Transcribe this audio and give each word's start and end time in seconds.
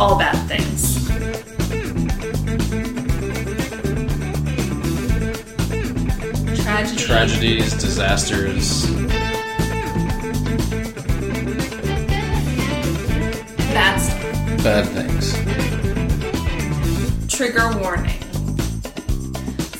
all 0.00 0.18
bad 0.18 0.34
things. 0.48 1.06
Tragedy. 6.62 6.96
Tragedies, 7.04 7.74
disasters. 7.74 8.86
That's 13.74 14.08
Bad 14.62 14.86
things. 14.88 15.34
trigger 17.28 17.70
warning 17.78 18.08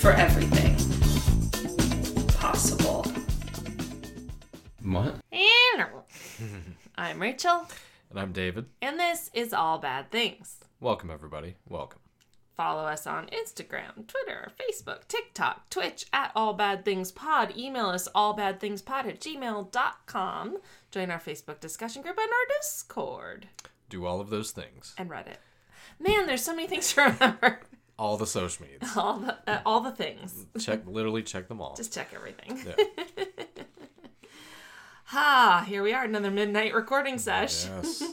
for 0.01 0.13
everything 0.13 0.77
possible. 2.35 3.05
What? 4.83 5.15
Hello. 5.31 6.05
I'm 6.99 7.19
Rachel, 7.21 7.67
And 8.11 8.19
I'm 8.19 8.33
David. 8.33 8.67
and 8.83 8.99
this 8.99 9.31
is 9.33 9.53
All 9.53 9.79
Bad 9.79 10.11
Things. 10.11 10.57
Welcome, 10.81 11.11
everybody. 11.11 11.57
Welcome. 11.69 12.01
Follow 12.57 12.83
us 12.85 13.07
on 13.07 13.29
Instagram, 13.29 14.07
Twitter, 14.07 14.51
Facebook, 14.61 15.07
TikTok, 15.09 15.71
Twitch 15.71 16.07
at 16.13 16.33
All 16.35 16.53
Bad 16.53 16.85
Things 16.85 17.13
Pod. 17.13 17.57
Email 17.57 17.87
us 17.87 18.09
allbadthingspod 18.15 19.07
at 19.07 19.21
gmail.com. 19.21 20.59
Join 20.91 21.11
our 21.11 21.21
Facebook 21.21 21.61
discussion 21.61 22.03
group 22.03 22.19
and 22.19 22.29
our 22.31 22.57
Discord 22.61 23.47
Do 23.89 24.05
all 24.05 24.21
of 24.21 24.29
those 24.29 24.51
things. 24.51 24.95
and 24.99 25.09
Reddit. 25.09 25.37
Man, 25.99 26.27
there's 26.27 26.43
so 26.45 26.55
many 26.55 26.67
things 26.69 26.93
to 26.95 27.03
remember. 27.03 27.61
All 27.99 28.17
the 28.17 28.27
social 28.27 28.65
medias. 28.67 28.97
All 28.97 29.19
the 29.19 29.37
uh, 29.47 29.61
all 29.65 29.81
the 29.81 29.93
things. 29.93 30.47
check, 30.59 30.81
literally 30.87 31.23
check 31.23 31.49
them 31.49 31.61
all. 31.61 31.75
Just 31.77 31.93
check 31.95 32.09
everything. 32.15 32.59
Yeah. 32.67 33.25
Ha! 35.11 35.65
Here 35.67 35.83
we 35.83 35.93
are, 35.93 36.05
another 36.05 36.31
midnight 36.31 36.73
recording 36.73 37.19
sesh. 37.19 37.67
Yes. 37.67 38.05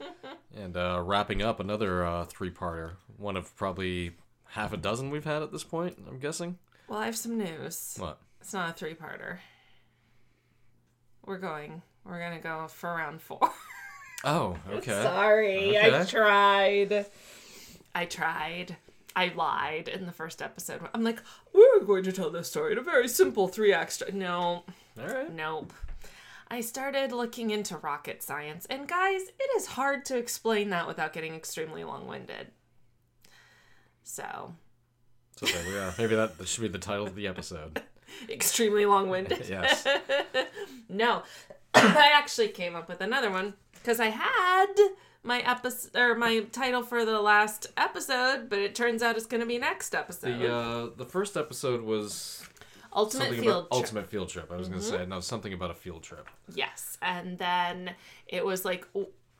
and 0.56 0.76
uh, 0.76 1.02
wrapping 1.04 1.42
up 1.42 1.58
another 1.58 2.06
uh, 2.06 2.24
three-parter. 2.24 2.92
One 3.16 3.36
of 3.36 3.56
probably 3.56 4.12
half 4.50 4.72
a 4.72 4.76
dozen 4.76 5.10
we've 5.10 5.24
had 5.24 5.42
at 5.42 5.50
this 5.50 5.64
point. 5.64 5.98
I'm 6.08 6.20
guessing. 6.20 6.56
Well, 6.86 7.00
I 7.00 7.06
have 7.06 7.16
some 7.16 7.36
news. 7.36 7.96
What? 7.98 8.20
It's 8.40 8.52
not 8.52 8.70
a 8.70 8.72
three-parter. 8.74 9.38
We're 11.24 11.38
going. 11.38 11.82
We're 12.04 12.20
gonna 12.20 12.38
go 12.38 12.68
for 12.68 12.90
round 12.90 13.20
four. 13.22 13.40
Oh, 14.24 14.56
okay. 14.72 15.02
Sorry, 15.02 15.78
I 15.78 16.02
tried. 16.04 17.06
I 17.94 18.06
tried. 18.06 18.76
I 19.14 19.30
lied 19.36 19.88
in 19.88 20.06
the 20.06 20.10
first 20.12 20.40
episode. 20.42 20.80
I'm 20.94 21.04
like, 21.04 21.22
we're 21.52 21.80
going 21.84 22.02
to 22.04 22.12
tell 22.12 22.30
this 22.30 22.48
story 22.48 22.72
in 22.72 22.78
a 22.78 22.82
very 22.82 23.08
simple 23.08 23.46
three 23.46 23.72
act 23.74 23.92
story. 23.92 24.12
No, 24.12 24.64
All 24.98 25.06
right. 25.06 25.32
nope. 25.32 25.72
I 26.48 26.60
started 26.60 27.10
looking 27.12 27.50
into 27.50 27.76
rocket 27.76 28.22
science, 28.22 28.66
and 28.70 28.86
guys, 28.86 29.22
it 29.22 29.50
is 29.56 29.66
hard 29.66 30.04
to 30.06 30.16
explain 30.16 30.70
that 30.70 30.86
without 30.86 31.12
getting 31.12 31.34
extremely 31.34 31.82
long 31.82 32.06
winded. 32.06 32.48
So, 34.04 34.54
So 35.36 35.46
there 35.46 35.64
we 35.66 35.76
are. 35.78 35.92
Maybe 35.98 36.14
that, 36.14 36.34
should 36.44 36.62
be 36.62 36.68
the 36.68 36.78
title 36.78 37.06
of 37.06 37.16
the 37.16 37.26
episode. 37.26 37.82
extremely 38.28 38.86
long 38.86 39.08
winded. 39.08 39.44
Yes. 39.48 39.86
No, 40.88 41.24
I 41.74 42.12
actually 42.14 42.48
came 42.48 42.76
up 42.76 42.88
with 42.88 43.00
another 43.00 43.28
one 43.28 43.54
because 43.74 43.98
I 43.98 44.06
had 44.06 44.72
my 45.24 45.40
episode 45.40 45.96
or 45.96 46.14
my 46.14 46.40
title 46.52 46.84
for 46.84 47.04
the 47.04 47.20
last 47.20 47.66
episode, 47.76 48.48
but 48.48 48.60
it 48.60 48.76
turns 48.76 49.02
out 49.02 49.16
it's 49.16 49.26
going 49.26 49.40
to 49.40 49.46
be 49.46 49.58
next 49.58 49.96
episode. 49.96 50.38
The 50.38 50.54
uh, 50.54 50.90
the 50.96 51.04
first 51.04 51.36
episode 51.36 51.82
was 51.82 52.44
Ultimate 52.96 53.24
something 53.24 53.40
Field 53.42 53.56
about 53.56 53.60
Trip. 53.70 53.72
ultimate 53.72 54.06
field 54.08 54.28
trip. 54.30 54.50
I 54.52 54.56
was 54.56 54.68
gonna 54.68 54.80
say 54.82 55.06
no, 55.06 55.20
something 55.20 55.52
about 55.52 55.70
a 55.70 55.74
field 55.74 56.02
trip. 56.02 56.28
Yes, 56.54 56.96
and 57.02 57.38
then 57.38 57.90
it 58.26 58.44
was 58.44 58.64
like 58.64 58.86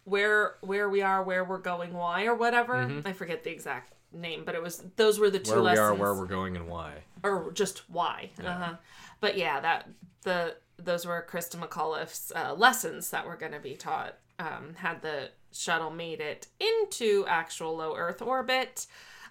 where 0.04 0.56
where 0.60 0.88
we 0.88 1.02
are, 1.02 1.22
where 1.22 1.42
we're 1.44 1.58
going, 1.58 1.92
why 1.94 2.26
or 2.26 2.34
whatever. 2.34 3.02
I 3.04 3.12
forget 3.12 3.42
the 3.44 3.50
exact 3.50 3.94
name, 4.12 4.42
but 4.44 4.54
it 4.54 4.62
was 4.62 4.84
those 4.96 5.18
were 5.18 5.30
the 5.30 5.38
two 5.38 5.52
Mm-hmm. 5.52 5.62
Where 5.62 5.72
we 5.72 5.78
are, 5.78 5.94
where 5.94 6.14
we're 6.14 6.26
going, 6.26 6.54
and 6.56 6.68
why. 6.68 6.92
or 7.22 7.50
just 7.52 7.88
why. 7.90 8.30
Uh-huh. 8.44 8.74
But 9.20 9.36
yeah, 9.36 9.60
that 9.60 9.88
the 10.22 10.56
those 10.78 11.06
were 11.06 11.26
Christa 11.28 11.56
McAuliffe's 11.56 12.32
uh, 12.36 12.54
lessons 12.54 13.10
that 13.10 13.26
were 13.26 13.36
going 13.36 13.52
to 13.52 13.60
be 13.60 13.74
taught. 13.74 14.18
Um, 14.38 14.74
had 14.76 15.00
the 15.00 15.30
shuttle 15.50 15.90
made 15.90 16.20
it 16.20 16.48
into 16.60 17.24
actual 17.26 17.76
low 17.78 17.96
Earth 17.96 18.20
orbit. 18.20 18.86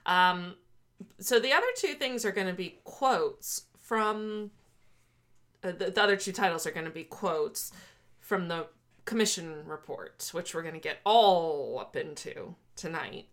Um, 0.08 0.56
so 1.20 1.40
the 1.40 1.54
other 1.54 1.68
two 1.78 1.94
things 1.94 2.26
are 2.26 2.32
going 2.32 2.48
to 2.48 2.54
be 2.54 2.80
quotes 2.84 3.66
from 3.86 4.52
uh, 5.64 5.72
the, 5.72 5.92
the 5.92 6.02
other 6.04 6.16
two 6.18 6.32
titles 6.32 6.66
are 6.66 6.72
going 6.72 6.86
to 6.86 6.92
be 6.92 7.04
quotes 7.04 7.72
from 8.20 8.48
the 8.48 8.68
commission 9.06 9.64
report, 9.66 10.30
which 10.32 10.54
we're 10.56 10.62
going 10.64 10.74
to 10.74 10.80
get 10.80 10.98
all 11.06 11.78
up 11.80 11.96
into 11.96 12.56
tonight. 12.76 13.28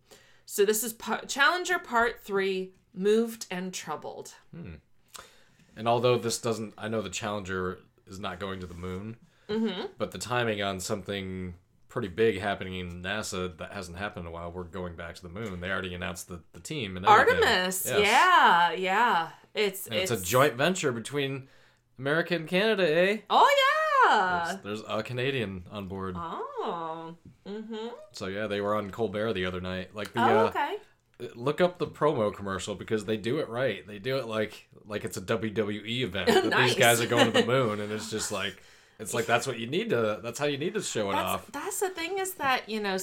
So 0.44 0.64
this 0.66 0.82
is 0.84 0.92
part, 0.92 1.28
Challenger 1.28 1.78
Part 1.78 2.20
Three: 2.20 2.72
Moved 2.94 3.46
and 3.50 3.72
Troubled. 3.72 4.34
And 5.76 5.88
although 5.88 6.18
this 6.18 6.38
doesn't, 6.38 6.74
I 6.76 6.88
know 6.88 7.00
the 7.00 7.08
Challenger 7.08 7.78
is 8.06 8.18
not 8.18 8.38
going 8.38 8.60
to 8.60 8.66
the 8.66 8.74
moon, 8.74 9.16
Mm-hmm. 9.48 9.86
but 9.98 10.12
the 10.12 10.18
timing 10.18 10.62
on 10.62 10.80
something 10.80 11.54
pretty 11.88 12.08
big 12.08 12.40
happening 12.40 12.78
in 12.78 13.02
NASA 13.02 13.54
that 13.58 13.72
hasn't 13.72 13.98
happened 13.98 14.24
in 14.26 14.28
a 14.28 14.32
while. 14.32 14.50
We're 14.50 14.62
going 14.64 14.96
back 14.96 15.14
to 15.16 15.22
the 15.22 15.28
moon. 15.28 15.60
They 15.60 15.70
already 15.70 15.94
announced 15.94 16.28
the, 16.28 16.40
the 16.54 16.60
team 16.60 16.96
and 16.96 17.04
everything. 17.06 17.42
Artemis, 17.42 17.84
Yes. 17.86 18.00
yeah, 18.00 18.72
yeah. 18.72 19.28
It's 19.54 19.86
And 19.86 19.96
it's, 19.96 20.10
a 20.10 20.20
joint 20.20 20.54
venture 20.54 20.92
between 20.92 21.48
America 21.98 22.34
and 22.34 22.48
Canada, 22.48 22.84
eh? 22.90 23.18
Oh 23.30 23.48
yeah. 24.08 24.56
There's, 24.62 24.62
there's 24.62 24.82
a 24.88 25.02
Canadian 25.02 25.64
on 25.70 25.88
board. 25.88 26.16
Oh. 26.18 27.14
Mm-hmm. 27.46 27.88
So 28.12 28.26
yeah, 28.26 28.46
they 28.46 28.60
were 28.60 28.74
on 28.74 28.90
Colbert 28.90 29.32
the 29.34 29.46
other 29.46 29.60
night. 29.60 29.94
Like 29.94 30.12
the 30.12 30.20
Oh, 30.20 30.38
uh, 30.46 30.48
okay. 30.48 30.76
look 31.34 31.60
up 31.60 31.78
the 31.78 31.86
promo 31.86 32.34
commercial 32.34 32.74
because 32.74 33.04
they 33.04 33.16
do 33.16 33.38
it 33.38 33.48
right. 33.48 33.86
They 33.86 33.98
do 33.98 34.16
it 34.18 34.26
like 34.26 34.68
like 34.86 35.04
it's 35.04 35.16
a 35.16 35.22
WWE 35.22 36.02
event 36.02 36.26
that 36.32 36.46
Nice. 36.46 36.70
these 36.70 36.78
guys 36.78 37.00
are 37.00 37.06
going 37.06 37.26
to 37.26 37.40
the 37.40 37.46
moon, 37.54 37.80
and 37.80 37.92
it's 37.92 38.10
just 38.10 38.32
like 38.32 38.62
it's 38.98 39.14
like 39.14 39.26
that's 39.26 39.46
what 39.46 39.58
you 39.58 39.66
need 39.66 39.90
to. 39.90 40.20
That's 40.22 40.38
how 40.38 40.46
you 40.46 40.58
need 40.58 40.74
to 40.74 40.82
show 40.82 41.10
it 41.10 41.14
That's 41.14 41.24
off. 41.28 41.52
that's 41.52 41.80
the 41.80 41.90
thing 41.90 42.18
is 42.18 42.34
that 42.34 42.68
you 42.68 42.80
know, 42.80 42.96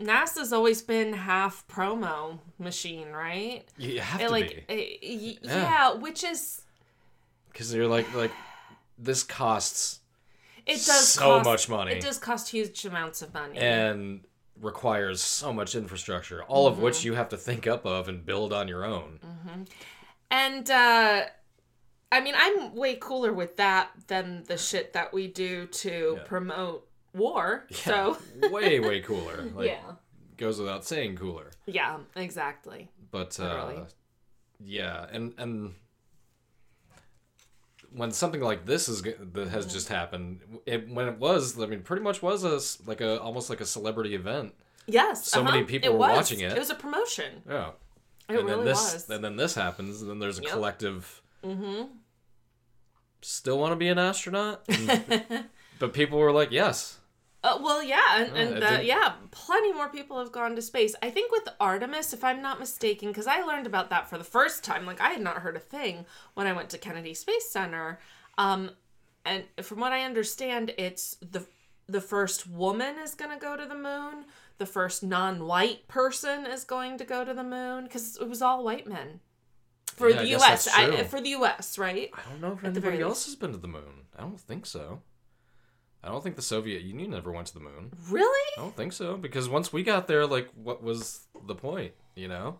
NASA's 0.00 0.52
always 0.52 0.82
been 0.82 1.12
half 1.12 1.66
promo 1.68 2.38
machine, 2.58 3.10
right? 3.12 3.64
You 3.76 4.00
have 4.00 4.20
It, 4.20 4.24
to 4.24 4.30
like, 4.30 4.66
be 4.68 4.74
eh, 4.74 4.96
y- 5.02 5.38
Yeah. 5.42 5.62
yeah, 5.62 5.92
which 5.94 6.24
is 6.24 6.62
because 7.52 7.74
you're 7.74 7.86
like 7.88 8.12
like 8.14 8.32
this 8.98 9.22
costs 9.22 10.00
it 10.66 10.74
does 10.74 11.08
So 11.08 11.20
cost- 11.22 11.44
much 11.44 11.68
money. 11.68 11.92
It 11.92 12.02
does 12.02 12.18
cost 12.18 12.48
huge 12.50 12.84
amounts 12.84 13.22
of 13.22 13.32
money. 13.34 13.58
and 13.58 14.20
requires 14.60 15.22
so 15.22 15.52
much 15.54 15.74
infrastructure, 15.74 16.42
all 16.44 16.66
of 16.66 16.74
Mm-hmm. 16.74 16.82
which 16.82 17.02
you 17.04 17.14
have 17.14 17.30
to 17.30 17.36
think 17.38 17.66
up 17.66 17.86
of 17.86 18.08
and 18.08 18.24
build 18.26 18.52
on 18.52 18.68
your 18.68 18.84
own. 18.84 19.18
And 20.30 20.70
uh 20.70 21.24
I 22.12 22.20
mean, 22.20 22.34
I'm 22.36 22.74
way 22.74 22.96
cooler 23.00 23.32
with 23.32 23.56
that 23.58 23.90
than 24.08 24.42
the 24.44 24.56
shit 24.58 24.92
that 24.94 25.12
we 25.12 25.28
do 25.28 25.66
to 25.66 26.14
Yeah. 26.18 26.24
promote 26.24 26.88
war. 27.14 27.66
So 27.70 28.16
way 28.50 28.80
way 28.80 29.00
cooler. 29.00 29.48
Like, 29.54 29.68
yeah. 29.68 29.92
goes 30.36 30.58
without 30.58 30.84
saying 30.84 31.16
cooler. 31.16 31.50
Yeah, 31.66 31.98
exactly. 32.16 32.88
but 33.10 33.38
uh, 33.40 33.84
yeah 34.62 35.06
and 35.10 35.32
and 35.38 35.74
when 37.92 38.10
something 38.12 38.40
like 38.40 38.66
this 38.66 38.88
is 38.88 39.02
that 39.02 39.48
has 39.48 39.72
just 39.72 39.88
happened 39.88 40.40
it, 40.66 40.88
when 40.88 41.08
it 41.08 41.18
was 41.18 41.58
i 41.60 41.66
mean 41.66 41.80
pretty 41.82 42.02
much 42.02 42.22
was 42.22 42.44
a 42.44 42.60
like 42.88 43.00
a 43.00 43.18
almost 43.20 43.50
like 43.50 43.60
a 43.60 43.66
celebrity 43.66 44.14
event 44.14 44.54
Yes. 44.86 45.26
So 45.28 45.42
many 45.44 45.58
uh-huh. 45.58 45.66
people 45.68 45.88
It 45.88 45.92
were 45.92 45.98
was. 45.98 46.16
watching 46.16 46.40
it. 46.40 46.52
It 46.52 46.58
was 46.58 46.70
a 46.70 46.74
promotion. 46.74 47.42
yeah 47.48 47.68
It 47.68 47.74
and 48.28 48.36
really 48.38 48.54
then 48.56 48.64
this 48.64 48.92
was. 48.94 49.10
and 49.10 49.22
then 49.24 49.36
this 49.36 49.54
happens 49.54 50.00
and 50.02 50.10
then 50.10 50.18
there's 50.18 50.38
a 50.38 50.42
Yep. 50.42 50.52
collective 50.52 51.22
mm-hmm. 51.44 51.86
still 53.22 53.58
want 53.58 53.72
to 53.72 53.76
be 53.76 53.88
an 53.88 53.98
astronaut 53.98 54.62
And- 54.68 55.46
but 55.78 55.92
people 55.92 56.18
were 56.18 56.32
like 56.32 56.50
yes 56.50 56.98
Uh, 57.42 57.58
well, 57.62 57.82
yeah, 57.82 58.18
and, 58.18 58.36
Yeah, 58.36 58.42
and 58.42 58.64
uh, 58.64 58.76
did- 58.76 58.86
yeah, 58.86 59.12
plenty 59.30 59.72
more 59.72 59.88
people 59.88 60.18
have 60.18 60.30
gone 60.30 60.54
to 60.56 60.62
space. 60.62 60.94
I 61.02 61.08
think 61.10 61.32
with 61.32 61.48
Artemis, 61.58 62.12
if 62.12 62.22
I'm 62.22 62.42
not 62.42 62.58
mistaken, 62.60 63.08
because 63.08 63.26
I 63.26 63.40
learned 63.42 63.66
about 63.66 63.88
that 63.90 64.10
for 64.10 64.18
the 64.18 64.24
first 64.24 64.62
time. 64.62 64.84
Like 64.84 65.00
I 65.00 65.08
had 65.10 65.22
not 65.22 65.38
heard 65.38 65.56
a 65.56 65.60
thing 65.60 66.04
when 66.34 66.46
I 66.46 66.52
went 66.52 66.68
to 66.70 66.78
Kennedy 66.78 67.14
Space 67.14 67.48
Center. 67.50 67.98
Um, 68.36 68.72
and 69.24 69.44
from 69.62 69.80
what 69.80 69.92
I 69.92 70.02
understand, 70.02 70.74
it's 70.76 71.16
the 71.22 71.46
the 71.88 72.00
first 72.00 72.46
woman 72.46 72.96
is 73.02 73.14
going 73.14 73.30
to 73.32 73.38
go 73.40 73.56
to 73.56 73.64
the 73.66 73.74
moon. 73.74 74.26
The 74.58 74.66
first 74.66 75.02
non-white 75.02 75.88
person 75.88 76.44
is 76.46 76.64
going 76.64 76.98
to 76.98 77.04
go 77.04 77.24
to 77.24 77.32
the 77.34 77.42
moon 77.42 77.84
because 77.84 78.16
it 78.18 78.28
was 78.28 78.42
all 78.42 78.62
white 78.62 78.86
men 78.86 79.20
for 79.86 80.08
Yeah, 80.10 80.16
the 80.22 80.28
guess 80.28 80.66
U.S. 80.66 80.68
I, 80.76 81.02
for 81.04 81.20
the 81.20 81.30
U.S. 81.30 81.78
Right? 81.78 82.10
i 82.14 82.30
don't 82.30 82.40
know 82.42 82.52
if 82.52 82.58
At 82.64 82.70
anybody 82.72 83.00
else 83.00 83.26
least. 83.26 83.26
has 83.26 83.34
been 83.36 83.52
to 83.52 83.58
the 83.58 83.66
moon 83.68 84.04
i 84.16 84.20
don't 84.20 84.38
think 84.38 84.66
so 84.66 85.00
i 86.02 86.08
don't 86.08 86.22
think 86.22 86.36
the 86.36 86.42
soviet 86.42 86.82
union 86.82 87.12
ever 87.14 87.30
went 87.32 87.46
to 87.46 87.54
the 87.54 87.60
moon 87.60 87.90
Really? 88.08 88.48
I 88.58 88.60
don't 88.62 88.76
think 88.76 88.92
so 88.92 89.16
because 89.16 89.48
once 89.48 89.72
we 89.72 89.82
got 89.82 90.06
there, 90.06 90.26
like, 90.26 90.48
what 90.54 90.82
was 90.82 91.26
the 91.46 91.54
point? 91.54 91.92
You 92.16 92.28
know, 92.28 92.58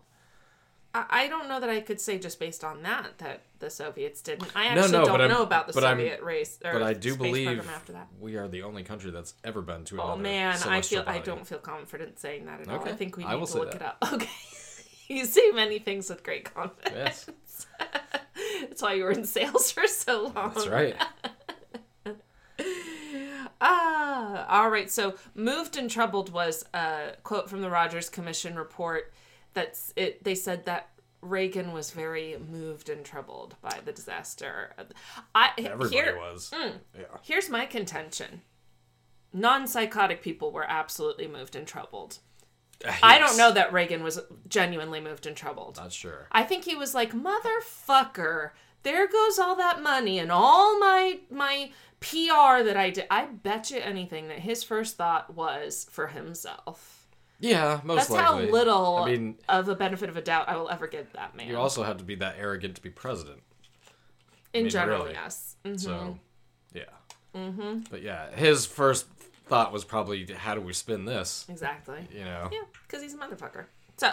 I 0.93 1.05
I 1.09 1.27
don't 1.27 1.47
know 1.49 1.59
that 1.59 1.69
I 1.69 1.81
could 1.81 1.99
say 2.01 2.17
just 2.19 2.39
based 2.39 2.63
on 2.63 2.81
that 2.83 3.17
that 3.19 3.41
the 3.59 3.69
Soviets 3.69 4.21
didn't. 4.21 4.55
I 4.55 4.65
actually 4.65 4.91
no, 4.93 5.05
don't 5.05 5.21
I'm- 5.21 5.29
know 5.29 5.43
about 5.43 5.67
the 5.67 5.73
but 5.73 5.83
I'm- 5.83 5.97
Soviet 5.97 6.21
race 6.23 6.57
or 6.65 6.73
But 6.73 6.83
I 6.83 6.93
do 6.93 7.11
space 7.11 7.17
believe 7.21 7.47
program 7.47 7.69
after 7.75 7.93
that. 7.93 8.07
we 8.19 8.35
are 8.37 8.47
the 8.47 8.63
only 8.63 8.83
country 8.83 9.11
that's 9.11 9.33
ever 9.43 9.61
been 9.61 9.83
to. 9.85 10.01
Oh 10.01 10.15
man, 10.17 10.57
I 10.65 10.81
feel 10.81 11.03
I 11.05 11.19
don't 11.19 11.45
feel 11.45 11.59
confident 11.59 12.19
saying 12.19 12.45
that 12.45 12.61
at 12.61 12.67
all. 12.69 12.83
I 12.87 12.93
think 12.93 13.17
we 13.17 13.23
need 13.25 13.29
to 13.47 13.57
look 13.57 13.71
that. 13.71 13.81
it 13.81 13.81
up. 13.81 13.97
Okay. 14.13 14.29
you 15.09 15.25
say 15.25 15.51
many 15.51 15.77
things 15.79 16.09
with 16.09 16.23
great 16.23 16.45
confidence. 16.53 17.27
Yes, 17.27 17.67
That's 18.61 18.81
why 18.81 18.93
you 18.93 19.03
were 19.03 19.11
in 19.11 19.25
sales 19.25 19.71
for 19.71 19.85
so 19.87 20.31
long. 20.35 20.53
that's 20.55 20.67
right. 20.67 20.95
Ah, 23.61 24.47
all 24.49 24.69
right. 24.69 24.89
So, 24.89 25.15
moved 25.35 25.77
and 25.77 25.89
troubled 25.89 26.31
was 26.31 26.65
a 26.73 27.13
quote 27.23 27.49
from 27.49 27.61
the 27.61 27.69
Rogers 27.69 28.09
Commission 28.09 28.55
report. 28.55 29.13
That's 29.53 29.93
it. 29.95 30.23
They 30.23 30.35
said 30.35 30.65
that 30.65 30.89
Reagan 31.21 31.71
was 31.71 31.91
very 31.91 32.37
moved 32.49 32.89
and 32.89 33.05
troubled 33.05 33.55
by 33.61 33.79
the 33.85 33.91
disaster. 33.91 34.73
I 35.35 35.51
Everybody 35.57 35.95
here, 35.95 36.17
was. 36.17 36.49
Mm. 36.51 36.73
Yeah. 36.97 37.05
Here's 37.21 37.49
my 37.49 37.65
contention. 37.65 38.41
Non-psychotic 39.33 40.21
people 40.21 40.51
were 40.51 40.65
absolutely 40.67 41.27
moved 41.27 41.55
and 41.55 41.67
troubled. 41.67 42.17
I 43.03 43.19
don't 43.19 43.37
know 43.37 43.51
that 43.51 43.71
Reagan 43.71 44.03
was 44.03 44.19
genuinely 44.47 44.99
moved 44.99 45.27
and 45.27 45.37
troubled. 45.37 45.77
Not 45.77 45.93
sure. 45.93 46.27
I 46.31 46.43
think 46.43 46.63
he 46.65 46.75
was 46.75 46.95
like, 46.95 47.13
"Motherfucker, 47.13 48.51
there 48.81 49.07
goes 49.07 49.37
all 49.37 49.55
that 49.57 49.83
money 49.83 50.17
and 50.17 50.31
all 50.31 50.79
my 50.79 51.19
my 51.29 51.71
PR 52.01 52.63
that 52.63 52.75
I 52.75 52.89
did." 52.89 53.05
I 53.09 53.25
bet 53.25 53.71
you 53.71 53.79
anything 53.79 54.27
that 54.27 54.39
his 54.39 54.63
first 54.63 54.97
thought 54.97 55.33
was 55.33 55.87
for 55.89 56.07
himself. 56.07 57.07
Yeah, 57.39 57.81
most 57.83 58.09
That's 58.09 58.09
likely. 58.11 58.45
how 58.45 58.51
little 58.51 58.97
I 58.97 59.11
mean, 59.11 59.37
of 59.49 59.67
a 59.67 59.75
benefit 59.75 60.09
of 60.09 60.17
a 60.17 60.21
doubt 60.21 60.47
I 60.47 60.57
will 60.57 60.69
ever 60.69 60.87
give 60.87 61.11
that 61.13 61.35
man. 61.35 61.47
you 61.47 61.57
also 61.57 61.81
have 61.83 61.97
to 61.97 62.03
be 62.03 62.15
that 62.15 62.35
arrogant 62.37 62.75
to 62.75 62.81
be 62.83 62.89
president. 62.91 63.41
In 64.53 64.63
mean, 64.63 64.69
general, 64.69 65.03
really. 65.03 65.13
yes. 65.13 65.55
Mhm. 65.65 65.79
So, 65.79 66.19
yeah. 66.73 66.83
Mm-hmm. 67.33 67.79
But 67.89 68.01
yeah, 68.03 68.29
his 68.35 68.65
first 68.65 69.05
thought 69.47 69.71
was 69.71 69.83
probably, 69.85 70.25
"How 70.25 70.53
do 70.53 70.61
we 70.61 70.73
spin 70.73 71.05
this?" 71.05 71.45
Exactly. 71.49 72.07
You 72.13 72.25
know. 72.25 72.49
Yeah, 72.51 72.59
because 72.85 73.01
he's 73.01 73.13
a 73.13 73.17
motherfucker. 73.17 73.65
So, 73.97 74.11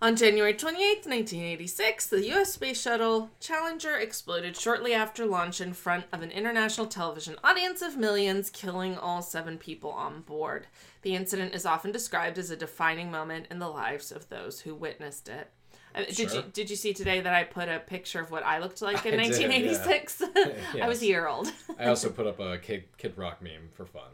on 0.00 0.14
January 0.14 0.54
28th, 0.54 1.06
1986, 1.06 2.06
the 2.06 2.26
U.S. 2.28 2.52
Space 2.52 2.80
Shuttle 2.80 3.30
Challenger 3.40 3.96
exploded 3.96 4.56
shortly 4.56 4.94
after 4.94 5.26
launch 5.26 5.60
in 5.60 5.72
front 5.72 6.04
of 6.12 6.22
an 6.22 6.30
international 6.30 6.86
television 6.86 7.36
audience 7.42 7.82
of 7.82 7.96
millions, 7.96 8.48
killing 8.50 8.96
all 8.96 9.22
seven 9.22 9.58
people 9.58 9.90
on 9.90 10.20
board. 10.20 10.68
The 11.02 11.16
incident 11.16 11.54
is 11.54 11.66
often 11.66 11.90
described 11.90 12.38
as 12.38 12.50
a 12.50 12.56
defining 12.56 13.10
moment 13.10 13.46
in 13.50 13.58
the 13.58 13.68
lives 13.68 14.12
of 14.12 14.28
those 14.28 14.60
who 14.60 14.74
witnessed 14.74 15.28
it. 15.28 15.50
Uh, 15.94 16.04
Did 16.04 16.32
you 16.32 16.44
did 16.52 16.70
you 16.70 16.76
see 16.76 16.92
today 16.92 17.20
that 17.22 17.32
I 17.32 17.44
put 17.44 17.68
a 17.68 17.78
picture 17.78 18.20
of 18.20 18.30
what 18.30 18.44
I 18.44 18.58
looked 18.58 18.82
like 18.82 19.06
in 19.06 19.18
I 19.18 19.28
did, 19.28 19.40
yeah. 19.40 19.48
1986? 19.48 20.22
I 20.82 20.86
was 20.86 21.02
a 21.02 21.06
year 21.06 21.26
old. 21.26 21.50
I 21.78 21.86
also 21.86 22.10
put 22.10 22.26
up 22.26 22.38
a 22.38 22.58
Kid, 22.58 22.84
Kid 22.98 23.14
Rock 23.16 23.40
meme 23.42 23.70
for 23.72 23.86
fun. 23.86 24.10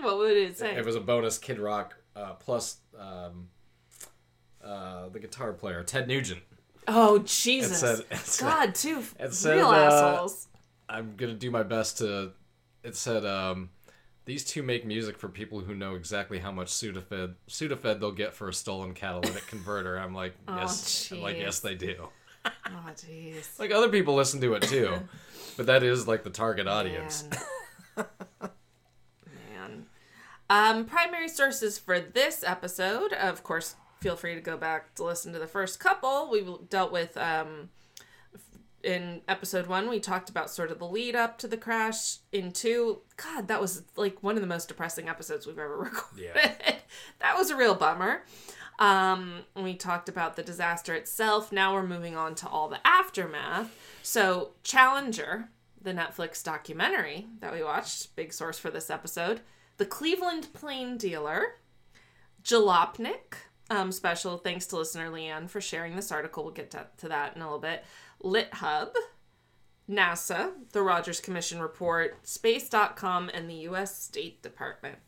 what 0.00 0.16
would 0.18 0.36
it 0.36 0.58
say? 0.58 0.74
It 0.76 0.84
was 0.84 0.96
a 0.96 1.00
bonus 1.00 1.36
Kid 1.38 1.58
Rock 1.58 1.94
uh, 2.16 2.32
plus 2.34 2.78
um, 2.98 3.48
uh, 4.64 5.08
the 5.08 5.18
guitar 5.18 5.52
player 5.52 5.82
Ted 5.82 6.08
Nugent. 6.08 6.42
oh 6.88 7.16
It 7.16 7.26
Jesus! 7.26 7.80
said, 7.80 8.00
it 8.10 8.18
said 8.18 8.44
God, 8.44 8.74
two 8.74 9.02
it 9.18 9.34
said, 9.34 9.56
real 9.56 9.68
uh, 9.68 9.76
assholes. 9.76 10.48
I'm 10.88 11.14
gonna 11.16 11.34
do 11.34 11.50
my 11.50 11.62
best 11.62 11.98
to. 11.98 12.32
It 12.82 12.96
said 12.96 13.24
um, 13.24 13.70
these 14.24 14.44
two 14.44 14.62
make 14.62 14.86
music 14.86 15.18
for 15.18 15.28
people 15.28 15.60
who 15.60 15.74
know 15.74 15.94
exactly 15.94 16.38
how 16.38 16.50
much 16.52 16.68
Sudafed 16.68 17.34
Sudafed 17.48 18.00
they'll 18.00 18.12
get 18.12 18.34
for 18.34 18.48
a 18.48 18.54
stolen 18.54 18.94
catalytic 18.94 19.46
converter. 19.48 19.96
I'm 19.98 20.14
like 20.14 20.34
yes, 20.48 21.10
I'm 21.12 21.20
like 21.20 21.36
yes 21.36 21.60
they 21.60 21.74
do. 21.74 22.08
Oh 22.44 22.50
jeez. 22.94 23.58
Like 23.58 23.70
other 23.70 23.88
people 23.88 24.14
listen 24.14 24.40
to 24.40 24.54
it 24.54 24.62
too, 24.62 24.94
but 25.56 25.66
that 25.66 25.82
is 25.82 26.08
like 26.08 26.24
the 26.24 26.30
target 26.30 26.66
audience. 26.66 27.24
Man. 27.96 28.06
Man. 29.52 29.86
Um, 30.48 30.84
primary 30.86 31.28
sources 31.28 31.78
for 31.78 32.00
this 32.00 32.42
episode, 32.42 33.12
of 33.12 33.42
course, 33.42 33.76
feel 34.00 34.16
free 34.16 34.34
to 34.34 34.40
go 34.40 34.56
back 34.56 34.94
to 34.96 35.04
listen 35.04 35.32
to 35.32 35.38
the 35.38 35.46
first 35.46 35.80
couple. 35.80 36.30
We 36.30 36.46
dealt 36.68 36.92
with 36.92 37.16
um, 37.16 37.70
in 38.82 39.20
episode 39.28 39.66
one, 39.66 39.88
we 39.88 40.00
talked 40.00 40.30
about 40.30 40.50
sort 40.50 40.70
of 40.70 40.78
the 40.78 40.86
lead 40.86 41.14
up 41.14 41.38
to 41.38 41.48
the 41.48 41.56
crash. 41.56 42.18
In 42.32 42.52
two, 42.52 43.00
God, 43.16 43.48
that 43.48 43.60
was 43.60 43.82
like 43.96 44.22
one 44.22 44.36
of 44.36 44.40
the 44.40 44.46
most 44.46 44.68
depressing 44.68 45.08
episodes 45.08 45.46
we've 45.46 45.58
ever 45.58 45.76
recorded. 45.78 46.30
Yeah. 46.34 46.52
that 47.20 47.36
was 47.36 47.50
a 47.50 47.56
real 47.56 47.74
bummer. 47.74 48.24
Um, 48.78 49.42
we 49.54 49.74
talked 49.74 50.08
about 50.08 50.36
the 50.36 50.42
disaster 50.42 50.94
itself. 50.94 51.52
Now 51.52 51.74
we're 51.74 51.86
moving 51.86 52.16
on 52.16 52.34
to 52.36 52.48
all 52.48 52.68
the 52.68 52.84
aftermath. 52.86 53.76
So, 54.02 54.52
Challenger, 54.62 55.50
the 55.82 55.92
Netflix 55.92 56.42
documentary 56.42 57.26
that 57.40 57.52
we 57.52 57.62
watched, 57.62 58.16
big 58.16 58.32
source 58.32 58.58
for 58.58 58.70
this 58.70 58.88
episode, 58.88 59.42
The 59.76 59.84
Cleveland 59.84 60.48
Plain 60.54 60.96
Dealer, 60.96 61.56
Jalopnik, 62.42 63.34
um, 63.70 63.92
special 63.92 64.36
thanks 64.36 64.66
to 64.66 64.76
listener 64.76 65.10
Leanne 65.10 65.48
for 65.48 65.60
sharing 65.60 65.96
this 65.96 66.12
article. 66.12 66.44
We'll 66.44 66.52
get 66.52 66.70
to, 66.72 66.86
to 66.98 67.08
that 67.08 67.36
in 67.36 67.42
a 67.42 67.44
little 67.44 67.60
bit. 67.60 67.84
LitHub, 68.22 68.90
NASA, 69.88 70.52
the 70.72 70.82
Rogers 70.82 71.20
Commission 71.20 71.60
report, 71.60 72.18
Space.com, 72.26 73.30
and 73.32 73.48
the 73.48 73.54
U.S. 73.54 74.00
State 74.00 74.42
Department. 74.42 74.98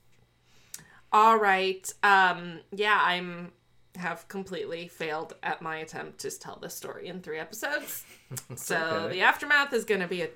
All 1.12 1.36
right. 1.38 1.92
Um, 2.02 2.60
yeah, 2.70 2.98
I'm 3.02 3.52
have 3.96 4.26
completely 4.28 4.88
failed 4.88 5.34
at 5.42 5.60
my 5.60 5.76
attempt 5.76 6.18
to 6.20 6.30
tell 6.30 6.58
this 6.60 6.74
story 6.74 7.08
in 7.08 7.20
three 7.20 7.38
episodes. 7.38 8.04
so 8.56 8.76
okay. 8.76 9.16
the 9.16 9.20
aftermath 9.20 9.72
is 9.72 9.84
going 9.84 10.00
to 10.00 10.08
be 10.08 10.22
a. 10.22 10.28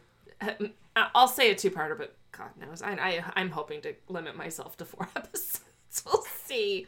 I'll 1.15 1.29
say 1.29 1.51
a 1.51 1.55
two-parter, 1.55 1.97
but 1.97 2.15
God 2.33 2.51
knows, 2.61 2.83
I, 2.83 2.93
I 2.93 3.25
I'm 3.35 3.51
hoping 3.51 3.81
to 3.83 3.95
limit 4.09 4.37
myself 4.37 4.77
to 4.79 4.85
four 4.85 5.09
episodes. 5.17 5.63
we'll 6.05 6.23
see. 6.45 6.87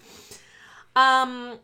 Um. 0.99 1.59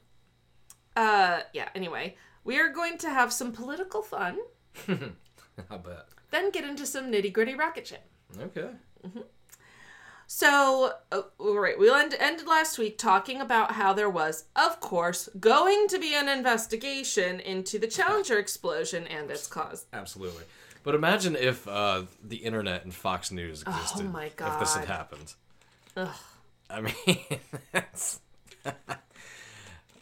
Uh. 0.96 1.40
Yeah. 1.52 1.68
Anyway, 1.74 2.16
we 2.44 2.58
are 2.60 2.68
going 2.68 2.98
to 2.98 3.10
have 3.10 3.32
some 3.32 3.52
political 3.52 4.02
fun, 4.02 4.38
I 4.88 5.76
bet. 5.76 6.08
then 6.30 6.50
get 6.50 6.64
into 6.64 6.86
some 6.86 7.10
nitty-gritty 7.10 7.54
rocket 7.54 7.86
ship. 7.86 8.02
Okay. 8.40 8.70
So, 10.26 10.92
uh, 11.12 11.22
all 11.38 11.58
right, 11.58 11.78
we 11.78 11.90
end, 11.92 12.14
ended 12.18 12.46
last 12.46 12.78
week 12.78 12.96
talking 12.96 13.40
about 13.42 13.72
how 13.72 13.92
there 13.92 14.08
was, 14.08 14.44
of 14.56 14.80
course, 14.80 15.28
going 15.38 15.86
to 15.88 15.98
be 15.98 16.14
an 16.14 16.28
investigation 16.28 17.40
into 17.40 17.78
the 17.78 17.86
Challenger 17.86 18.38
explosion 18.38 19.06
and 19.06 19.30
its 19.30 19.46
cause. 19.46 19.84
Absolutely. 19.92 20.44
But 20.82 20.94
imagine 20.94 21.36
if 21.36 21.68
uh, 21.68 22.04
the 22.22 22.36
internet 22.36 22.84
and 22.84 22.94
Fox 22.94 23.30
News 23.30 23.62
existed. 23.62 24.06
Oh 24.06 24.08
my 24.10 24.26
If 24.26 24.58
this 24.60 24.74
had 24.74 24.86
happened. 24.86 25.34
Ugh. 25.96 26.08
I 26.70 26.80
mean, 26.80 26.94
that's. 27.72 28.20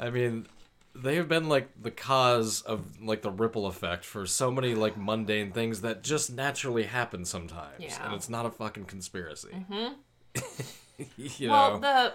I 0.02 0.11
mean, 0.11 0.47
they 0.94 1.14
have 1.16 1.28
been 1.28 1.49
like 1.49 1.68
the 1.80 1.90
cause 1.90 2.61
of 2.62 3.00
like 3.02 3.23
the 3.23 3.30
ripple 3.30 3.66
effect 3.66 4.04
for 4.04 4.26
so 4.26 4.50
many 4.50 4.75
like 4.75 4.97
mundane 4.97 5.52
things 5.52 5.80
that 5.82 6.02
just 6.02 6.32
naturally 6.32 6.82
happen 6.85 7.25
sometimes, 7.25 7.76
Yeah. 7.78 8.04
and 8.04 8.14
it's 8.14 8.28
not 8.28 8.44
a 8.47 8.50
fucking 8.50 8.85
conspiracy. 8.87 9.49
Mm-hmm. 9.71 9.92
you 11.16 11.50
Well, 11.50 11.73
know, 11.75 11.78
the 11.80 12.12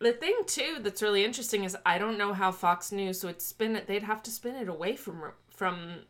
the 0.00 0.12
thing 0.12 0.36
too 0.46 0.76
that's 0.80 1.02
really 1.02 1.24
interesting 1.24 1.64
is 1.64 1.76
I 1.84 1.98
don't 1.98 2.16
know 2.18 2.32
how 2.32 2.52
Fox 2.52 2.92
News 2.92 3.24
would 3.24 3.42
spin 3.42 3.74
it. 3.76 3.86
They'd 3.86 4.04
have 4.04 4.22
to 4.24 4.30
spin 4.30 4.54
it 4.54 4.68
away 4.68 4.96
from 4.96 5.22
from 5.50 6.02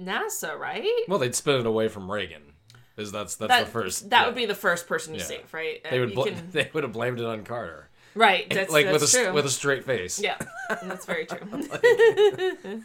NASA, 0.00 0.58
right? 0.58 0.86
well, 1.08 1.18
they'd 1.20 1.34
spin 1.34 1.60
it 1.60 1.66
away 1.66 1.88
from 1.88 2.10
Reagan. 2.10 2.42
Is 2.96 3.12
that's 3.12 3.36
that's 3.36 3.48
That 3.50 3.66
the 3.66 3.70
first. 3.70 4.10
that 4.10 4.20
yeah. 4.22 4.26
would 4.26 4.34
be 4.34 4.46
the 4.46 4.56
first 4.56 4.88
person 4.88 5.14
you 5.14 5.20
Yeah. 5.20 5.26
save, 5.26 5.54
right? 5.54 5.80
Uh, 5.84 5.90
They 5.90 6.00
would 6.00 6.08
you 6.10 6.14
bla- 6.16 6.24
can- 6.26 6.48
they 6.52 6.68
would 6.74 6.82
have 6.82 6.92
blamed 6.92 7.20
it 7.20 7.26
on 7.26 7.44
Carter, 7.44 7.87
right. 8.14 8.48
That's, 8.50 8.72
like 8.72 8.86
with 8.90 9.02
a 9.02 9.06
true. 9.06 9.32
with 9.32 9.46
a 9.46 9.50
straight 9.50 9.84
face. 9.84 10.18
Yeah, 10.20 10.36
that's 10.82 11.06
very 11.06 11.26
true. 11.26 11.38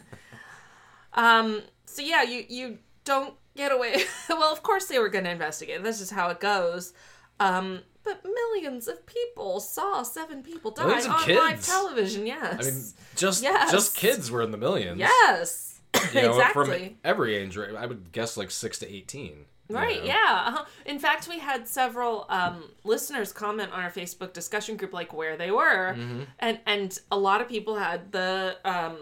um. 1.14 1.62
So 1.86 2.02
yeah, 2.02 2.22
you 2.22 2.44
you 2.48 2.78
don't 3.04 3.34
get 3.56 3.72
away. 3.72 4.04
well, 4.28 4.52
of 4.52 4.62
course 4.62 4.86
they 4.86 4.98
were 4.98 5.08
going 5.08 5.24
to 5.24 5.30
investigate. 5.30 5.82
This 5.82 6.00
is 6.00 6.10
how 6.10 6.28
it 6.30 6.40
goes. 6.40 6.92
Um. 7.40 7.80
But 8.04 8.22
millions 8.22 8.86
of 8.86 9.06
people 9.06 9.60
saw 9.60 10.02
seven 10.02 10.42
people 10.42 10.70
die 10.70 11.00
on 11.08 11.26
live 11.26 11.64
television. 11.64 12.26
Yes. 12.26 12.54
I 12.60 12.70
mean, 12.70 12.82
just 13.16 13.42
Yes. 13.42 13.70
just 13.70 13.96
kids 13.96 14.30
were 14.30 14.42
in 14.42 14.50
the 14.50 14.58
millions. 14.58 14.98
yes. 14.98 15.80
You 16.12 16.20
know, 16.20 16.30
exactly. 16.32 16.88
From 16.88 16.96
every 17.02 17.34
age, 17.34 17.56
I 17.56 17.86
would 17.86 18.12
guess 18.12 18.36
like 18.36 18.50
six 18.50 18.78
to 18.80 18.92
eighteen. 18.94 19.46
You 19.68 19.76
Right, 19.76 20.00
know? 20.00 20.06
yeah. 20.06 20.44
Uh-huh. 20.48 20.64
In 20.86 20.98
fact, 20.98 21.26
we 21.28 21.38
had 21.38 21.66
several 21.66 22.26
um, 22.28 22.64
listeners 22.84 23.32
comment 23.32 23.72
on 23.72 23.80
our 23.80 23.90
Facebook 23.90 24.32
discussion 24.32 24.76
group, 24.76 24.92
like 24.92 25.12
where 25.14 25.36
they 25.36 25.50
were, 25.50 25.94
Mm-hmm. 25.96 26.22
and 26.38 26.58
and 26.66 26.98
a 27.10 27.18
lot 27.18 27.40
of 27.40 27.48
people 27.48 27.76
had 27.76 28.12
the 28.12 28.56
um, 28.64 28.96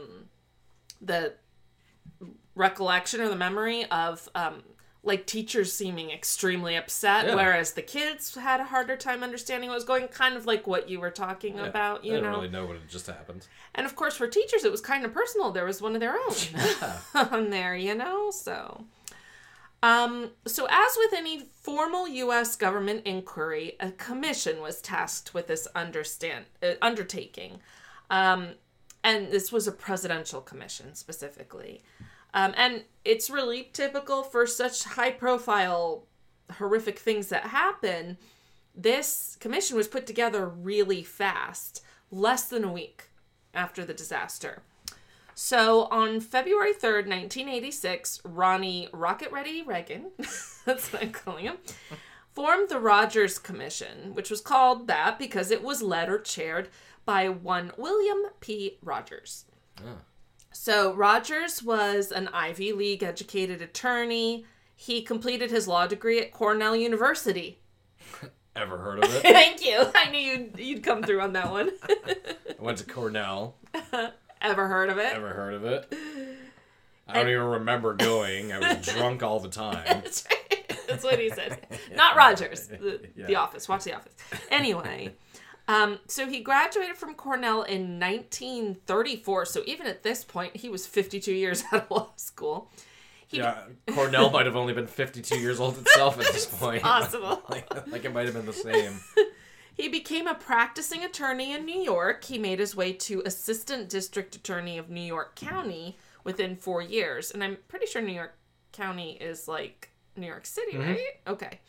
the 1.00 1.34
recollection 2.54 3.20
or 3.20 3.28
the 3.28 3.36
memory 3.36 3.84
of 3.90 4.28
um, 4.34 4.62
like 5.02 5.26
teachers 5.26 5.72
seeming 5.72 6.10
extremely 6.10 6.76
upset, 6.76 7.26
Yeah. 7.26 7.34
whereas 7.34 7.72
the 7.72 7.82
kids 7.82 8.34
had 8.36 8.60
a 8.60 8.64
harder 8.64 8.96
time 8.96 9.22
understanding 9.24 9.68
what 9.68 9.74
was 9.74 9.84
going. 9.84 10.06
Kind 10.08 10.36
of 10.36 10.46
like 10.46 10.66
what 10.66 10.88
you 10.88 11.00
were 11.00 11.10
talking 11.10 11.56
Yeah, 11.56 11.66
about, 11.66 12.04
you 12.04 12.12
they 12.12 12.18
know. 12.20 12.22
didn't 12.24 12.36
really 12.40 12.50
know 12.52 12.66
what 12.66 12.78
had 12.78 12.88
just 12.88 13.06
happened. 13.06 13.48
And 13.74 13.84
of 13.86 13.96
course, 13.96 14.16
for 14.16 14.28
teachers, 14.28 14.64
it 14.64 14.70
was 14.70 14.80
kind 14.80 15.04
of 15.04 15.12
personal. 15.12 15.50
There 15.50 15.64
was 15.64 15.82
one 15.82 15.94
of 15.94 16.00
their 16.00 16.14
own 16.14 16.34
on 17.32 17.50
there, 17.50 17.74
you 17.74 17.94
know. 17.96 18.30
So, 18.30 18.84
um, 19.82 20.30
so 20.46 20.66
as 20.70 20.96
with 20.96 21.12
any 21.12 21.40
formal 21.40 22.06
U.S. 22.06 22.56
government 22.56 23.04
inquiry, 23.04 23.76
a 23.80 23.90
commission 23.90 24.60
was 24.60 24.80
tasked 24.80 25.34
with 25.34 25.48
this 25.48 25.66
understand 25.74 26.44
uh, 26.62 26.72
undertaking, 26.80 27.60
um, 28.10 28.50
and 29.02 29.32
this 29.32 29.50
was 29.50 29.66
a 29.66 29.72
presidential 29.72 30.40
commission 30.40 30.94
specifically. 30.94 31.82
Um, 32.34 32.54
and 32.56 32.84
it's 33.04 33.28
really 33.28 33.70
typical 33.72 34.22
for 34.22 34.46
such 34.46 34.84
high-profile, 34.84 36.04
horrific 36.52 36.98
things 36.98 37.28
that 37.28 37.44
happen. 37.44 38.16
This 38.74 39.36
commission 39.38 39.76
was 39.76 39.88
put 39.88 40.06
together 40.06 40.46
really 40.46 41.02
fast, 41.02 41.82
less 42.10 42.48
than 42.48 42.64
a 42.64 42.72
week 42.72 43.10
after 43.52 43.84
the 43.84 43.92
disaster. 43.92 44.62
So 45.34 45.84
on 45.84 46.20
February 46.20 46.72
3rd, 46.72 47.08
1986, 47.08 48.20
Ronnie 48.24 48.88
Rocket 48.92 49.32
Ready 49.32 49.62
Reagan, 49.62 50.10
that's 50.64 50.92
what 50.92 51.02
I'm 51.02 51.12
calling 51.12 51.44
him, 51.44 51.56
formed 52.32 52.68
the 52.68 52.80
Rogers 52.80 53.38
Commission, 53.38 54.14
which 54.14 54.30
was 54.30 54.40
called 54.40 54.86
that 54.88 55.18
because 55.18 55.50
it 55.50 55.62
was 55.62 55.82
led 55.82 56.08
or 56.08 56.18
chaired 56.18 56.68
by 57.04 57.28
one 57.28 57.72
William 57.76 58.30
P. 58.40 58.78
Rogers. 58.82 59.46
Oh. 59.80 59.98
So 60.52 60.94
Rogers 60.94 61.62
was 61.62 62.12
an 62.12 62.28
Ivy 62.28 62.72
League 62.72 63.02
educated 63.02 63.62
attorney. 63.62 64.44
He 64.76 65.02
completed 65.02 65.50
his 65.50 65.66
law 65.66 65.86
degree 65.86 66.20
at 66.20 66.32
Cornell 66.32 66.76
University. 66.76 67.60
Ever 68.56 68.76
heard 68.78 69.02
of 69.02 69.14
it? 69.14 69.22
Thank 69.22 69.64
you. 69.64 69.86
I 69.94 70.10
knew 70.10 70.18
you'd, 70.18 70.58
you'd 70.58 70.82
come 70.82 71.02
through 71.02 71.22
on 71.22 71.32
that 71.32 71.50
one. 71.50 71.70
I 71.82 72.16
went 72.58 72.78
to 72.78 72.84
Cornell. 72.84 73.56
Ever 74.42 74.68
heard 74.68 74.90
of 74.90 74.98
it? 74.98 75.12
Ever 75.14 75.28
heard 75.30 75.54
of 75.54 75.64
it? 75.64 75.92
I 77.08 77.14
don't 77.14 77.28
even 77.28 77.42
remember 77.42 77.94
going. 77.94 78.52
I 78.52 78.58
was 78.58 78.86
drunk 78.94 79.22
all 79.22 79.40
the 79.40 79.48
time. 79.48 79.84
That's 79.86 80.26
right. 80.30 80.72
That's 80.88 81.04
what 81.04 81.18
he 81.18 81.30
said. 81.30 81.66
Not 81.94 82.16
Rogers. 82.16 82.66
The, 82.68 83.00
the 83.16 83.36
Office. 83.36 83.68
Watch 83.68 83.84
The 83.84 83.94
Office. 83.94 84.14
Anyway, 84.50 85.14
um, 85.68 85.98
so 86.06 86.26
he 86.26 86.40
graduated 86.40 86.96
from 86.96 87.14
Cornell 87.14 87.62
in 87.62 87.98
1934. 88.00 89.46
So 89.46 89.62
even 89.66 89.86
at 89.86 90.02
this 90.02 90.24
point, 90.24 90.56
he 90.56 90.68
was 90.68 90.86
52 90.86 91.32
years 91.32 91.64
out 91.72 91.84
of 91.84 91.90
law 91.90 92.10
school. 92.16 92.70
He 93.26 93.38
Yeah, 93.38 93.62
Cornell 93.94 94.30
might 94.30 94.46
have 94.46 94.56
only 94.56 94.74
been 94.74 94.86
52 94.86 95.38
years 95.38 95.60
old 95.60 95.78
itself 95.78 96.18
at 96.20 96.32
this 96.32 96.46
point. 96.46 96.82
possible. 96.82 97.42
like, 97.48 97.88
like 97.90 98.04
it 98.04 98.12
might 98.12 98.26
have 98.26 98.34
been 98.34 98.46
the 98.46 98.52
same. 98.52 98.92
He 99.74 99.88
became 99.88 100.26
a 100.26 100.34
practicing 100.34 101.02
attorney 101.04 101.52
in 101.52 101.64
New 101.64 101.80
York. 101.80 102.24
He 102.24 102.38
made 102.38 102.58
his 102.58 102.76
way 102.76 102.92
to 102.92 103.22
assistant 103.24 103.88
district 103.88 104.34
attorney 104.36 104.76
of 104.78 104.90
New 104.90 105.00
York 105.00 105.34
County 105.34 105.96
within 106.24 106.56
four 106.56 106.82
years. 106.82 107.30
And 107.30 107.42
I'm 107.42 107.56
pretty 107.68 107.86
sure 107.86 108.02
New 108.02 108.12
York 108.12 108.34
County 108.72 109.12
is 109.20 109.48
like 109.48 109.90
New 110.16 110.26
York 110.26 110.46
City, 110.46 110.76
right? 110.76 111.00
Okay. 111.26 111.60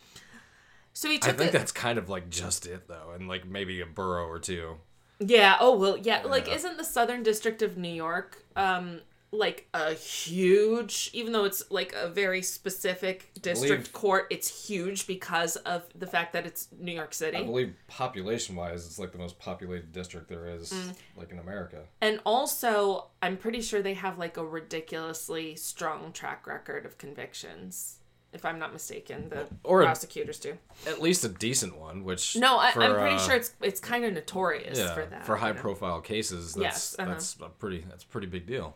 So 0.93 1.09
he 1.09 1.17
Mm-hmm. 1.17 1.29
I 1.29 1.33
think 1.33 1.49
it- 1.49 1.53
that's 1.57 1.71
kind 1.71 1.97
of 1.97 2.09
like 2.09 2.29
just 2.29 2.65
it 2.65 2.87
though, 2.87 3.11
and 3.15 3.27
like 3.27 3.47
maybe 3.47 3.81
a 3.81 3.85
borough 3.85 4.27
or 4.27 4.39
two. 4.39 4.75
Yeah. 5.19 5.57
Oh 5.59 5.77
well. 5.77 5.97
Yeah. 5.97 6.23
Like, 6.23 6.47
isn't 6.49 6.77
the 6.77 6.83
Southern 6.83 7.23
District 7.23 7.61
of 7.61 7.77
New 7.77 7.87
York 7.93 8.43
um 8.55 8.99
like 9.33 9.67
a 9.73 9.93
huge? 9.93 11.09
Even 11.11 11.33
though 11.33 11.43
it's 11.45 11.69
like 11.71 11.93
a 11.93 12.07
very 12.07 12.41
specific 12.41 13.31
district 13.41 13.83
believe- 13.85 13.93
court, 13.93 14.27
it's 14.29 14.67
huge 14.67 15.07
because 15.07 15.55
of 15.57 15.83
the 15.95 16.07
fact 16.07 16.33
that 16.33 16.45
it's 16.45 16.67
New 16.79 16.91
York 16.93 17.13
City. 17.13 17.37
I 17.37 17.43
believe 17.43 17.73
population-wise, 17.87 18.85
it's 18.85 18.99
like 18.99 19.11
the 19.11 19.17
most 19.17 19.39
populated 19.39 19.91
district 19.91 20.29
there 20.29 20.47
is, 20.47 20.71
Mm. 20.71 20.95
like 21.17 21.31
in 21.31 21.39
America. 21.39 21.83
And 21.99 22.19
also, 22.25 23.07
I'm 23.21 23.37
pretty 23.37 23.61
sure 23.61 23.81
they 23.81 23.95
have 23.95 24.17
like 24.17 24.37
a 24.37 24.45
ridiculously 24.45 25.55
strong 25.55 26.13
track 26.13 26.45
record 26.47 26.85
of 26.85 26.97
convictions. 26.97 27.97
If 28.33 28.45
I'm 28.45 28.57
not 28.57 28.73
mistaken, 28.73 29.29
the 29.29 29.47
Or 29.63 29.83
prosecutors 29.83 30.39
do. 30.39 30.57
At 30.87 30.99
least 31.01 31.23
a 31.23 31.29
decent 31.29 31.77
one, 31.77 32.03
which 32.03 32.35
No, 32.35 32.57
I, 32.57 32.69
I'm 32.75 32.95
pretty 32.95 33.15
uh, 33.15 33.19
sure 33.19 33.35
it's 33.35 33.53
it's 33.61 33.79
kind 33.79 34.03
of 34.05 34.13
notorious 34.13 34.79
yeah, 34.79 34.93
for 34.95 35.05
that. 35.05 35.23
for 35.25 35.33
you 35.35 35.41
know? 35.41 35.45
high-profile 35.47 36.01
cases. 36.01 36.53
That's 36.55 36.63
Yes, 36.63 36.95
uh-huh. 36.97 37.11
that's 37.11 37.35
a 37.41 37.49
pretty 37.49 37.85
that's 37.87 38.03
a 38.03 38.07
pretty 38.07 38.25
big 38.27 38.47
deal. 38.47 38.75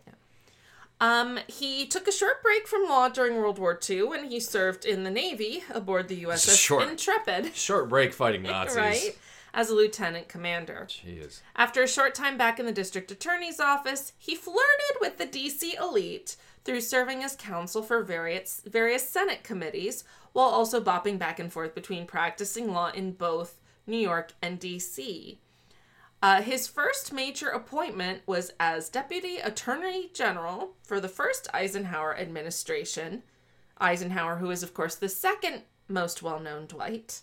Um, 1.00 1.40
he 1.48 1.86
took 1.86 2.08
a 2.08 2.12
short 2.12 2.42
break 2.42 2.68
from 2.68 2.86
law 2.86 3.08
during 3.10 3.36
World 3.36 3.60
War 3.60 3.80
II 3.88 4.04
when 4.04 4.26
he 4.32 4.40
served 4.40 4.84
in 4.86 5.04
the 5.04 5.12
Navy 5.12 5.64
aboard 5.72 6.08
the 6.08 6.24
USS 6.24 6.58
Short. 6.60 6.88
Intrepid, 6.90 7.56
Short 7.56 7.88
break 7.88 8.14
fighting 8.14 8.42
Nazis. 8.44 8.78
right? 8.78 9.18
As 9.54 9.70
a 9.70 9.76
lieutenant 9.76 10.28
commander. 10.28 10.88
Jeez. 10.90 11.42
After 11.56 11.82
a 11.84 11.88
short 11.88 12.14
time 12.16 12.38
back 12.38 12.60
in 12.60 12.66
the 12.66 12.72
district 12.72 13.12
attorney's 13.12 13.60
office, 13.60 14.14
he 14.18 14.36
flirted 14.36 14.98
with 15.00 15.18
the 15.18 15.26
DC 15.26 15.80
elite 15.80 16.36
through 16.64 16.82
serving 16.82 17.24
as 17.24 17.36
counsel 17.36 17.82
for 17.82 18.04
various 18.04 18.62
various 18.66 19.08
Senate 19.08 19.44
committees, 19.44 20.04
while 20.34 20.50
also 20.50 20.82
bopping 20.82 21.18
back 21.18 21.40
and 21.40 21.52
forth 21.54 21.74
between 21.74 22.06
practicing 22.06 22.72
law 22.74 22.90
in 22.90 23.12
both 23.14 23.58
New 23.88 23.98
York 23.98 24.34
and 24.42 24.60
DC. 24.60 25.38
Uh, 26.22 26.42
his 26.42 26.68
first 26.68 27.14
major 27.14 27.50
appointment 27.50 28.22
was 28.26 28.52
as 28.60 28.90
Deputy 28.90 29.38
Attorney 29.38 30.10
General 30.14 30.72
for 30.84 31.00
the 31.00 31.08
first 31.08 31.48
Eisenhower 31.54 32.18
administration. 32.18 33.22
Eisenhower, 33.80 34.38
who 34.38 34.50
is, 34.50 34.64
of 34.64 34.74
course, 34.74 34.96
the 34.96 35.10
second 35.10 35.62
most 35.88 36.24
well 36.24 36.40
known 36.40 36.66
Dwight, 36.66 37.22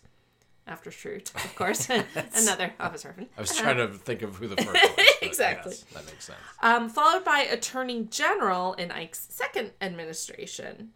after 0.67 0.91
Schrute, 0.91 1.35
of 1.35 1.55
course. 1.57 1.89
Another 2.37 2.73
office 2.79 3.05
reference. 3.05 3.31
I 3.37 3.41
was 3.41 3.57
trying 3.57 3.77
to 3.79 3.89
think 3.89 4.23
of 4.23 4.37
who 4.37 4.49
the 4.49 4.57
first 4.63 4.97
was. 4.97 5.07
Exactly. 5.23 5.73
yes, 5.73 5.85
that 5.95 6.07
makes 6.07 6.25
sense. 6.27 6.39
um, 6.63 6.89
followed 6.89 7.25
by 7.25 7.41
Attorney 7.41 8.05
General 8.05 8.75
in 8.75 8.91
Ike's 8.93 9.27
second 9.31 9.73
administration. 9.81 10.91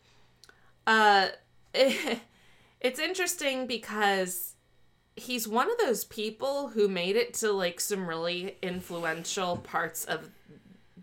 Uh, 0.87 1.29
it's 1.75 2.99
interesting 3.01 3.67
because 3.67 4.55
he's 5.19 5.47
one 5.49 5.71
of 5.71 5.79
those 5.79 6.05
people 6.05 6.69
who 6.69 6.89
made 6.89 7.17
it 7.17 7.35
to 7.35 7.53
like 7.53 7.81
some 7.81 8.09
really 8.09 8.57
influential 8.63 9.59
parts 9.59 10.05
of 10.05 10.31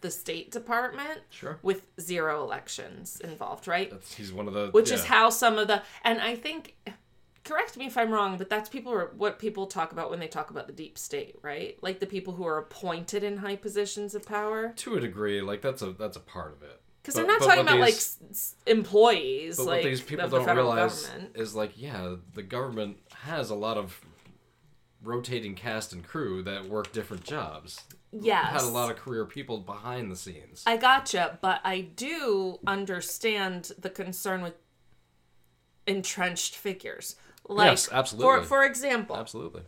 the 0.01 0.11
State 0.11 0.51
Department 0.51 1.21
Sure. 1.29 1.57
with 1.63 1.83
zero 1.99 2.43
elections 2.43 3.19
involved, 3.23 3.67
right? 3.67 3.89
That's, 3.89 4.13
he's 4.15 4.31
one 4.33 4.47
of 4.47 4.53
the 4.53 4.69
Which 4.71 4.91
is 4.91 5.05
how 5.05 5.29
some 5.29 5.57
of 5.57 5.67
the 5.67 5.81
and 6.03 6.19
I 6.21 6.35
think 6.35 6.75
correct 7.43 7.77
me 7.77 7.85
if 7.85 7.97
I'm 7.97 8.11
wrong, 8.11 8.37
but 8.37 8.49
that's 8.49 8.69
people 8.69 8.91
are 8.91 9.11
what 9.17 9.39
people 9.39 9.67
talk 9.67 9.91
about 9.91 10.09
when 10.09 10.19
they 10.19 10.27
talk 10.27 10.49
about 10.49 10.67
the 10.67 10.73
deep 10.73 10.97
state, 10.97 11.35
right? 11.41 11.77
Like 11.81 11.99
the 11.99 12.07
people 12.07 12.33
who 12.33 12.45
are 12.45 12.57
appointed 12.57 13.23
in 13.23 13.37
high 13.37 13.55
positions 13.55 14.15
of 14.15 14.25
power. 14.25 14.73
to 14.77 14.95
a 14.95 14.99
degree, 14.99 15.41
like 15.41 15.61
that's 15.61 15.81
a 15.81 15.91
that's 15.91 16.17
a 16.17 16.21
part 16.21 16.53
of 16.53 16.63
it. 16.63 16.81
Because 17.01 17.13
they're 17.15 17.27
not 17.27 17.39
talking 17.41 17.61
about 17.61 17.77
like 17.79 17.93
these- 17.93 18.17
s- 18.31 18.55
employees, 18.65 19.57
But 19.57 19.65
like 19.67 19.83
what 19.83 19.89
these 19.89 20.01
people 20.01 20.27
the 20.27 20.39
don't 20.43 20.55
realize 20.55 21.03
government. 21.05 21.35
is 21.35 21.53
like, 21.53 21.73
yeah, 21.75 22.15
the 22.33 22.41
government 22.41 22.97
has 23.25 23.49
a 23.49 23.55
lot 23.55 23.77
of 23.77 24.01
rotating 25.03 25.55
cast 25.55 25.93
and 25.93 26.03
crew 26.03 26.41
that 26.43 26.65
work 26.67 26.91
different 26.91 27.23
jobs. 27.23 27.81
Yes, 28.11 28.51
Had 28.51 28.61
a 28.61 28.73
lot 28.73 28.89
of 28.89 28.97
career 28.97 29.25
people 29.25 29.59
behind 29.59 30.11
the 30.11 30.15
scenes. 30.15 30.63
I 30.65 30.77
gotcha, 30.77 31.37
but 31.41 31.59
I 31.63 31.81
do 31.81 32.59
understand 32.65 33.71
the 33.77 33.89
concern 33.89 34.41
with 34.41 34.53
entrenched 35.85 36.55
figures. 36.55 37.17
Like, 37.47 37.71
Yes, 37.71 37.89
absolutely. 37.91 38.43
For 38.43 38.47
for 38.47 38.63
example, 38.63 39.17
Absolutely. 39.17 39.63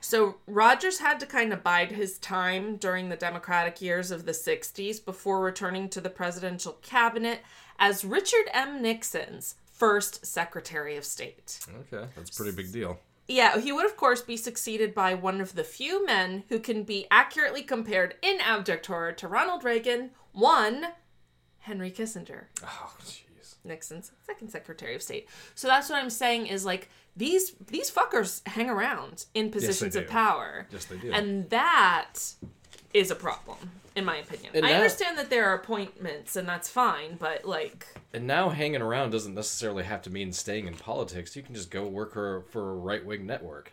So 0.00 0.36
Rogers 0.46 0.98
had 0.98 1.20
to 1.20 1.26
kind 1.26 1.52
of 1.52 1.62
bide 1.62 1.92
his 1.92 2.18
time 2.18 2.76
during 2.76 3.10
the 3.10 3.16
Democratic 3.16 3.82
years 3.82 4.10
of 4.10 4.24
the 4.24 4.32
60s 4.32 5.04
before 5.04 5.42
returning 5.42 5.90
to 5.90 6.00
the 6.00 6.08
presidential 6.08 6.72
cabinet 6.80 7.40
as 7.78 8.04
Richard 8.04 8.48
M. 8.52 8.80
Nixon's 8.80 9.56
first 9.80 10.26
Secretary 10.26 10.96
of 10.98 11.06
State. 11.06 11.58
Okay, 11.92 12.06
that's 12.14 12.30
a 12.30 12.42
pretty 12.42 12.54
big 12.54 12.70
deal. 12.70 13.00
Yeah, 13.26 13.58
he 13.58 13.72
would 13.72 13.86
of 13.86 13.96
course 13.96 14.20
be 14.20 14.36
succeeded 14.36 14.94
by 14.94 15.14
one 15.14 15.40
of 15.40 15.54
the 15.54 15.64
few 15.64 16.04
men 16.04 16.44
who 16.50 16.58
can 16.58 16.84
be 16.84 17.06
accurately 17.10 17.62
compared 17.62 18.14
in 18.20 18.40
abject 18.40 18.86
horror 18.86 19.12
to 19.12 19.26
Ronald 19.26 19.64
Reagan, 19.64 20.10
one 20.32 20.88
Henry 21.60 21.90
Kissinger. 21.90 22.44
Oh, 22.62 22.92
jeez. 23.02 23.54
Nixon's 23.64 24.12
second 24.26 24.48
Secretary 24.50 24.94
of 24.94 25.02
State. 25.02 25.28
So 25.54 25.66
that's 25.66 25.88
what 25.88 26.02
I'm 26.02 26.10
saying 26.10 26.46
is 26.46 26.64
like 26.66 26.90
these 27.16 27.52
these 27.66 27.90
fuckers 27.90 28.46
hang 28.46 28.68
around 28.68 29.24
in 29.34 29.50
positions 29.50 29.96
of 29.96 30.04
do. 30.04 30.08
power. 30.10 30.66
Yes, 30.70 30.84
they 30.84 30.96
do. 30.98 31.10
And 31.10 31.48
that 31.50 32.34
is 32.94 33.10
a 33.10 33.14
problem, 33.14 33.58
in 33.94 34.04
my 34.04 34.16
opinion. 34.16 34.52
And 34.54 34.64
I 34.66 34.70
that- 34.70 34.76
understand 34.76 35.18
that 35.18 35.30
there 35.30 35.48
are 35.48 35.54
appointments 35.54 36.36
and 36.36 36.48
that's 36.48 36.68
fine, 36.68 37.16
but 37.18 37.44
like 37.44 37.86
And 38.12 38.26
now 38.26 38.48
hanging 38.48 38.82
around 38.82 39.10
doesn't 39.10 39.34
necessarily 39.34 39.84
have 39.84 40.02
to 40.02 40.10
mean 40.10 40.32
staying 40.32 40.66
in 40.66 40.74
politics. 40.74 41.36
You 41.36 41.42
can 41.42 41.54
just 41.54 41.70
go 41.70 41.86
work 41.86 42.12
for, 42.14 42.42
for 42.50 42.70
a 42.70 42.74
right 42.74 43.04
wing 43.04 43.26
network. 43.26 43.72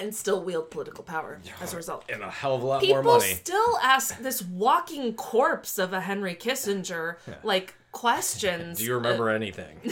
and 0.00 0.12
still 0.14 0.42
wield 0.42 0.70
political 0.70 1.04
power 1.04 1.40
as 1.60 1.72
a 1.72 1.76
result. 1.76 2.04
And 2.08 2.22
a 2.22 2.30
hell 2.30 2.56
of 2.56 2.62
a 2.62 2.66
lot 2.66 2.80
People 2.80 3.02
more 3.04 3.18
money. 3.18 3.32
still 3.34 3.78
ask 3.82 4.18
this 4.18 4.42
walking 4.42 5.14
corpse 5.14 5.78
of 5.78 5.92
a 5.92 6.00
Henry 6.00 6.34
Kissinger 6.34 7.16
like 7.44 7.74
questions. 7.92 8.78
Do 8.80 8.84
you 8.84 8.94
remember 8.94 9.30
uh, 9.30 9.34
anything? 9.34 9.78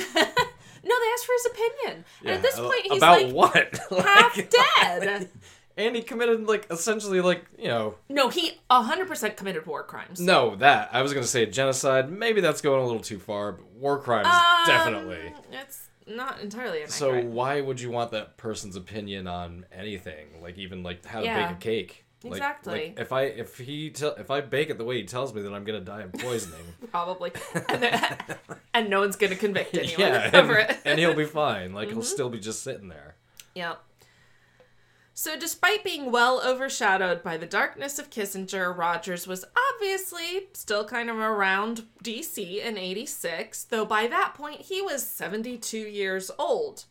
No, 0.84 0.96
they 0.98 1.12
asked 1.12 1.26
for 1.26 1.32
his 1.32 1.46
opinion, 1.46 2.04
and 2.22 2.30
at 2.30 2.42
this 2.42 2.58
point 2.58 2.82
he's 2.82 2.96
about 2.98 3.22
like 3.22 3.32
what? 3.32 3.78
half 4.04 4.36
Like- 4.36 4.50
dead. 4.50 5.28
And 5.76 5.96
he 5.96 6.02
committed 6.02 6.46
like 6.46 6.66
essentially 6.70 7.20
like 7.20 7.44
you 7.58 7.68
know 7.68 7.94
No, 8.08 8.28
he 8.28 8.60
hundred 8.70 9.08
percent 9.08 9.36
committed 9.36 9.66
war 9.66 9.82
crimes. 9.84 10.20
no 10.20 10.56
that 10.56 10.90
I 10.92 11.02
was 11.02 11.12
gonna 11.14 11.26
say 11.26 11.46
genocide. 11.46 12.10
Maybe 12.10 12.40
that's 12.40 12.60
going 12.60 12.80
a 12.80 12.84
little 12.84 13.00
too 13.00 13.18
far, 13.18 13.52
but 13.52 13.66
war 13.72 13.98
crimes 14.00 14.26
Um, 14.28 14.66
definitely. 14.66 15.32
It's 15.52 15.88
not 16.06 16.40
entirely 16.40 16.78
inaccurate. 16.78 16.92
So 16.92 17.20
why 17.22 17.60
would 17.60 17.80
you 17.80 17.90
want 17.90 18.10
that 18.10 18.36
person's 18.36 18.76
opinion 18.76 19.26
on 19.26 19.66
anything? 19.72 20.42
Like 20.42 20.58
even 20.58 20.82
like 20.82 21.04
how 21.04 21.20
to 21.20 21.26
bake 21.26 21.50
a 21.50 21.54
cake. 21.60 22.04
Like- 22.24 22.32
Exactly. 22.34 22.72
Like, 22.96 23.00
if 23.00 23.12
I 23.12 23.22
if 23.22 23.58
he 23.58 23.90
tell 23.90 24.12
if 24.14 24.30
I 24.30 24.40
bake 24.42 24.70
it 24.70 24.78
the 24.78 24.84
way 24.84 24.96
he 24.98 25.04
tells 25.04 25.34
me, 25.34 25.42
then 25.42 25.52
I'm 25.54 25.64
gonna 25.64 25.80
die 25.80 26.02
of 26.02 26.12
poisoning. 26.12 26.64
probably, 26.92 27.32
and, 27.68 27.82
then- 27.82 28.16
and 28.74 28.88
no 28.90 29.00
one's 29.00 29.16
gonna 29.16 29.34
convict 29.34 29.74
anyone 29.76 29.98
yeah, 29.98 30.30
over 30.34 30.54
and, 30.54 30.70
it. 30.70 30.78
and 30.84 30.98
he'll 31.00 31.14
be 31.14 31.24
fine. 31.24 31.72
Like 31.72 31.88
Mm-hmm. 31.88 31.96
he'll 31.96 32.04
still 32.04 32.30
be 32.30 32.38
just 32.38 32.62
sitting 32.62 32.86
there. 32.88 33.16
Yep. 33.56 33.82
So, 35.14 35.38
despite 35.38 35.84
being 35.84 36.10
well 36.10 36.40
overshadowed 36.42 37.22
by 37.22 37.36
the 37.36 37.46
darkness 37.46 37.98
of 37.98 38.08
Kissinger, 38.08 38.76
Rogers 38.76 39.26
was 39.26 39.44
obviously 39.74 40.48
still 40.54 40.86
kind 40.86 41.10
of 41.10 41.16
around 41.16 41.84
DC 42.02 42.64
in 42.64 42.78
86, 42.78 43.64
though 43.64 43.84
by 43.84 44.06
that 44.06 44.32
point 44.34 44.62
he 44.62 44.80
was 44.80 45.06
72 45.06 45.76
years 45.76 46.30
old. 46.38 46.84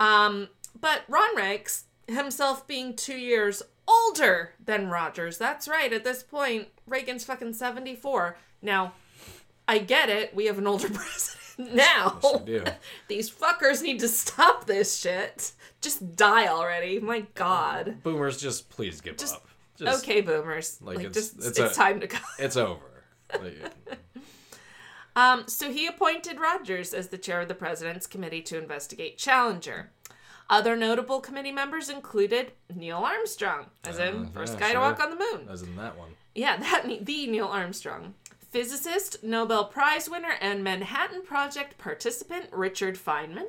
Um, 0.00 0.48
but 0.78 1.02
Ron 1.08 1.36
Rex, 1.36 1.84
himself 2.08 2.66
being 2.66 2.96
two 2.96 3.16
years 3.16 3.62
older 3.86 4.54
than 4.64 4.88
Rogers, 4.88 5.38
that's 5.38 5.68
right, 5.68 5.92
at 5.92 6.02
this 6.02 6.24
point, 6.24 6.66
Reagan's 6.86 7.24
fucking 7.24 7.54
74. 7.54 8.36
Now, 8.60 8.94
I 9.68 9.78
get 9.78 10.08
it, 10.08 10.34
we 10.34 10.46
have 10.46 10.58
an 10.58 10.66
older 10.66 10.88
president 10.92 11.41
now. 11.74 12.20
Yes. 12.46 12.74
These 13.08 13.30
fuckers 13.30 13.82
need 13.82 14.00
to 14.00 14.08
stop 14.08 14.66
this 14.66 14.98
shit. 14.98 15.52
Just 15.80 16.14
die 16.16 16.46
already. 16.48 16.98
My 17.00 17.20
god. 17.34 18.02
Boomers, 18.02 18.40
just 18.40 18.68
please 18.70 19.00
give 19.00 19.16
Just- 19.16 19.34
up. 19.36 19.46
Just, 19.76 20.04
Okay, 20.04 20.20
boomers. 20.20 20.78
like, 20.82 20.98
Like, 20.98 21.06
it's- 21.06 21.14
just 21.32 21.38
it's 21.38 21.58
it's, 21.58 21.72
a- 21.72 21.74
time 21.74 22.00
to 22.00 22.06
go. 22.06 22.18
It's 22.38 22.56
over. 22.56 22.80
Like, 23.40 23.72
Um, 25.14 25.44
so 25.46 25.70
he 25.70 25.86
appointed 25.86 26.38
Rogers 26.40 26.94
as 26.94 27.08
the 27.08 27.18
chair 27.18 27.40
of 27.42 27.48
the 27.48 27.54
president's 27.54 28.06
committee 28.06 28.40
to 28.42 28.58
investigate 28.58 29.18
Challenger. 29.18 29.90
Other 30.48 30.76
notable 30.76 31.20
committee 31.20 31.52
members 31.52 31.88
included 31.88 32.52
Neil 32.74 32.98
Armstrong, 32.98 33.66
as 33.84 33.98
in 33.98 34.26
Uh, 34.26 34.28
first 34.32 34.54
yeah, 34.54 34.60
guy 34.60 34.72
to 34.72 34.78
walk 34.80 35.00
on 35.02 35.10
the 35.10 35.16
moon. 35.16 35.48
as 35.50 35.62
in 35.62 35.76
that 35.76 35.96
one. 35.98 36.10
Yeah, 36.34 36.56
that 36.58 37.04
the 37.04 37.26
Neil 37.26 37.46
Armstrong. 37.46 38.14
Physicist, 38.52 39.24
Nobel 39.24 39.64
Prize 39.64 40.10
winner, 40.10 40.34
and 40.38 40.62
Manhattan 40.62 41.22
Project 41.22 41.78
participant 41.78 42.48
Richard 42.52 42.98
Feynman. 42.98 43.46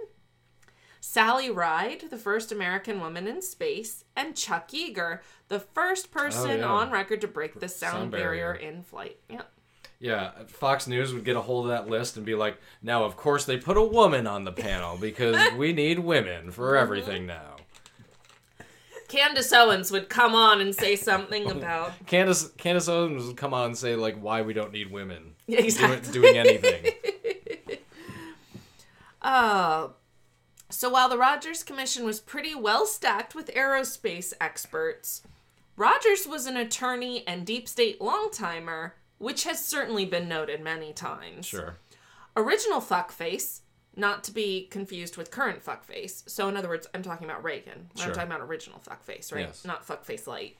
Sally 1.01 1.49
Ride, 1.51 2.05
the 2.09 2.17
first 2.17 2.53
American 2.53 3.01
woman 3.01 3.27
in 3.27 3.41
space, 3.41 4.05
and 4.15 4.33
Chuck 4.33 4.69
Yeager, 4.69 5.19
the 5.49 5.59
first 5.59 6.07
oh, 6.09 6.19
person 6.19 6.51
Oh, 6.51 6.55
yeah. 6.55 6.65
on 6.65 6.91
record 6.91 7.19
to 7.19 7.27
break 7.27 7.59
the 7.59 7.67
sound, 7.67 7.93
Sound 7.93 8.11
barrier. 8.11 8.53
barrier. 8.53 8.69
in 8.69 8.81
flight. 8.81 9.17
Yep. 9.29 9.51
Yeah, 9.99 10.31
Fox 10.47 10.87
News 10.87 11.13
would 11.13 11.25
get 11.25 11.35
a 11.35 11.41
hold 11.41 11.65
of 11.65 11.71
that 11.71 11.89
list 11.89 12.15
and 12.15 12.25
be 12.25 12.35
like, 12.35 12.57
now, 12.81 13.03
of 13.03 13.17
course, 13.17 13.43
they 13.43 13.57
put 13.57 13.75
a 13.75 13.83
woman 13.83 14.25
on 14.25 14.45
the 14.45 14.53
panel 14.53 14.95
because 14.97 15.53
we 15.57 15.73
need 15.73 15.99
women 15.99 16.49
for 16.49 16.77
everything 16.77 17.25
now. 17.25 17.52
Candace 19.13 19.53
Owens 19.53 19.91
would 19.91 20.09
come 20.09 20.33
on 20.33 20.59
and 20.59 20.73
say 20.73 20.95
something 20.95 21.49
about 21.57 21.91
Candace, 22.07 22.49
Candace 22.57 22.87
Owens 22.87 23.27
would 23.27 23.37
come 23.37 23.53
on 23.53 23.67
and 23.67 23.77
say, 23.77 23.95
like, 23.95 24.15
why 24.19 24.41
we 24.41 24.53
don't 24.53 24.71
need 24.71 24.91
women 24.91 25.35
Yeah, 25.45 25.61
doing, 25.61 26.01
doing 26.11 26.37
anything. 26.37 26.93
Uh, 29.21 29.87
so 30.69 30.89
while 30.89 31.07
the 31.07 31.17
Rogers 31.17 31.63
Commission 31.63 32.03
was 32.03 32.19
pretty 32.19 32.53
well 32.53 32.85
stacked 32.85 33.33
with 33.33 33.47
aerospace 33.53 34.33
experts, 34.41 35.21
Rogers 35.77 36.27
was 36.27 36.45
an 36.45 36.57
attorney 36.57 37.23
and 37.25 37.45
deep 37.45 37.69
state 37.69 38.01
long-timer, 38.01 38.95
which 39.19 39.45
has 39.45 39.63
certainly 39.63 40.03
been 40.03 40.27
noted 40.27 40.59
many 40.59 40.91
times. 40.91 41.45
Sure. 41.45 41.77
Original 42.35 42.81
fuckface, 42.81 43.61
not 43.95 44.23
to 44.25 44.31
be 44.31 44.67
confused 44.71 45.17
with 45.17 45.31
current 45.31 45.63
fuckface. 45.63 46.27
So 46.29 46.47
in 46.49 46.57
other 46.57 46.67
words, 46.69 46.87
I'm 46.93 47.03
talking 47.03 47.25
about 47.25 47.43
Reagan. 47.43 47.89
Sure. 47.95 48.07
I'm 48.07 48.13
talking 48.13 48.31
about 48.31 48.41
original 48.41 48.79
fuckface, 48.79 49.31
right? 49.33 49.41
Yes. 49.47 49.65
Not 49.65 49.85
fuckface 49.85 50.25
light. 50.27 50.57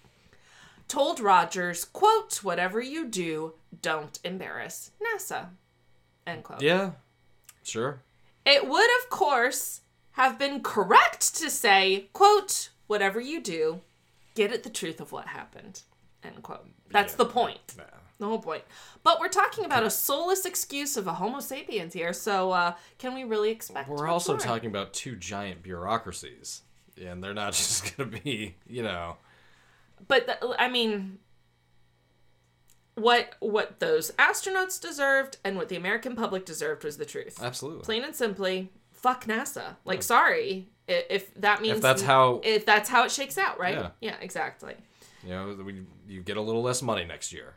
Told 0.87 1.19
Rogers, 1.19 1.85
quote, 1.85 2.43
whatever 2.43 2.81
you 2.81 3.07
do, 3.07 3.53
don't 3.81 4.19
embarrass 4.23 4.91
NASA. 5.01 5.47
End 6.27 6.43
quote. 6.43 6.61
Yeah, 6.61 6.91
sure. 7.63 8.01
It 8.45 8.67
would, 8.67 8.89
of 9.01 9.09
course, 9.09 9.81
have 10.11 10.37
been 10.37 10.61
correct 10.61 11.35
to 11.37 11.49
say, 11.49 12.09
quote, 12.13 12.69
whatever 12.87 13.19
you 13.19 13.41
do, 13.41 13.81
get 14.35 14.51
at 14.51 14.63
the 14.63 14.69
truth 14.69 14.99
of 15.01 15.11
what 15.11 15.27
happened. 15.27 15.81
End 16.23 16.43
quote. 16.43 16.67
That's 16.91 17.13
Yeah. 17.13 17.17
the 17.17 17.25
point. 17.25 17.75
The 18.19 18.25
whole 18.27 18.39
point. 18.39 18.63
But 19.03 19.19
we're 19.19 19.27
talking 19.27 19.65
about 19.65 19.83
a 19.83 19.89
soulless 19.89 20.45
excuse 20.45 20.97
of 20.97 21.07
a 21.07 21.13
Homo 21.13 21.39
sapiens 21.39 21.93
here, 21.93 22.13
so 22.13 22.51
uh, 22.51 22.73
can 22.99 23.13
we 23.15 23.23
really 23.23 23.49
expect 23.49 23.89
We're 23.89 24.07
also 24.07 24.33
more? 24.33 24.39
talking 24.39 24.69
about 24.69 24.93
two 24.93 25.15
giant 25.15 25.63
bureaucracies. 25.63 26.61
And 27.03 27.23
they're 27.23 27.33
not 27.33 27.53
just 27.53 27.97
going 27.97 28.11
to 28.11 28.19
be, 28.21 28.55
you 28.67 28.83
know. 28.83 29.17
But 30.07 30.27
th- 30.27 30.53
I 30.59 30.69
mean, 30.69 31.17
what 32.95 33.33
what 33.39 33.79
those 33.79 34.11
astronauts 34.11 34.79
deserved 34.79 35.37
and 35.43 35.57
what 35.57 35.69
the 35.69 35.75
American 35.75 36.15
public 36.15 36.45
deserved 36.45 36.83
was 36.83 36.97
the 36.97 37.05
truth. 37.05 37.41
Absolutely. 37.41 37.83
Plain 37.83 38.03
and 38.03 38.15
simply, 38.15 38.71
fuck 38.91 39.25
NASA. 39.25 39.77
Like, 39.85 40.03
sorry 40.03 40.69
i- 40.87 41.05
if 41.09 41.33
that 41.35 41.61
means 41.61 41.77
if 41.77 41.81
that's 41.81 42.03
how- 42.03 42.41
if 42.43 42.65
that's 42.65 42.89
how 42.89 43.03
it 43.05 43.11
shakes 43.11 43.37
out, 43.37 43.59
right? 43.59 43.75
Yeah. 43.75 43.89
yeah 44.01 44.15
exactly. 44.21 44.75
You 45.23 45.29
know, 45.29 45.57
we, 45.65 45.81
you 46.07 46.21
get 46.21 46.37
a 46.37 46.41
little 46.41 46.61
less 46.61 46.81
money 46.81 47.05
next 47.05 47.31
year. 47.33 47.55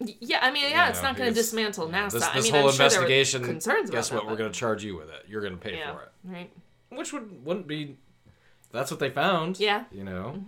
Yeah, 0.00 0.38
I 0.42 0.50
mean, 0.50 0.70
yeah, 0.70 0.84
You 0.86 0.90
it's 0.90 1.02
not 1.02 1.16
going 1.16 1.28
to 1.28 1.34
dismantle 1.34 1.88
NASA. 1.88 2.12
This, 2.12 2.24
I 2.24 2.40
mean, 2.40 2.52
whole 2.52 2.68
I'm 2.68 2.72
sure 2.72 2.86
investigation. 2.86 3.44
concerns 3.44 3.90
about 3.90 3.98
guess 3.98 4.08
that, 4.08 4.16
what? 4.16 4.26
We're 4.28 4.36
going 4.36 4.50
to 4.50 4.58
charge 4.58 4.82
you 4.82 4.96
with 4.96 5.10
it. 5.10 5.26
You're 5.28 5.42
going 5.42 5.52
to 5.52 5.58
pay 5.58 5.76
yeah, 5.76 5.92
for 5.92 6.02
it. 6.02 6.08
right. 6.24 6.50
Which 6.90 7.12
would 7.12 7.44
wouldn't 7.44 7.66
be. 7.66 7.98
That's 8.72 8.90
what 8.90 8.98
they 9.00 9.10
found. 9.10 9.60
Yeah. 9.60 9.84
You 9.92 10.04
know. 10.04 10.42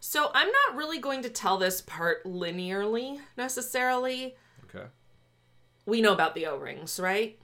So 0.00 0.30
I'm 0.34 0.48
not 0.48 0.76
really 0.76 0.98
going 0.98 1.22
to 1.22 1.28
tell 1.28 1.58
this 1.58 1.80
part 1.80 2.24
linearly 2.24 3.18
necessarily. 3.36 4.36
Okay. 4.64 4.86
We 5.86 6.02
know 6.02 6.12
about 6.12 6.34
the 6.34 6.46
O-rings, 6.46 7.00
right? 7.00 7.38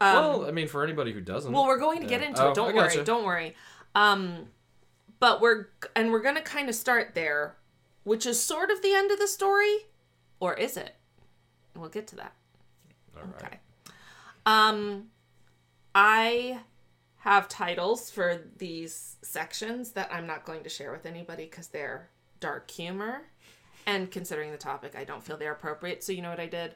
Um, 0.00 0.14
well, 0.14 0.46
I 0.46 0.50
mean, 0.50 0.68
for 0.68 0.84
anybody 0.84 1.12
who 1.12 1.20
doesn't. 1.20 1.52
Well, 1.52 1.66
we're 1.66 1.78
going 1.78 2.00
to 2.00 2.06
get 2.06 2.22
into 2.22 2.42
Oh, 2.42 2.50
it. 2.50 2.54
Don't 2.54 2.74
worry. 2.74 3.04
Don't 3.04 3.24
worry. 3.24 3.54
Um, 3.94 4.48
but 5.20 5.40
we're 5.40 5.68
and 5.94 6.10
we're 6.10 6.22
gonna 6.22 6.40
kind 6.42 6.68
of 6.68 6.74
start 6.74 7.14
there, 7.14 7.56
which 8.04 8.26
is 8.26 8.42
sort 8.42 8.70
of 8.70 8.82
the 8.82 8.92
end 8.92 9.10
of 9.12 9.18
the 9.20 9.28
story, 9.28 9.76
or 10.42 10.54
is 10.54 10.76
it? 10.76 10.96
We'll 11.76 11.88
get 11.88 12.08
to 12.08 12.16
that. 12.16 12.32
All 13.16 13.22
right. 13.22 13.44
Okay. 13.44 13.58
Um, 14.44 15.04
I 15.94 16.58
have 17.18 17.48
titles 17.48 18.10
for 18.10 18.40
these 18.58 19.16
sections 19.22 19.92
that 19.92 20.12
I'm 20.12 20.26
not 20.26 20.44
going 20.44 20.64
to 20.64 20.68
share 20.68 20.90
with 20.90 21.06
anybody 21.06 21.44
because 21.44 21.68
they're 21.68 22.08
dark 22.40 22.68
humor, 22.70 23.22
and 23.86 24.10
considering 24.10 24.50
the 24.50 24.56
topic, 24.58 24.96
I 24.98 25.04
don't 25.04 25.22
feel 25.22 25.36
they're 25.36 25.52
appropriate. 25.52 26.02
So 26.02 26.10
you 26.10 26.22
know 26.22 26.30
what 26.30 26.40
I 26.40 26.46
did? 26.48 26.74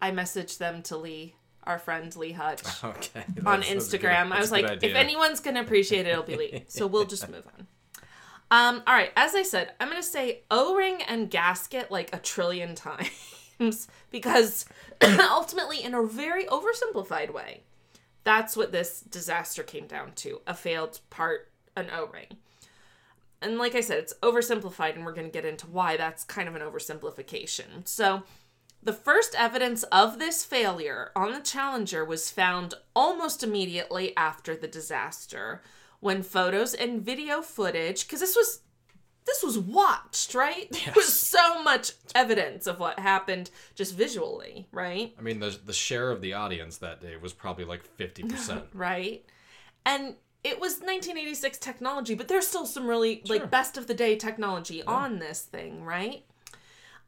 I 0.00 0.12
messaged 0.12 0.58
them 0.58 0.82
to 0.84 0.96
Lee, 0.96 1.34
our 1.64 1.80
friend 1.80 2.14
Lee 2.14 2.30
Hutch 2.32 2.62
Okay. 2.84 3.24
on 3.44 3.60
that's- 3.60 3.68
that's 3.68 3.88
good- 3.90 4.00
Instagram. 4.00 4.30
I 4.30 4.38
was 4.38 4.52
like, 4.52 4.64
if 4.84 4.94
anyone's 4.94 5.40
gonna 5.40 5.60
appreciate 5.60 6.06
it, 6.06 6.10
it'll 6.10 6.22
be 6.22 6.36
Lee. 6.36 6.64
So 6.68 6.86
we'll 6.86 7.04
just 7.04 7.28
move 7.34 7.46
on. 7.58 7.66
Um, 8.50 8.82
all 8.86 8.94
right, 8.94 9.12
as 9.14 9.34
I 9.34 9.42
said, 9.42 9.72
I'm 9.78 9.88
gonna 9.88 10.02
say 10.02 10.42
O-ring 10.50 11.02
and 11.02 11.30
gasket 11.30 11.90
like 11.90 12.14
a 12.14 12.18
trillion 12.18 12.74
times 13.58 13.88
because 14.10 14.64
ultimately, 15.02 15.82
in 15.82 15.94
a 15.94 16.02
very 16.02 16.44
oversimplified 16.44 17.32
way, 17.32 17.62
that's 18.24 18.56
what 18.56 18.72
this 18.72 19.00
disaster 19.00 19.62
came 19.62 19.86
down 19.86 20.12
to: 20.16 20.40
a 20.46 20.54
failed 20.54 21.00
part, 21.10 21.50
an 21.76 21.88
O-ring. 21.94 22.38
And 23.40 23.58
like 23.58 23.74
I 23.74 23.80
said, 23.82 23.98
it's 23.98 24.14
oversimplified, 24.22 24.96
and 24.96 25.04
we're 25.04 25.12
gonna 25.12 25.28
get 25.28 25.44
into 25.44 25.66
why 25.66 25.96
that's 25.96 26.24
kind 26.24 26.48
of 26.48 26.54
an 26.54 26.62
oversimplification. 26.62 27.86
So. 27.86 28.22
The 28.80 28.92
first 28.92 29.34
evidence 29.36 29.82
of 29.90 30.20
this 30.20 30.44
failure 30.44 31.10
on 31.16 31.32
the 31.32 31.40
Challenger 31.40 32.04
was 32.04 32.30
found 32.30 32.74
almost 32.94 33.42
immediately 33.42 34.16
after 34.16 34.54
the 34.54 34.68
disaster 34.68 35.62
when 36.00 36.22
photos 36.22 36.74
and 36.74 37.02
video 37.02 37.42
footage 37.42 38.08
cuz 38.08 38.20
this 38.20 38.36
was 38.36 38.62
this 39.26 39.42
was 39.42 39.58
watched, 39.58 40.34
right? 40.34 40.68
There 40.84 40.94
was 40.96 41.12
so 41.12 41.62
much 41.62 41.92
evidence 42.14 42.66
of 42.66 42.80
what 42.80 42.98
happened 42.98 43.50
just 43.74 43.94
visually, 43.94 44.66
right? 44.72 45.14
I 45.18 45.22
mean, 45.22 45.38
the 45.40 45.58
the 45.64 45.72
share 45.72 46.10
of 46.10 46.20
the 46.20 46.32
audience 46.34 46.78
that 46.78 47.00
day 47.00 47.16
was 47.16 47.32
probably 47.32 47.64
like 47.64 47.84
fifty 47.84 48.22
percent. 48.22 48.64
Right? 48.74 49.24
And 49.84 50.16
it 50.44 50.60
was 50.60 50.74
1986 50.74 51.58
technology, 51.58 52.14
but 52.14 52.28
there's 52.28 52.46
still 52.46 52.66
some 52.66 52.86
really 52.86 53.22
like 53.28 53.50
best 53.50 53.76
of 53.76 53.86
the 53.86 53.94
day 53.94 54.16
technology 54.16 54.82
on 54.82 55.18
this 55.18 55.42
thing, 55.42 55.84
right? 55.84 56.24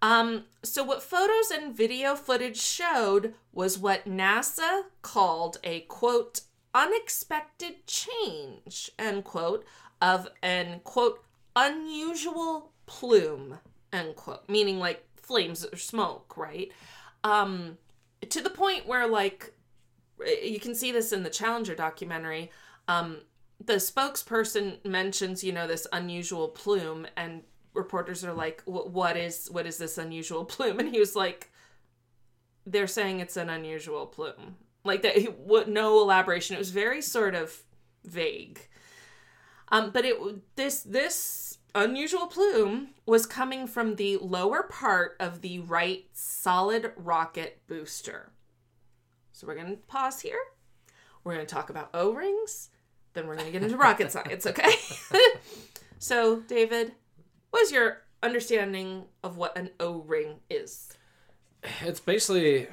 Um, 0.02 0.44
so 0.62 0.82
what 0.82 1.02
photos 1.02 1.50
and 1.50 1.74
video 1.76 2.14
footage 2.16 2.60
showed 2.60 3.34
was 3.52 3.78
what 3.78 4.06
NASA 4.06 4.84
called 5.02 5.58
a 5.62 5.80
quote 5.82 6.40
unexpected 6.74 7.86
change 7.86 8.90
end 8.98 9.24
quote 9.24 9.64
of 10.00 10.28
an 10.42 10.80
quote 10.84 11.22
unusual 11.56 12.72
plume 12.86 13.58
end 13.92 14.16
quote. 14.16 14.48
Meaning 14.48 14.78
like 14.78 15.04
flames 15.16 15.64
or 15.64 15.76
smoke 15.76 16.36
right? 16.36 16.70
Um 17.24 17.78
to 18.28 18.40
the 18.40 18.50
point 18.50 18.86
where 18.86 19.06
like 19.06 19.54
you 20.42 20.60
can 20.60 20.74
see 20.74 20.92
this 20.92 21.12
in 21.12 21.22
the 21.22 21.30
challenger 21.30 21.74
documentary 21.74 22.50
um 22.88 23.18
the 23.64 23.74
spokesperson 23.74 24.84
mentions 24.84 25.42
you 25.42 25.52
know 25.52 25.66
this 25.66 25.86
unusual 25.92 26.48
plume 26.48 27.06
and 27.16 27.42
reporters 27.74 28.24
are 28.24 28.32
like 28.32 28.62
what 28.64 29.16
is 29.16 29.48
what 29.50 29.66
is 29.66 29.78
this 29.78 29.98
unusual 29.98 30.44
plume? 30.44 30.78
And 30.80 30.90
he 30.90 30.98
was 30.98 31.14
like 31.14 31.50
they're 32.66 32.86
saying 32.86 33.20
it's 33.20 33.36
an 33.36 33.48
unusual 33.48 34.06
plume 34.06 34.56
like 34.84 35.02
that 35.02 35.16
he 35.16 35.28
would 35.28 35.68
no 35.68 36.00
elaboration. 36.00 36.56
It 36.56 36.58
was 36.58 36.70
very 36.70 37.02
sort 37.02 37.34
of 37.34 37.62
vague. 38.04 38.68
Um 39.68 39.90
but 39.90 40.04
it 40.04 40.16
this 40.56 40.82
this 40.82 41.58
unusual 41.74 42.26
plume 42.26 42.88
was 43.06 43.26
coming 43.26 43.66
from 43.66 43.96
the 43.96 44.16
lower 44.16 44.64
part 44.64 45.16
of 45.20 45.40
the 45.40 45.60
right 45.60 46.06
solid 46.12 46.92
rocket 46.96 47.60
booster. 47.66 48.32
So 49.32 49.46
we're 49.46 49.54
going 49.54 49.70
to 49.70 49.76
pause 49.76 50.20
here. 50.20 50.40
We're 51.22 51.34
going 51.34 51.46
to 51.46 51.54
talk 51.54 51.70
about 51.70 51.90
o-rings. 51.94 52.70
Then 53.12 53.26
we're 53.26 53.36
going 53.36 53.46
to 53.46 53.52
get 53.52 53.62
into 53.62 53.76
rocket 53.76 54.10
science 54.12 54.46
okay? 54.46 54.72
So 55.98 56.40
david 56.40 56.92
what 57.50 57.62
is 57.62 57.72
your 57.72 58.02
understanding 58.22 59.04
of 59.22 59.36
what 59.36 59.56
an 59.56 59.70
o-ring 59.80 60.40
is? 60.48 60.92
It's 61.82 62.00
basically 62.00 62.68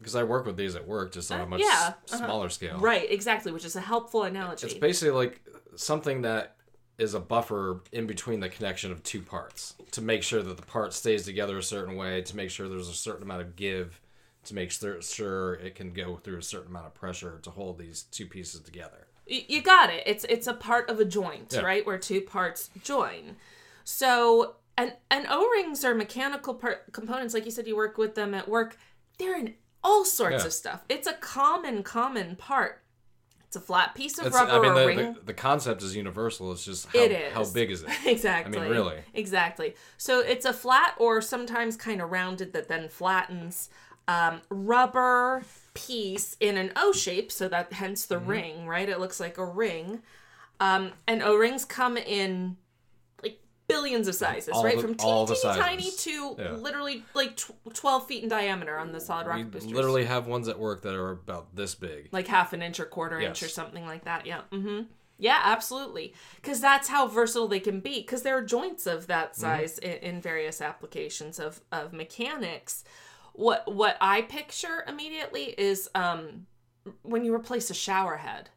because 0.00 0.16
I 0.16 0.24
work 0.24 0.44
with 0.46 0.56
these 0.56 0.74
at 0.74 0.86
work, 0.88 1.12
just 1.12 1.30
on 1.30 1.40
a 1.40 1.46
much 1.46 1.60
Uh, 1.60 1.64
yeah, 1.64 1.92
s- 2.10 2.18
smaller 2.18 2.48
scale. 2.48 2.78
right 2.78 3.06
exactly 3.10 3.52
which 3.52 3.64
is 3.64 3.76
a 3.76 3.80
helpful 3.80 4.24
analogy 4.24 4.66
It's 4.66 4.74
basically 4.74 5.12
like 5.12 5.40
something 5.76 6.22
that 6.22 6.56
is 6.98 7.14
a 7.14 7.20
buffer 7.20 7.80
in 7.92 8.06
between 8.06 8.40
the 8.40 8.48
connection 8.48 8.90
of 8.92 9.02
two 9.02 9.22
parts 9.22 9.74
to 9.92 10.02
make 10.02 10.22
sure 10.22 10.42
that 10.42 10.56
the 10.56 10.62
part 10.66 10.92
stays 10.92 11.24
together 11.24 11.56
a 11.56 11.62
certain 11.62 11.96
way, 11.96 12.20
to 12.22 12.36
make 12.36 12.50
sure 12.50 12.68
there's 12.68 12.88
a 12.90 12.92
certain 12.94 13.22
amount 13.22 13.40
of 13.40 13.56
give, 13.56 14.00
to 14.44 14.54
make 14.54 14.70
sure 14.70 15.00
sure 15.00 15.54
it 15.54 15.74
can 15.74 15.92
go 15.92 16.16
through 16.16 16.36
a 16.38 16.42
certain 16.42 16.68
amount 16.68 16.86
of 16.86 16.94
pressure 16.94 17.38
to 17.42 17.50
hold 17.50 17.78
these 17.78 18.02
two 18.04 18.26
pieces 18.26 18.60
together. 18.60 19.06
You 19.26 19.62
got 19.62 19.90
it 19.90 20.02
it's 20.06 20.24
it's 20.28 20.46
a 20.46 20.54
part 20.54 20.90
of 20.90 20.98
a 20.98 21.04
joint 21.04 21.52
Yeah. 21.52 21.60
right 21.60 21.86
where 21.86 21.98
two 21.98 22.20
parts 22.20 22.68
join 22.82 23.36
so 23.84 24.56
and 24.76 24.94
and 25.10 25.26
o-rings 25.30 25.84
are 25.84 25.94
mechanical 25.94 26.54
part 26.54 26.92
components 26.92 27.32
like 27.34 27.44
you 27.44 27.50
said 27.50 27.66
you 27.66 27.76
work 27.76 27.96
with 27.96 28.14
them 28.14 28.34
at 28.34 28.48
work 28.48 28.76
they're 29.18 29.36
in 29.38 29.54
all 29.82 30.04
sorts 30.04 30.42
Yeah. 30.42 30.46
of 30.46 30.52
stuff 30.52 30.84
it's 30.88 31.06
a 31.06 31.14
common 31.14 31.82
common 31.82 32.36
part 32.36 32.82
it's 33.46 33.56
a 33.56 33.60
flat 33.60 33.96
piece 33.96 34.16
of 34.18 34.26
It's, 34.26 34.34
rubber 34.36 34.52
I 34.52 34.60
mean, 34.60 34.70
or 34.70 34.74
the, 34.80 34.86
ring 34.86 35.14
the, 35.14 35.20
the 35.26 35.34
concept 35.34 35.82
is 35.82 35.96
universal. 35.96 36.52
It's 36.52 36.64
just 36.64 36.86
how, 36.86 37.00
It 37.00 37.10
is. 37.10 37.32
how 37.34 37.44
big 37.46 37.72
is 37.72 37.82
it? 37.88 37.90
exactly. 38.06 38.56
I 38.56 38.60
mean, 38.62 38.70
really. 38.70 38.98
Exactly. 39.12 39.74
So 39.98 40.20
it's 40.20 40.44
a 40.44 40.52
flat 40.52 40.94
or 40.98 41.20
sometimes 41.20 41.76
kind 41.76 42.00
of 42.00 42.12
rounded 42.12 42.52
that 42.52 42.68
then 42.68 42.88
flattens 42.88 43.68
um, 44.06 44.42
rubber 44.50 45.42
piece 45.74 46.36
in 46.38 46.56
an 46.58 46.70
O 46.76 46.92
shape, 46.92 47.32
so 47.32 47.48
that 47.48 47.72
hence 47.72 48.06
Mm-hmm. 48.06 48.14
the 48.14 48.18
ring, 48.32 48.66
right? 48.68 48.88
It 48.88 49.00
looks 49.00 49.18
like 49.18 49.36
a 49.36 49.44
ring. 49.44 50.00
Um, 50.60 50.92
and 51.08 51.20
O 51.20 51.34
rings 51.34 51.64
come 51.64 51.96
in 51.96 52.56
billions 53.70 54.08
of 54.08 54.14
sizes, 54.14 54.50
All 54.52 54.64
right? 54.64 54.76
the- 54.76 54.82
From 54.82 54.94
teeny, 54.94 55.10
all 55.10 55.26
the 55.26 55.34
teeny 55.36 55.54
tiny 55.54 55.90
to 55.90 56.36
Yeah. 56.38 56.50
literally 56.52 57.04
like 57.14 57.36
tw- 57.36 57.52
12 57.74 58.06
feet 58.06 58.22
in 58.22 58.28
diameter 58.28 58.76
on 58.78 58.92
the 58.92 59.00
solid 59.00 59.26
We 59.26 59.30
rocket 59.32 59.50
boosters. 59.52 59.72
literally 59.72 60.04
have 60.04 60.26
ones 60.26 60.48
at 60.48 60.58
work 60.58 60.82
that 60.82 60.94
are 60.94 61.10
about 61.12 61.54
this 61.56 61.74
big. 61.74 62.08
like 62.12 62.26
half 62.28 62.52
an 62.52 62.62
inch 62.62 62.78
or 62.80 62.84
quarter 62.84 63.18
inch 63.20 63.42
or 63.42 63.48
something 63.48 63.86
like 63.86 64.04
that. 64.04 64.26
Yeah. 64.26 64.42
Mm-hmm. 64.52 64.82
Yeah, 65.18 65.40
absolutely. 65.44 66.14
Because 66.36 66.60
that's 66.62 66.88
how 66.88 67.06
versatile 67.06 67.46
they 67.46 67.60
can 67.60 67.80
be. 67.80 68.00
Because 68.00 68.22
there 68.22 68.36
are 68.38 68.42
joints 68.42 68.86
of 68.86 69.06
that 69.08 69.32
Mm-hmm. 69.32 69.40
size 69.42 69.78
in, 69.78 69.92
in 69.98 70.20
various 70.20 70.60
applications 70.60 71.38
of 71.38 71.60
of 71.70 71.92
mechanics. 71.92 72.84
What 73.34 73.72
what 73.72 73.96
I 74.00 74.22
picture 74.22 74.84
immediately 74.88 75.54
is 75.58 75.88
um, 75.94 76.46
when 77.02 77.24
you 77.24 77.34
replace 77.34 77.68
a 77.70 77.74
shower 77.74 78.16
head. 78.16 78.48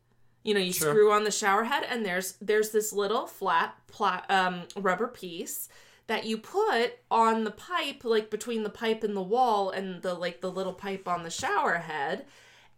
You 0.43 0.53
know, 0.53 0.59
you 0.59 0.73
screw 0.91 1.11
on 1.11 1.23
the 1.23 1.31
shower 1.31 1.63
head, 1.63 1.85
and 1.89 2.05
there's 2.05 2.33
there's 2.41 2.71
this 2.71 2.91
little 2.91 3.27
flat 3.27 3.75
pla- 3.87 4.23
um, 4.29 4.63
rubber 4.75 5.07
piece 5.07 5.69
that 6.07 6.25
you 6.25 6.37
put 6.37 6.99
on 7.09 7.45
the 7.45 7.51
pipe, 7.51 8.03
like 8.03 8.29
between 8.29 8.63
the 8.63 8.69
pipe 8.69 9.03
and 9.03 9.15
the 9.15 9.21
wall, 9.21 9.69
and 9.69 10.01
the 10.01 10.13
like 10.13 10.41
the 10.41 10.51
little 10.51 10.73
pipe 10.73 11.07
on 11.07 11.23
the 11.23 11.29
shower 11.29 11.75
head. 11.75 12.25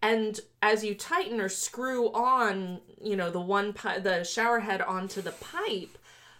And 0.02 0.40
as 0.62 0.84
you 0.84 0.94
tighten 0.94 1.42
or 1.42 1.50
screw 1.50 2.12
on, 2.12 2.82
you 3.02 3.16
know, 3.16 3.32
the 3.32 3.42
one 3.42 3.74
pi- 3.74 4.00
the 4.00 4.24
shower 4.24 4.60
head 4.60 4.82
onto 4.82 5.22
the 5.22 5.32
pipe, 5.32 5.98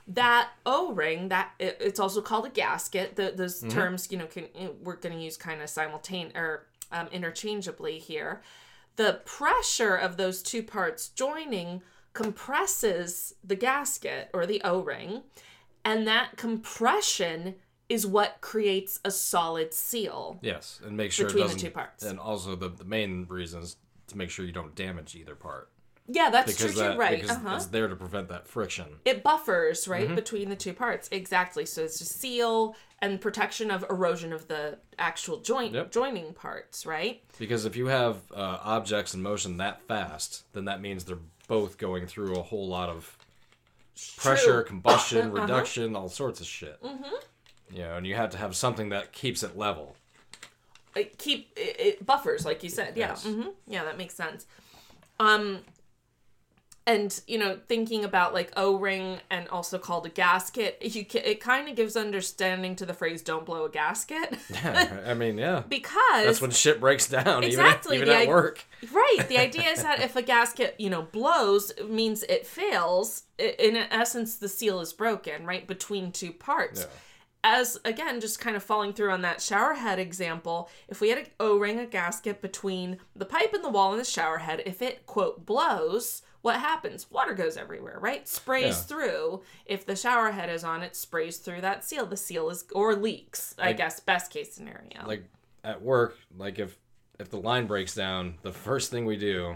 that 0.08 0.50
O-ring, 0.68 1.30
that 1.30 1.54
it, 1.58 1.78
it's 1.80 2.00
also 2.00 2.22
called 2.22 2.46
a 2.46 2.50
gasket. 2.50 3.16
The, 3.16 3.34
those 3.36 3.62
terms, 3.62 4.12
you 4.12 4.20
know, 4.20 4.28
can 4.28 4.46
we're 4.84 4.98
going 4.98 5.18
to 5.18 5.24
use 5.24 5.38
kind 5.38 5.64
of 5.64 5.70
simultaneous 5.70 6.36
or 6.36 6.68
um, 6.92 7.08
interchangeably 7.12 7.98
here. 7.98 8.42
The 8.96 9.22
pressure 9.26 9.96
of 9.96 10.18
those 10.18 10.42
two 10.42 10.64
parts 10.64 11.10
joining 11.10 11.82
compresses 12.14 13.36
the 13.44 13.56
gasket 13.56 14.30
or 14.34 14.46
the 14.46 14.62
O-ring, 14.64 15.24
and 15.84 16.08
that 16.08 16.38
compression 16.38 17.56
is 17.90 18.08
what 18.08 18.42
creates 18.42 19.00
a 19.06 19.12
solid 19.12 19.74
seal. 19.74 20.40
Yes, 20.42 20.80
and 20.86 20.98
make 20.98 21.12
sure 21.12 21.28
Between 21.28 21.46
it 21.46 21.50
the 21.50 21.60
two 21.60 21.70
parts. 21.70 22.04
And 22.04 22.20
also 22.20 22.56
the, 22.56 22.70
the 22.70 22.86
main 22.86 23.26
reason 23.30 23.62
is 23.62 23.78
to 24.08 24.18
make 24.18 24.30
sure 24.30 24.46
you 24.46 24.52
don't 24.52 24.76
damage 24.76 25.16
either 25.16 25.36
part 25.36 25.70
Yeah, 26.08 26.30
that's 26.30 26.52
because 26.54 26.74
true. 26.74 26.82
that 26.84 26.90
You're 26.92 27.00
right. 27.00 27.20
because 27.22 27.38
Uh-huh. 27.38 27.56
it's 27.56 27.66
there 27.68 27.88
to 27.88 27.96
prevent 27.96 28.30
that 28.30 28.48
friction. 28.48 28.86
it 29.06 29.24
buffers 29.24 29.88
right 29.88 30.06
Mm-hmm. 30.06 30.16
between 30.16 30.50
the 30.50 30.56
two 30.56 30.74
parts 30.74 31.10
exactly 31.12 31.66
so 31.66 31.84
it's 31.84 32.00
a 32.02 32.06
seal 32.06 32.76
and 33.00 33.20
protection 33.20 33.72
of 33.72 33.84
erosion 33.90 34.32
of 34.32 34.48
the 34.48 34.78
actual 35.00 35.40
joint 35.40 35.74
Yep. 35.74 35.92
joining 35.92 36.34
parts 36.34 36.86
right 36.86 37.24
Because 37.40 37.66
if 37.66 37.76
you 37.76 37.88
have 37.88 38.18
uh, 38.34 38.60
objects 38.64 39.14
in 39.16 39.22
motion 39.24 39.58
that 39.58 39.82
fast, 39.88 40.44
then 40.54 40.66
that 40.66 40.80
means 40.82 41.04
they're 41.06 41.18
both 41.48 41.78
going 41.78 42.06
through 42.08 42.36
a 42.40 42.44
whole 42.44 42.68
lot 42.68 42.90
of 42.90 43.18
pressure, 44.18 44.62
combustion, 44.64 45.28
Uh-huh. 45.28 45.42
reduction, 45.42 45.96
all 45.96 46.10
sorts 46.10 46.40
of 46.40 46.46
shit. 46.48 46.82
Mm-hmm. 46.84 47.16
You 47.76 47.80
know, 47.84 47.98
and 47.98 48.06
you 48.06 48.16
have 48.16 48.30
to 48.32 48.38
have 48.38 48.56
something 48.56 48.90
that 48.90 49.12
keeps 49.12 49.42
it 49.44 49.58
level. 49.58 49.96
it 50.96 51.18
keep 51.18 51.52
it, 51.58 51.76
it 51.80 52.06
buffers 52.06 52.46
like 52.46 52.62
you 52.64 52.70
said 52.70 52.94
yeah 52.96 53.10
Yes. 53.10 53.26
hmm 53.26 53.50
yeah 53.68 53.84
that 53.84 53.98
makes 53.98 54.14
sense 54.14 54.46
um 55.20 55.60
and 56.88 57.22
you 57.28 57.38
know 57.38 57.58
thinking 57.68 58.04
about 58.06 58.34
like 58.34 58.52
o-ring 58.56 59.18
and 59.32 59.48
also 59.50 59.78
called 59.80 60.06
a 60.06 60.10
gasket 60.10 60.78
you 60.82 61.04
ca 61.04 61.20
it 61.20 61.40
kind 61.40 61.68
of 61.68 61.76
gives 61.76 61.96
understanding 61.96 62.76
to 62.76 62.86
the 62.86 62.94
phrase 62.94 63.22
don't 63.24 63.46
blow 63.46 63.66
a 63.66 63.70
gasket 63.70 64.38
Yeah, 64.50 65.00
I 65.08 65.14
mean, 65.16 65.38
yeah. 65.38 65.64
because 65.68 66.26
That's 66.26 66.42
when 66.42 66.52
shit 66.52 66.80
breaks 66.80 67.08
down, 67.10 67.44
Exactly, 67.44 67.98
even, 67.98 68.08
the 68.10 68.16
at, 68.16 68.22
i- 68.24 68.28
work. 68.28 68.64
Right. 68.92 69.26
The 69.28 69.38
idea 69.48 69.64
is 69.70 69.82
that 69.84 70.00
if 70.02 70.16
a 70.16 70.22
gasket, 70.22 70.76
you 70.78 70.90
know, 70.90 71.02
blows, 71.02 71.72
it 71.72 71.90
means 71.90 72.24
it 72.24 72.46
fails. 72.46 73.24
In 73.40 73.76
essence, 73.76 74.36
the 74.38 74.48
seal 74.48 74.80
is 74.80 74.94
broken, 74.94 75.46
right, 75.46 75.66
between 75.68 76.12
two 76.12 76.32
parts. 76.32 76.82
Yeah. 76.82 76.88
As 77.44 77.78
again, 77.86 78.22
just 78.22 78.40
kind 78.40 78.56
of 78.56 78.64
falling 78.64 78.94
through 78.94 79.12
on 79.12 79.22
that 79.22 79.42
shower 79.42 79.74
head 79.74 80.00
example, 80.00 80.70
if 80.88 81.02
we 81.02 81.10
had 81.10 81.18
an 81.20 81.28
O 81.40 81.58
ring, 81.58 81.80
a 81.80 81.86
gasket 81.86 82.42
between 82.42 82.98
the 83.16 83.26
pipe 83.26 83.54
and 83.54 83.64
the 83.64 83.70
wall 83.70 83.92
and 83.92 84.00
the 84.02 84.06
shower 84.06 84.40
head, 84.40 84.62
if 84.66 84.82
it 84.82 85.06
quote 85.06 85.46
blows, 85.46 86.22
what 86.46 86.60
happens? 86.60 87.10
Water 87.10 87.34
goes 87.34 87.58
everywhere, 87.58 87.98
right? 88.00 88.28
Sprays 88.28 88.66
Yeah. 88.78 88.82
through. 88.84 89.42
If 89.66 89.86
the 89.88 89.96
shower 89.96 90.30
head 90.30 90.48
is 90.50 90.64
on, 90.64 90.84
it 90.84 90.96
sprays 90.96 91.38
through 91.38 91.62
that 91.62 91.84
seal. 91.84 92.06
The 92.06 92.16
seal 92.18 92.52
is 92.52 92.66
or 92.72 92.96
leaks. 92.96 93.56
I 93.58 93.74
guess 93.74 94.00
best 94.00 94.32
case 94.32 94.54
scenario. 94.54 95.08
Like 95.08 95.24
at 95.64 95.82
work, 95.82 96.18
like 96.38 96.60
if 96.60 96.78
if 97.20 97.30
the 97.32 97.38
line 97.38 97.66
breaks 97.66 97.96
down, 97.96 98.36
the 98.44 98.52
first 98.52 98.92
thing 98.92 99.06
we 99.08 99.18
do 99.18 99.56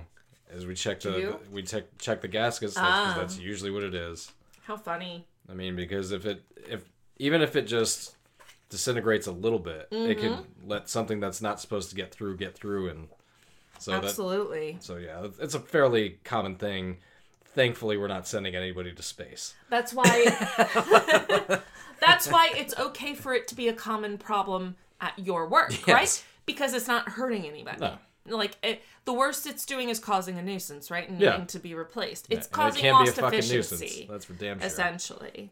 is 0.52 0.66
we 0.66 0.74
check 0.74 1.00
the 1.02 1.12
You? 1.20 1.40
we 1.52 1.62
check 1.62 1.84
check 2.00 2.22
the 2.22 2.28
gaskets. 2.28 2.74
That's, 2.74 2.88
'cause 2.88 3.14
Ah. 3.16 3.20
that's 3.20 3.38
usually 3.38 3.70
what 3.70 3.84
it 3.84 3.94
is. 3.94 4.32
How 4.64 4.76
funny. 4.76 5.28
I 5.48 5.54
mean, 5.54 5.76
because 5.76 6.12
if 6.12 6.26
it 6.26 6.42
if 6.68 6.82
even 7.18 7.44
if 7.44 7.56
it 7.56 7.68
just 7.68 8.16
disintegrates 8.70 9.28
a 9.28 9.32
little 9.32 9.60
bit, 9.60 9.88
it 9.92 10.16
could 10.20 10.32
Mm-hmm. 10.32 10.68
let 10.70 10.90
something 10.90 11.20
that's 11.20 11.40
not 11.42 11.60
supposed 11.62 11.90
to 11.92 11.96
get 11.96 12.12
through 12.12 12.38
get 12.38 12.56
through, 12.56 12.90
and 12.90 13.10
so 13.80 13.92
that 13.92 14.04
Absolutely. 14.06 14.78
so 14.80 14.98
yeah, 14.98 15.24
it's- 15.26 15.54
a 15.54 15.60
fairly 15.60 16.20
common 16.24 16.56
thing. 16.56 16.98
Thankfully, 17.56 17.98
we're 17.98 18.08
not 18.08 18.28
sending 18.28 18.56
anybody 18.56 18.94
to 18.94 19.02
space. 19.02 19.56
That's 19.70 19.94
why 19.94 20.06
That's 22.00 22.28
why 22.30 22.52
it's 22.56 22.78
okay 22.78 23.14
for 23.14 23.34
it 23.34 23.48
to 23.50 23.56
be 23.56 23.68
a 23.68 23.74
common 23.74 24.18
problem 24.18 24.76
at 25.02 25.18
your 25.20 25.48
work, 25.48 25.72
Yes. 25.86 25.88
right? 25.88 26.26
Because 26.46 26.74
it's 26.74 26.88
not 26.88 27.10
hurting 27.10 27.46
anybody. 27.46 27.80
No. 27.82 27.98
like 28.38 28.58
it, 28.64 28.82
the 29.06 29.14
worst 29.14 29.48
it's 29.48 29.66
doing 29.66 29.90
is 29.90 30.00
causing 30.00 30.38
a 30.38 30.42
nuisance, 30.44 30.90
right? 30.92 31.10
And 31.10 31.20
Yeah. 31.20 31.32
needing 31.32 31.48
to 31.48 31.60
be 31.60 31.74
replaced. 31.74 32.28
It's 32.30 32.48
And 32.48 32.54
causing 32.54 32.80
it 32.86 32.92
can't 32.92 33.06
be 33.06 33.10
a 33.10 33.24
lost 33.26 33.34
efficiency 33.34 33.56
nuisance. 33.86 34.10
That's 34.10 34.26
for 34.26 34.34
damn 34.34 34.60
sure. 34.60 34.68
essentially. 34.68 35.52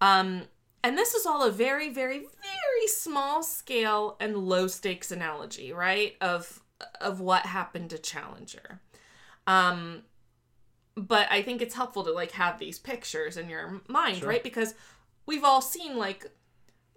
Um, 0.00 0.42
and 0.82 0.96
this 0.98 1.14
is 1.14 1.26
all 1.26 1.42
a 1.44 1.50
very, 1.50 1.88
very, 1.90 2.18
very 2.20 2.86
small 2.88 3.42
scale 3.42 4.16
and 4.20 4.36
low 4.36 4.66
stakes 4.68 5.10
analogy, 5.10 5.72
right? 5.72 6.14
Of 6.20 6.62
of 7.00 7.20
what 7.20 7.46
happened 7.46 7.90
to 7.90 7.98
Challenger. 7.98 8.80
Um, 9.46 10.02
but 10.96 11.26
I 11.30 11.42
think 11.42 11.60
it's 11.62 11.74
helpful 11.74 12.04
to 12.04 12.12
like 12.12 12.32
have 12.32 12.58
these 12.58 12.78
pictures 12.78 13.36
in 13.36 13.48
your 13.48 13.80
mind, 13.88 14.18
Sure. 14.18 14.28
right? 14.28 14.42
Because 14.42 14.74
we've 15.26 15.44
all 15.44 15.60
seen 15.60 15.96
like 15.96 16.30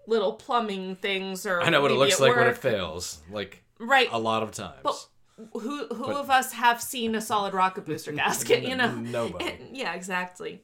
little 0.05 0.33
plumbing 0.33 0.95
things 0.97 1.45
or 1.45 1.61
I 1.61 1.69
know 1.69 1.81
what 1.81 1.91
it 1.91 1.95
looks 1.95 2.19
like 2.19 2.35
when 2.35 2.47
it 2.47 2.57
fails, 2.57 3.19
like 3.31 3.63
right? 3.79 4.07
a 4.11 4.19
lot 4.19 4.43
of 4.43 4.51
times. 4.51 4.79
But 4.83 5.07
who 5.53 5.87
who 5.87 6.05
But- 6.07 6.15
of 6.15 6.29
us 6.29 6.53
have 6.53 6.81
seen 6.81 7.13
a 7.15 7.21
solid 7.21 7.53
rocket 7.53 7.85
booster 7.85 8.11
gasket 8.23 8.63
you 8.63 8.75
know 8.75 8.95
Nobody. 8.95 9.45
And- 9.45 9.77
yeah 9.77 9.93
exactly 9.93 10.63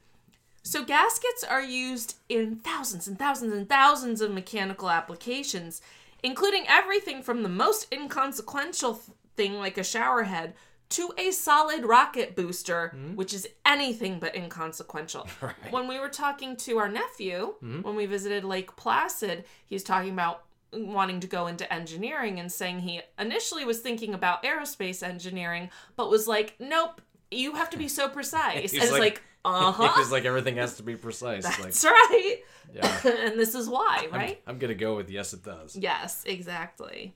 so 0.63 0.83
gaskets 0.83 1.43
are 1.43 1.61
used 1.61 2.15
in 2.27 2.55
thousands 2.55 3.07
and 3.07 3.19
thousands 3.19 3.53
and 3.53 3.69
thousands 3.69 4.19
of 4.21 4.31
mechanical 4.31 4.89
applications 4.89 5.79
including 6.23 6.65
everything 6.67 7.21
from 7.21 7.43
the 7.43 7.49
most 7.49 7.91
inconsequential 7.93 8.93
th- 8.95 9.17
thing 9.35 9.53
like 9.59 9.77
a 9.77 9.83
shower 9.83 10.23
head 10.23 10.53
to 10.89 11.11
a 11.17 11.31
solid 11.31 11.85
rocket 11.85 12.35
booster 12.35 12.89
hmm? 12.89 13.15
which 13.15 13.33
is 13.33 13.47
anything 13.65 14.19
but 14.19 14.35
inconsequential. 14.35 15.27
Right. 15.41 15.55
when 15.71 15.87
we 15.87 15.99
were 15.99 16.09
talking 16.09 16.55
to 16.57 16.77
our 16.77 16.89
nephew 16.89 17.55
hmm? 17.59 17.81
when 17.81 17.95
we 17.95 18.05
visited 18.05 18.43
lake 18.43 18.75
placid 18.75 19.45
he 19.65 19.75
was 19.75 19.83
talking 19.83 20.11
about 20.13 20.43
wanting 20.71 21.19
to 21.19 21.27
go 21.27 21.47
into 21.47 21.71
engineering 21.71 22.39
and 22.39 22.51
saying 22.51 22.79
he 22.79 23.01
initially 23.19 23.63
was 23.65 23.79
thinking 23.79 24.13
about 24.13 24.43
aerospace 24.43 25.03
engineering 25.03 25.69
but 25.95 26.09
was 26.09 26.27
like 26.27 26.55
nope 26.59 27.01
you 27.31 27.53
have 27.55 27.69
to 27.71 27.77
be 27.77 27.87
so 27.87 28.07
precise. 28.17 28.73
And 28.73 28.83
it's 28.83 28.91
like- 28.91 29.01
like 29.01 29.23
uh-huh 29.45 29.83
Because 29.93 30.11
like 30.11 30.25
everything 30.25 30.57
has 30.57 30.77
to 30.77 30.83
be 30.83 30.95
precise. 30.95 31.43
like 31.43 31.57
that's 31.57 31.83
right 31.83 32.37
yeah. 32.73 32.99
and 33.07 33.39
this 33.39 33.55
is 33.55 33.67
why 33.69 33.99
I'm- 34.03 34.11
right 34.11 34.41
I'm, 34.47 34.57
gonna 34.57 34.73
go 34.73 34.95
with 34.95 35.09
yes, 35.09 35.33
it 35.33 35.43
does. 35.43 35.75
Yes, 35.75 36.23
exactly. 36.25 37.13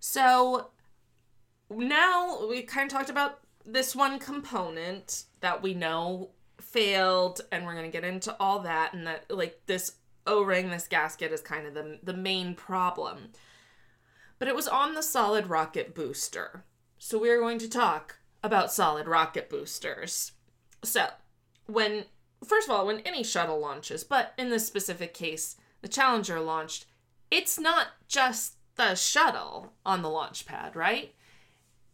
So 0.00 0.70
now 1.70 2.46
we 2.48 2.62
kind 2.62 2.90
of 2.90 2.96
talked 2.96 3.10
about 3.10 3.40
this 3.64 3.94
one 3.94 4.18
component 4.18 5.24
that 5.40 5.62
we 5.62 5.74
know 5.74 6.30
failed, 6.60 7.40
and 7.52 7.64
we're 7.64 7.74
going 7.74 7.90
to 7.90 7.92
get 7.92 8.04
into 8.08 8.34
all 8.40 8.60
that, 8.60 8.94
and 8.94 9.06
that, 9.06 9.24
like, 9.30 9.60
this 9.66 9.96
O 10.26 10.42
ring, 10.42 10.70
this 10.70 10.88
gasket 10.88 11.32
is 11.32 11.40
kind 11.40 11.66
of 11.66 11.74
the, 11.74 11.98
the 12.02 12.14
main 12.14 12.54
problem. 12.54 13.30
But 14.38 14.48
it 14.48 14.54
was 14.54 14.68
on 14.68 14.94
the 14.94 15.02
solid 15.02 15.48
rocket 15.48 15.94
booster. 15.94 16.64
So 16.98 17.18
we're 17.18 17.40
going 17.40 17.58
to 17.58 17.68
talk 17.68 18.18
about 18.42 18.72
solid 18.72 19.06
rocket 19.06 19.48
boosters. 19.50 20.32
So, 20.84 21.08
when, 21.66 22.04
first 22.44 22.68
of 22.68 22.74
all, 22.74 22.86
when 22.86 23.00
any 23.00 23.22
shuttle 23.24 23.58
launches, 23.58 24.04
but 24.04 24.32
in 24.38 24.50
this 24.50 24.66
specific 24.66 25.12
case, 25.14 25.56
the 25.82 25.88
Challenger 25.88 26.40
launched, 26.40 26.86
it's 27.30 27.58
not 27.58 27.88
just 28.08 28.54
the 28.76 28.94
shuttle 28.94 29.72
on 29.84 30.02
the 30.02 30.08
launch 30.08 30.46
pad, 30.46 30.74
right? 30.76 31.14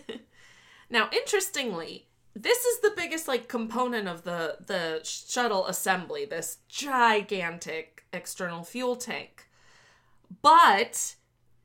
Now, 0.88 1.08
interestingly, 1.12 2.06
this 2.38 2.64
is 2.64 2.80
the 2.80 2.92
biggest 2.94 3.26
like 3.26 3.48
component 3.48 4.06
of 4.08 4.22
the 4.24 4.58
the 4.64 5.00
shuttle 5.02 5.66
assembly. 5.66 6.24
This 6.26 6.58
gigantic 6.68 8.04
external 8.12 8.62
fuel 8.62 8.94
tank, 8.96 9.48
but 10.42 11.16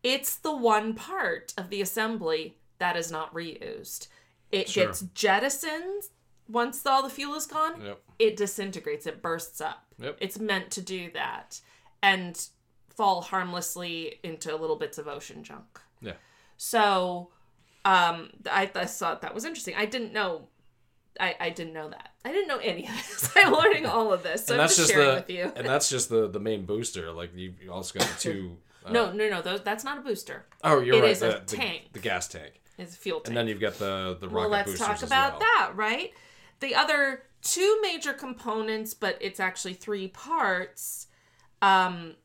it's 0.04 0.36
the 0.36 0.56
one 0.56 0.94
part 0.94 1.54
of 1.58 1.70
the 1.70 1.82
assembly 1.82 2.58
that 2.80 2.96
is 2.98 3.12
not 3.12 3.34
reused. 3.34 4.08
It 4.52 4.70
Sure. 4.70 4.88
gets 4.88 5.02
jettisoned 5.14 6.04
once 6.48 6.86
all 6.86 7.04
the 7.04 7.10
fuel 7.10 7.36
is 7.36 7.46
gone. 7.46 7.82
Yep. 7.82 8.02
It 8.20 8.38
disintegrates. 8.38 9.06
It 9.06 9.22
bursts 9.22 9.62
up. 9.62 9.86
Yep. 10.00 10.18
It's 10.20 10.40
meant 10.40 10.72
to 10.72 10.82
do 10.82 11.12
that 11.12 11.62
and 12.02 12.48
fall 12.90 13.22
harmlessly 13.22 14.20
into 14.24 14.56
little 14.56 14.76
bits 14.76 14.98
of 14.98 15.08
ocean 15.08 15.44
junk. 15.44 15.80
Yeah. 16.02 16.14
So, 16.58 17.30
um, 17.86 18.32
I, 18.52 18.70
I 18.76 18.86
thought 18.86 19.22
that 19.22 19.34
was 19.34 19.46
interesting. 19.46 19.76
I 19.78 19.86
didn't 19.86 20.12
know. 20.14 20.48
I, 21.20 21.36
I 21.40 21.50
didn't 21.50 21.74
know 21.74 21.90
that. 21.90 22.12
I 22.24 22.32
didn't 22.32 22.48
know 22.48 22.58
any 22.58 22.88
of 22.88 22.94
this. 22.96 23.32
I'm 23.36 23.54
learning 23.54 23.86
all 23.86 24.14
of 24.14 24.24
this, 24.24 24.46
so 24.46 24.54
and 24.54 24.62
I'm 24.62 24.68
that's 24.68 24.78
just, 24.78 24.92
sharing 24.92 25.08
the. 25.08 25.16
with 25.16 25.30
you. 25.30 25.52
And 25.56 25.68
that's 25.68 25.90
just 25.90 26.10
the 26.10 26.28
the 26.28 26.40
main 26.40 26.66
booster. 26.66 27.12
Like 27.12 27.32
you, 27.36 27.54
also 27.72 28.00
got 28.00 28.08
the 28.08 28.20
two. 28.20 28.58
Uh, 28.84 28.92
no, 28.92 29.12
no, 29.12 29.30
no. 29.30 29.44
Those, 29.44 29.62
that's 29.62 29.84
not 29.84 30.00
a 30.00 30.02
booster. 30.02 30.44
Oh, 30.64 30.80
you're 30.80 30.96
it 30.96 31.02
right. 31.02 31.12
is 31.12 31.22
a 31.22 31.28
the, 31.28 31.44
the- 31.46 31.56
tank. 31.56 31.90
The, 31.94 32.00
gas 32.00 32.28
tank. 32.28 32.60
It's 32.80 32.96
a 32.96 32.98
fuel 32.98 33.20
tank. 33.20 33.28
And 33.28 33.38
then 33.38 33.48
you've 33.48 33.62
got 33.62 33.76
the 33.78 34.18
the 34.20 34.28
rocket 34.28 34.40
well, 34.40 34.50
let's 34.50 34.72
boosters 34.72 34.88
talk 34.88 35.04
about 35.04 35.34
well. 35.34 35.40
that, 35.42 35.74
right? 35.76 36.12
The 36.62 36.74
other 36.74 37.22
two 37.44 37.78
major 37.84 38.12
components, 38.12 38.96
but 38.96 39.20
it's 39.22 39.40
actually 39.40 39.74
three 39.76 40.08
parts. 40.08 41.06
Um, 41.62 42.16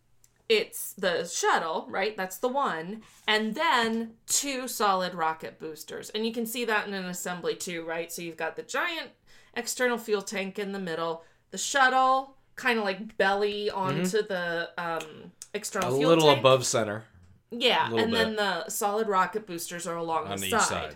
it's 0.48 0.92
the 0.92 1.24
shuttle, 1.24 1.86
right? 1.90 2.16
That's 2.16 2.38
the 2.38 2.48
one, 2.48 3.02
and 3.26 3.54
then 3.54 4.12
two 4.26 4.68
solid 4.68 5.14
rocket 5.14 5.58
boosters, 5.58 6.10
and 6.10 6.26
you 6.26 6.32
can 6.32 6.46
see 6.46 6.64
that 6.64 6.86
in 6.86 6.94
an 6.94 7.06
assembly 7.06 7.56
too, 7.56 7.84
right? 7.84 8.12
So 8.12 8.22
you've 8.22 8.36
got 8.36 8.56
the 8.56 8.62
giant 8.62 9.10
external 9.54 9.98
fuel 9.98 10.22
tank 10.22 10.58
in 10.58 10.72
the 10.72 10.78
middle, 10.78 11.24
the 11.50 11.58
shuttle 11.58 12.36
kind 12.54 12.78
of 12.78 12.84
like 12.84 13.16
belly 13.18 13.70
onto 13.70 14.22
the 14.22 14.70
um, 14.78 15.32
external 15.52 15.88
Mm-hmm. 15.88 15.96
A 15.96 15.98
fuel 15.98 16.10
little 16.10 16.28
tank. 16.28 16.40
above 16.40 16.64
center 16.64 17.04
yeah, 17.50 17.88
little 17.88 17.98
and 17.98 18.14
then 18.14 18.36
the 18.36 18.68
solid 18.68 19.08
rocket 19.08 19.46
boosters 19.46 19.86
are 19.86 19.96
along 19.96 20.26
on 20.26 20.40
the 20.40 20.50
side. 20.50 20.60
side. 20.62 20.94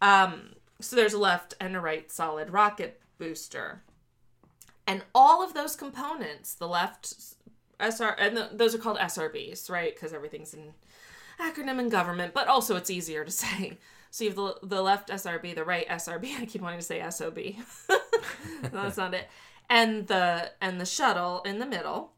Um, 0.00 0.50
so 0.80 0.96
there's 0.96 1.12
a 1.12 1.18
left 1.18 1.54
and 1.60 1.76
a 1.76 1.80
right 1.80 2.10
solid 2.10 2.50
rocket 2.50 3.00
booster. 3.18 3.82
And 4.86 5.02
all 5.14 5.44
of 5.44 5.52
those 5.52 5.76
components, 5.76 6.54
the 6.54 6.68
left 6.68 7.14
SR, 7.80 8.16
and 8.18 8.36
the, 8.36 8.50
those 8.52 8.74
are 8.74 8.78
called 8.78 8.98
SRBs, 8.98 9.70
right? 9.70 9.94
Because 9.94 10.12
everything's 10.12 10.54
an 10.54 10.74
acronym 11.40 11.78
in 11.78 11.88
government, 11.88 12.34
but 12.34 12.48
also 12.48 12.76
it's 12.76 12.90
easier 12.90 13.24
to 13.24 13.30
say. 13.44 13.78
So 14.10 14.24
you 14.24 14.30
have 14.30 14.36
the, 14.36 14.54
the 14.62 14.82
left 14.82 15.10
SRB, 15.10 15.54
the 15.54 15.64
right 15.64 15.88
SRB. 15.88 16.34
I 16.40 16.46
keep 16.46 16.62
wanting 16.62 16.78
to 16.78 16.84
say 16.84 17.04
SOB. 17.08 17.38
that's 18.72 18.96
not 18.96 19.14
it. 19.14 19.28
And 19.70 20.06
the 20.06 20.50
and 20.62 20.80
the 20.80 20.86
shuttle 20.86 21.42
in 21.42 21.58
the 21.58 21.66
middle. 21.66 22.12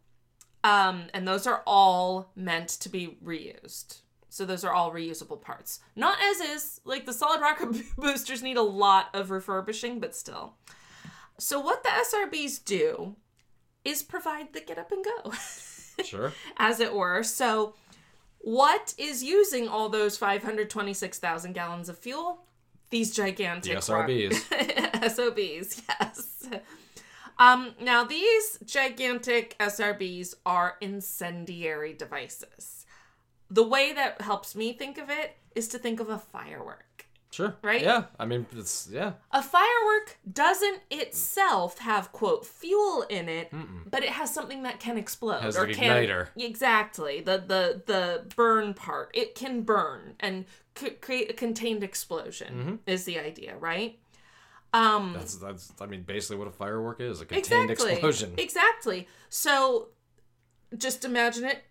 Um, 0.62 1.04
and 1.14 1.26
those 1.26 1.46
are 1.46 1.62
all 1.66 2.30
meant 2.36 2.68
to 2.68 2.88
be 2.88 3.16
reused. 3.24 4.02
So 4.28 4.44
those 4.44 4.62
are 4.62 4.72
all 4.72 4.92
reusable 4.92 5.40
parts. 5.40 5.80
Not 5.96 6.18
as 6.22 6.40
is, 6.40 6.80
like 6.84 7.06
the 7.06 7.12
solid 7.12 7.40
rocket 7.40 7.82
boosters 7.96 8.42
need 8.42 8.56
a 8.56 8.62
lot 8.62 9.08
of 9.12 9.30
refurbishing, 9.30 9.98
but 9.98 10.14
still. 10.14 10.54
So 11.38 11.58
what 11.58 11.82
the 11.82 11.88
SRBs 11.88 12.64
do 12.64 13.16
is 13.84 14.02
provide 14.02 14.52
the 14.52 14.60
get 14.60 14.78
up 14.78 14.92
and 14.92 15.04
go, 15.04 15.32
Sure. 16.04 16.32
as 16.56 16.80
it 16.80 16.94
were. 16.94 17.22
So 17.22 17.74
what 18.38 18.94
is 18.98 19.22
using 19.22 19.68
all 19.68 19.88
those 19.88 20.16
526,000 20.16 21.52
gallons 21.52 21.88
of 21.88 21.98
fuel? 21.98 22.44
These 22.90 23.14
gigantic 23.14 23.72
The 23.72 23.78
SRBs. 23.80 25.10
SOBs, 25.10 25.82
yes. 26.00 26.48
Um, 27.38 27.74
now, 27.80 28.04
these 28.04 28.58
gigantic 28.64 29.56
SRBs 29.58 30.34
are 30.44 30.76
incendiary 30.80 31.92
devices. 31.94 32.84
The 33.50 33.62
way 33.62 33.92
that 33.92 34.20
helps 34.20 34.54
me 34.54 34.72
think 34.72 34.98
of 34.98 35.08
it 35.08 35.36
is 35.54 35.68
to 35.68 35.78
think 35.78 36.00
of 36.00 36.08
a 36.08 36.18
firework. 36.18 36.84
Sure. 37.32 37.54
Right? 37.62 37.80
Yeah. 37.82 38.04
I 38.18 38.26
mean, 38.26 38.44
it's 38.56 38.88
yeah. 38.90 39.12
A 39.30 39.40
firework 39.42 40.18
doesn't 40.30 40.80
itself 40.90 41.78
have 41.78 42.10
quote 42.12 42.44
fuel 42.44 43.02
in 43.08 43.28
it, 43.28 43.52
but 43.88 44.02
it 44.02 44.08
has 44.10 44.34
something 44.34 44.64
that 44.64 44.80
can 44.80 44.98
explode 44.98 45.40
Has 45.42 45.56
or 45.56 45.64
an 45.64 45.74
can 45.74 46.04
igniter. 46.04 46.28
exactly 46.36 47.20
the 47.20 47.38
the 47.38 47.82
the 47.86 48.24
burn 48.34 48.74
part. 48.74 49.10
It 49.14 49.34
can 49.36 49.62
burn 49.62 50.14
and 50.18 50.44
c- 50.76 50.90
create 50.90 51.30
a 51.30 51.34
contained 51.34 51.84
explosion 51.84 52.54
Mm-hmm. 52.54 52.74
is 52.86 53.04
the 53.04 53.18
idea, 53.20 53.56
right? 53.56 53.98
Um, 54.72 55.14
That's 55.16 55.36
that's. 55.36 55.72
I 55.80 55.86
mean, 55.86 56.02
basically 56.02 56.36
what 56.36 56.48
a 56.48 56.52
firework 56.52 57.00
is—a 57.00 57.24
contained 57.26 57.70
exactly. 57.70 57.92
explosion. 57.92 58.34
Exactly. 58.38 59.08
So 59.28 59.88
just 60.76 61.04
imagine 61.04 61.44
it 61.44 61.62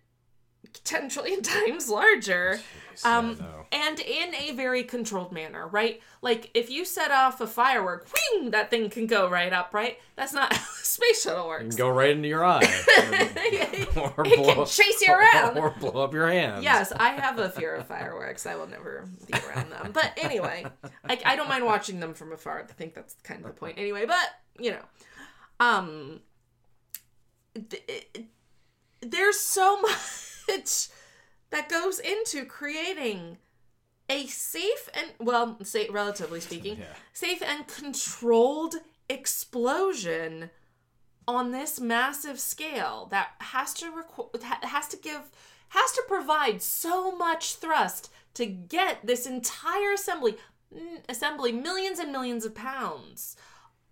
10 0.84 1.08
trillion 1.08 1.42
times 1.44 1.88
larger. 1.88 2.60
Yeah, 3.04 3.18
Um, 3.18 3.36
no. 3.40 3.66
and 3.72 3.98
in 4.00 4.34
a 4.34 4.52
very 4.52 4.82
controlled 4.82 5.32
manner, 5.32 5.66
right? 5.68 6.00
Like 6.22 6.50
if 6.54 6.68
you 6.70 6.84
set 6.84 7.10
off 7.10 7.40
a 7.40 7.46
firework, 7.46 8.08
that 8.48 8.68
thing 8.70 8.90
can 8.90 9.06
go 9.06 9.28
right 9.28 9.52
up, 9.52 9.72
right? 9.72 9.98
That's 10.16 10.32
not 10.34 10.52
how 10.54 10.58
a 10.60 10.84
space 10.84 11.22
shuttle 11.22 11.46
You 11.50 11.56
can 11.58 11.66
works. 11.66 11.76
go 11.76 11.88
right 11.88 12.10
into 12.10 12.28
your 12.28 12.44
eye. 12.44 12.58
or, 13.96 14.26
It 14.26 14.44
can 14.56 14.66
chase 14.66 15.00
you 15.06 15.14
around. 15.14 15.56
Or 15.56 15.70
blow 15.70 16.02
up 16.04 16.12
your 16.12 16.28
hands. 16.30 16.62
Yes, 16.62 16.92
I 16.92 17.10
have 17.10 17.38
a 17.38 17.48
fear 17.48 17.74
of 17.76 17.86
fireworks. 17.86 18.44
I 18.46 18.56
will 18.56 18.66
never 18.66 19.06
be 19.26 19.34
around 19.48 19.70
them. 19.70 19.92
But 19.92 20.12
anyway, 20.18 20.66
I, 21.08 21.18
I 21.24 21.36
don't 21.36 21.48
mind 21.48 21.64
watching 21.64 22.00
them 22.00 22.12
from 22.14 22.32
afar. 22.32 22.60
I 22.68 22.72
think 22.72 22.94
that's 22.94 23.14
kind 23.22 23.40
of 23.44 23.46
the 23.46 23.58
point. 23.58 23.78
Anyway, 23.78 24.04
but 24.06 24.28
you 24.58 24.72
know, 24.72 24.82
um, 25.58 26.20
th- 27.54 27.82
it- 27.88 28.24
there's 29.02 29.38
so 29.40 29.80
much 29.80 29.96
that 31.50 31.68
goes 31.68 31.98
into 31.98 32.44
creating 32.44 33.38
a 34.08 34.26
safe 34.26 34.88
and 34.94 35.12
well, 35.18 35.56
say 35.64 35.88
relatively 35.88 36.40
speaking, 36.40 36.78
Yeah. 36.78 36.86
safe 37.12 37.42
and 37.42 37.66
controlled 37.68 38.76
explosion 39.08 40.50
on 41.28 41.52
this 41.52 41.78
massive 41.80 42.40
scale 42.40 43.06
that 43.10 43.30
has 43.38 43.72
to 43.74 43.86
requ- 43.92 44.42
has 44.42 44.88
to 44.88 44.96
give 44.96 45.30
has 45.70 45.92
to 45.92 46.02
provide 46.08 46.60
so 46.60 47.12
much 47.16 47.54
thrust 47.54 48.10
to 48.34 48.44
get 48.46 49.06
this 49.06 49.26
entire 49.26 49.92
assembly 49.92 50.36
assembly 51.08 51.52
millions 51.52 51.98
and 51.98 52.10
millions 52.12 52.44
of 52.44 52.54
pounds 52.54 53.36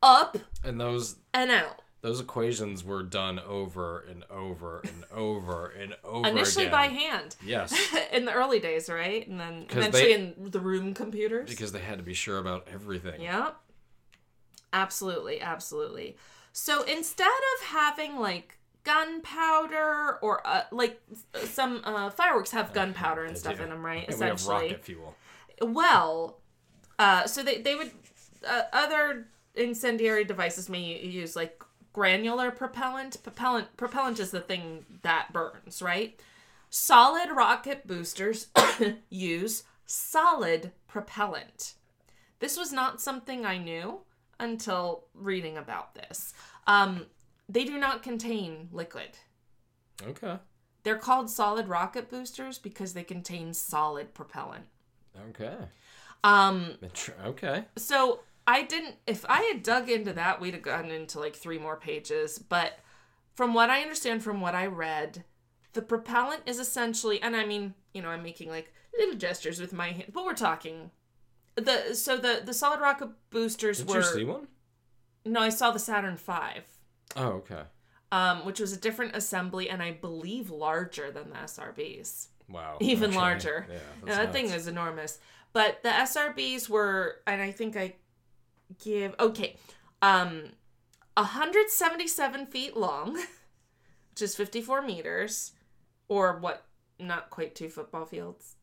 up 0.03 0.38
And 0.64 0.81
those 0.81 1.16
and 1.33 1.51
out 1.51 1.83
those 2.01 2.21
equations 2.21 2.85
were 2.85 3.03
done 3.03 3.39
over 3.41 4.01
and 4.09 4.25
over 4.31 4.81
and 4.85 5.05
over 5.13 5.67
and 5.69 5.97
over 6.05 6.29
initially 6.29 6.67
again. 6.67 6.73
by 6.73 6.87
hand 6.87 7.37
Yes, 7.45 7.75
in 8.13 8.25
the 8.25 8.33
early 8.33 8.61
days 8.61 8.89
right 8.89 9.27
and 9.27 9.39
then 9.41 9.67
eventually 9.71 10.03
they- 10.05 10.13
in 10.13 10.51
the 10.51 10.61
room 10.61 10.95
computers 10.95 11.49
because 11.51 11.73
they 11.73 11.81
had 11.81 11.99
to 11.99 12.05
be 12.05 12.15
sure 12.15 12.39
about 12.39 12.69
everything. 12.73 13.21
Yep. 13.23 13.57
Absolutely, 14.73 15.41
absolutely. 15.41 16.17
So 16.53 16.83
instead 16.83 17.27
of 17.27 17.67
having 17.69 18.17
like 18.19 18.59
gunpowder 18.85 20.19
or 20.23 20.47
uh, 20.47 20.63
like 20.71 21.01
some 21.45 21.81
uh, 21.85 22.11
fireworks 22.11 22.51
have 22.51 22.73
gunpowder 22.73 23.25
and 23.25 23.37
stuff 23.37 23.61
in 23.61 23.71
them, 23.71 23.85
right? 23.85 24.07
And 24.09 24.17
we 24.21 24.27
have 24.27 24.37
Essentially. 24.37 24.69
rocket 24.69 24.85
fuel. 24.85 25.17
Well, 25.63 26.39
uh, 26.99 27.27
so 27.27 27.43
they, 27.43 27.61
they 27.63 27.75
would, 27.77 27.91
uh, 28.47 28.63
other 28.73 29.29
incendiary 29.55 30.25
devices 30.25 30.69
may 30.69 31.01
use 31.01 31.35
like 31.35 31.63
granular 31.99 32.53
propellant. 32.53 33.21
Propellant, 33.25 33.77
propellant 33.77 34.21
is 34.21 34.31
the 34.31 34.41
thing 34.41 34.85
that 35.03 35.33
burns, 35.33 35.83
right? 35.83 36.21
Solid 36.71 37.31
rocket 37.35 37.89
boosters 37.89 38.47
use 39.11 39.65
solid 39.85 40.71
propellant. 40.87 41.75
This 42.39 42.57
was 42.57 42.73
not 42.73 43.01
something 43.01 43.45
I 43.45 43.59
knew 43.59 44.03
until 44.39 45.07
reading 45.13 45.59
about 45.59 45.97
this. 45.97 46.33
Um, 46.69 47.07
they 47.49 47.65
do 47.65 47.77
not 47.77 48.05
contain 48.05 48.69
liquid. 48.71 49.19
Okay. 50.07 50.37
They're 50.85 50.99
called 50.99 51.29
solid 51.29 51.67
rocket 51.67 52.09
boosters 52.09 52.61
because 52.61 52.93
they 52.93 53.03
contain 53.03 53.53
solid 53.55 54.15
propellant. 54.15 54.67
Okay. 55.31 55.57
Um, 56.23 56.75
Okay. 57.27 57.65
so 57.77 58.21
I 58.51 58.63
didn't. 58.63 58.95
If 59.07 59.27
I 59.29 59.43
had 59.43 59.63
dug 59.63 59.91
into 59.91 60.13
that, 60.15 60.41
we'd 60.41 60.55
have 60.55 60.63
gotten 60.63 60.91
into 60.91 61.21
like 61.21 61.37
three 61.37 61.59
more 61.59 61.77
pages. 61.77 62.39
But 62.39 62.79
from 63.35 63.53
what 63.53 63.69
I 63.69 63.83
understand, 63.83 64.23
from 64.23 64.41
what 64.41 64.55
I 64.55 64.67
read, 64.67 65.25
the 65.75 65.83
propellant 65.83 66.43
is 66.47 66.59
essentially, 66.59 67.21
and 67.23 67.37
I 67.37 67.45
mean, 67.45 67.75
you 67.93 68.01
know, 68.01 68.09
I'm 68.09 68.23
making 68.23 68.49
like 68.49 68.73
little 68.99 69.17
gestures 69.17 69.61
with 69.61 69.73
my 69.75 69.89
hand, 69.89 70.13
but 70.15 70.25
we're 70.25 70.33
talking. 70.35 70.91
The 71.57 71.95
so 71.95 72.17
the 72.17 72.41
the 72.45 72.55
solid 72.55 72.81
rocket 72.81 73.11
boosters 73.31 73.79
Did 73.79 73.89
were 73.89 73.97
you 73.97 74.03
see 74.03 74.25
one? 74.25 74.49
no, 75.27 75.41
I 75.41 75.51
saw 75.51 75.71
the 75.71 75.79
Saturn 75.79 76.17
V, 76.17 76.33
Oh, 77.17 77.27
okay. 77.43 77.63
um, 78.13 78.47
which 78.47 78.61
was 78.61 78.73
a 78.73 78.77
different 78.79 79.15
assembly 79.15 79.69
and 79.69 79.83
I 79.83 79.91
believe 79.93 80.51
larger 80.51 81.11
than 81.11 81.29
the 81.31 81.37
SRBs. 81.37 82.29
Wow. 82.49 82.79
even 82.81 83.11
Okay. 83.11 83.19
larger. 83.19 83.67
Yeah. 83.69 83.75
No, 83.77 84.07
that's 84.07 84.19
that 84.19 84.33
thing 84.33 84.47
nuts. 84.47 84.63
is 84.63 84.69
enormous. 84.69 85.19
But 85.53 85.83
the 85.83 85.91
SRBs 85.91 86.69
were, 86.71 87.17
and 87.27 87.43
I 87.43 87.51
think 87.51 87.77
I 87.77 87.97
give 88.83 89.15
okay, 89.19 89.57
um, 90.03 90.51
177 91.17 92.47
feet 92.47 92.77
long, 92.77 93.15
which 94.11 94.23
is 94.23 94.35
54 94.37 94.83
meters, 94.83 95.53
or 96.09 96.39
what? 96.39 96.65
Not 97.01 97.31
quite 97.31 97.55
two 97.55 97.69
football 97.69 98.05
fields. 98.07 98.57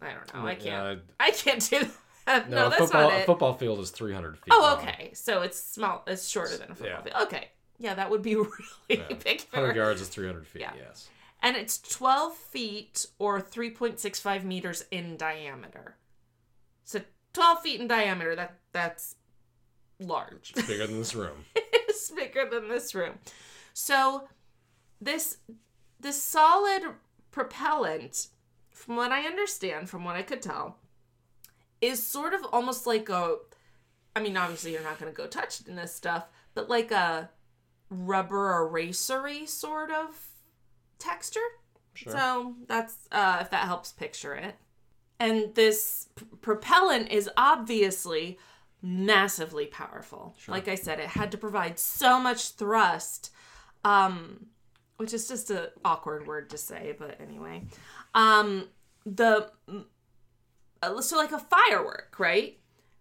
I 0.00 0.10
don't 0.12 0.34
know. 0.34 0.46
I 0.46 0.54
can't. 0.54 0.64
Yeah, 0.64 0.94
I 1.18 1.30
can't 1.30 1.68
do 1.70 1.88
that. 2.26 2.48
no, 2.50 2.56
No, 2.56 2.66
a 2.66 2.70
that's 2.70 2.82
football, 2.82 3.10
not 3.10 3.20
a 3.22 3.24
football 3.24 3.54
field 3.54 3.78
is 3.80 3.90
300 3.90 4.36
feet. 4.38 4.52
Oh, 4.52 4.60
long. 4.60 4.86
okay. 4.86 5.10
So 5.14 5.42
it's 5.42 5.58
small. 5.58 6.04
It's 6.06 6.28
shorter 6.28 6.56
than 6.58 6.70
a 6.70 6.74
football 6.74 6.98
Yeah. 6.98 7.02
field. 7.02 7.16
Okay. 7.22 7.48
Yeah, 7.78 7.94
that 7.94 8.10
would 8.10 8.22
be 8.22 8.34
really 8.36 8.48
Yeah. 8.88 9.08
big. 9.24 9.42
100 9.50 9.74
yards 9.76 10.00
is 10.02 10.08
300 10.08 10.46
feet. 10.46 10.60
Yeah. 10.62 10.72
Yes. 10.76 11.08
and 11.42 11.56
it's 11.56 11.78
12 11.78 12.34
feet 12.34 13.06
or 13.18 13.40
3.65 13.40 14.44
meters 14.44 14.84
in 14.90 15.16
diameter. 15.16 15.96
So 16.84 17.00
12 17.38 17.60
feet 17.60 17.80
in 17.80 17.86
diameter, 17.86 18.34
that 18.34 18.58
that's 18.72 19.14
large. 20.00 20.52
It's 20.56 20.66
Bigger 20.66 20.88
than 20.88 20.98
this 20.98 21.14
room. 21.14 21.44
it's 21.54 22.10
bigger 22.10 22.48
than 22.50 22.68
this 22.68 22.96
room. 22.96 23.14
So 23.74 24.26
this 25.00 25.36
this 26.00 26.20
solid 26.20 26.82
propellant, 27.30 28.26
from 28.72 28.96
what 28.96 29.12
I 29.12 29.22
understand, 29.22 29.88
from 29.88 30.04
what 30.04 30.16
I 30.16 30.22
could 30.22 30.42
tell, 30.42 30.78
is 31.80 32.04
sort 32.04 32.34
of 32.34 32.44
almost 32.52 32.88
like 32.88 33.08
a 33.08 33.36
I 34.16 34.20
mean, 34.20 34.36
obviously 34.36 34.72
you're 34.72 34.82
not 34.82 34.98
gonna 34.98 35.12
go 35.12 35.28
touch 35.28 35.60
in 35.68 35.76
this 35.76 35.94
stuff, 35.94 36.26
but 36.54 36.68
like 36.68 36.90
a 36.90 37.30
rubber 37.88 38.68
erasery 38.68 39.46
sort 39.46 39.92
of 39.92 40.08
texture. 40.98 41.38
Sure. 41.94 42.12
So 42.12 42.54
that's 42.66 42.96
uh, 43.12 43.38
if 43.42 43.50
that 43.50 43.66
helps 43.66 43.92
picture 43.92 44.34
it. 44.34 44.56
And 45.20 45.54
this 45.54 46.08
p- 46.14 46.26
propellant 46.40 47.10
is 47.10 47.28
obviously 47.36 48.38
massively 48.82 49.66
powerful. 49.66 50.34
Like 50.46 50.68
I 50.68 50.74
said, 50.76 51.00
it 51.00 51.08
had 51.08 51.32
to 51.32 51.38
provide 51.38 51.78
so 51.78 52.20
much 52.20 52.50
thrust, 52.50 53.32
um, 53.84 54.46
which 54.96 55.12
is 55.12 55.26
just 55.28 55.50
a 55.50 55.72
awkward 55.84 56.26
word 56.26 56.50
to 56.50 56.58
say, 56.58 56.94
but 56.98 57.20
anyway. 57.20 57.64
Um, 58.14 58.68
the 59.04 59.50
so 61.00 61.16
like 61.16 61.32
a 61.32 61.38
firework, 61.38 62.16
right? 62.18 62.58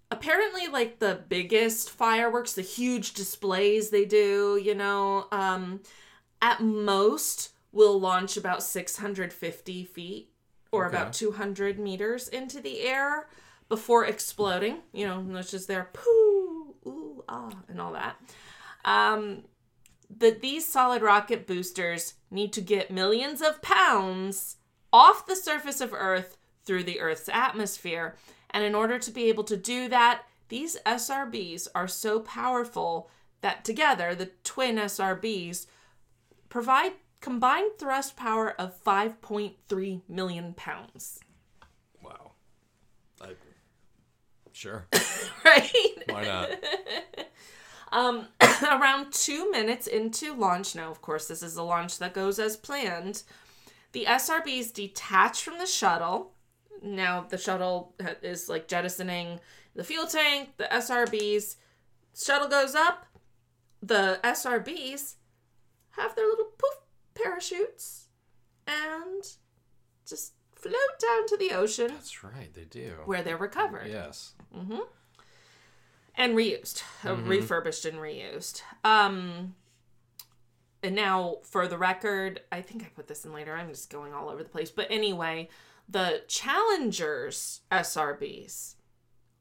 Apparently, 0.10 0.68
like 0.68 1.00
the 1.00 1.22
biggest 1.28 1.90
fireworks, 1.90 2.54
the 2.54 2.62
huge 2.62 3.14
displays 3.14 3.90
they 3.90 4.06
do, 4.06 4.60
you 4.64 4.74
know, 4.74 5.28
um, 5.32 5.82
at 6.42 6.62
most 6.62 7.52
will 7.72 8.00
launch 8.00 8.38
about 8.38 8.64
650 8.64 9.84
feet 9.84 10.32
or 10.72 10.86
Okay. 10.88 10.96
about 10.98 11.14
200 11.14 11.80
meters 11.80 12.28
into 12.28 12.62
the 12.62 12.82
air. 12.82 13.28
before 13.70 14.06
exploding. 14.06 14.78
You 14.94 15.06
know, 15.06 15.38
it's 15.38 15.52
just 15.52 15.68
there, 15.68 15.90
poo, 15.92 16.74
ooh, 16.86 17.22
ah, 17.28 17.52
and 17.68 17.82
all 17.82 17.92
that. 17.92 18.16
Um, 18.86 19.44
that 20.10 20.40
these 20.40 20.66
solid 20.66 21.02
rocket 21.02 21.46
boosters 21.46 22.14
need 22.32 22.54
to 22.54 22.62
get 22.62 22.92
millions 22.92 23.42
of 23.42 23.62
pounds 23.62 24.56
off 24.94 25.26
the 25.26 25.36
surface 25.36 25.82
of 25.82 25.92
Earth 25.94 26.38
through 26.64 26.84
the 26.86 27.02
Earth's 27.02 27.28
atmosphere. 27.28 28.16
And 28.52 28.64
in 28.64 28.74
order 28.74 28.98
to 29.00 29.12
be 29.12 29.26
able 29.28 29.44
to 29.44 29.58
do 29.58 29.90
that, 29.90 30.22
these 30.48 30.78
SRBs 30.86 31.68
are 31.76 31.90
so 31.90 32.22
powerful 32.22 33.10
that 33.42 33.66
together, 33.66 34.16
the 34.16 34.28
twin 34.46 34.78
SRBs 34.78 35.66
provide 36.48 36.94
combined 37.22 37.72
thrust 37.78 38.16
power 38.16 38.52
of 38.60 38.82
5.3 38.84 40.02
million 40.08 40.54
pounds. 40.54 41.20
Wow. 42.02 42.34
I, 43.22 43.30
sure. 44.54 44.88
Right? 45.46 45.72
Why 46.10 46.24
not? 46.24 46.50
Um, 47.92 48.28
around 48.64 49.14
two 49.14 49.50
minutes 49.52 49.88
into 49.88 50.34
launch, 50.34 50.76
now, 50.76 50.90
of 50.92 51.02
course, 51.02 51.28
this 51.28 51.42
is 51.42 51.56
a 51.56 51.64
launch 51.64 52.00
that 52.00 52.14
goes 52.14 52.40
as 52.40 52.58
planned. 52.58 53.24
The 53.94 54.06
SRBs 54.06 54.74
detach 54.74 55.42
from 55.42 55.58
the 55.58 55.66
shuttle. 55.66 56.34
Now, 56.84 57.26
the 57.28 57.38
shuttle 57.38 57.96
is 58.22 58.50
like 58.50 58.68
jettisoning 58.68 59.40
the 59.76 59.84
fuel 59.84 60.06
tank, 60.06 60.50
the 60.58 60.66
SRBs. 60.66 61.56
Shuttle 62.16 62.48
goes 62.48 62.76
up. 62.76 63.06
The 63.82 64.20
SRBs 64.24 65.16
have 65.92 66.16
their 66.16 66.28
little 66.28 66.52
poof 66.58 66.80
parachutes 67.24 68.06
and 68.66 69.24
just 70.08 70.34
float 70.56 70.74
down 71.00 71.28
to 71.28 71.38
the 71.38 71.52
ocean 71.52 71.88
That's 71.88 72.24
right. 72.24 72.54
They 72.54 72.66
do. 72.66 72.94
where 73.06 73.22
they're 73.24 73.38
recovered 73.38 73.88
Yes. 73.90 74.34
and 76.16 76.36
reused, 76.36 76.84
uh, 77.06 77.16
refurbished 77.16 77.86
and 77.86 77.98
reused. 78.00 78.62
Um, 78.84 79.56
and 80.84 80.96
now, 80.96 81.38
for 81.44 81.68
the 81.68 81.78
record, 81.78 82.42
I 82.52 82.62
think 82.62 82.84
I 82.84 82.88
put 82.96 83.08
this 83.08 83.26
in 83.26 83.34
later. 83.34 83.56
I'm 83.56 83.70
just 83.70 83.90
going 83.90 84.14
all 84.14 84.30
over 84.30 84.44
the 84.44 84.50
place. 84.50 84.70
But 84.72 84.88
anyway, 84.90 85.50
the 85.90 86.24
Challengers 86.28 87.62
SRBs 87.72 88.76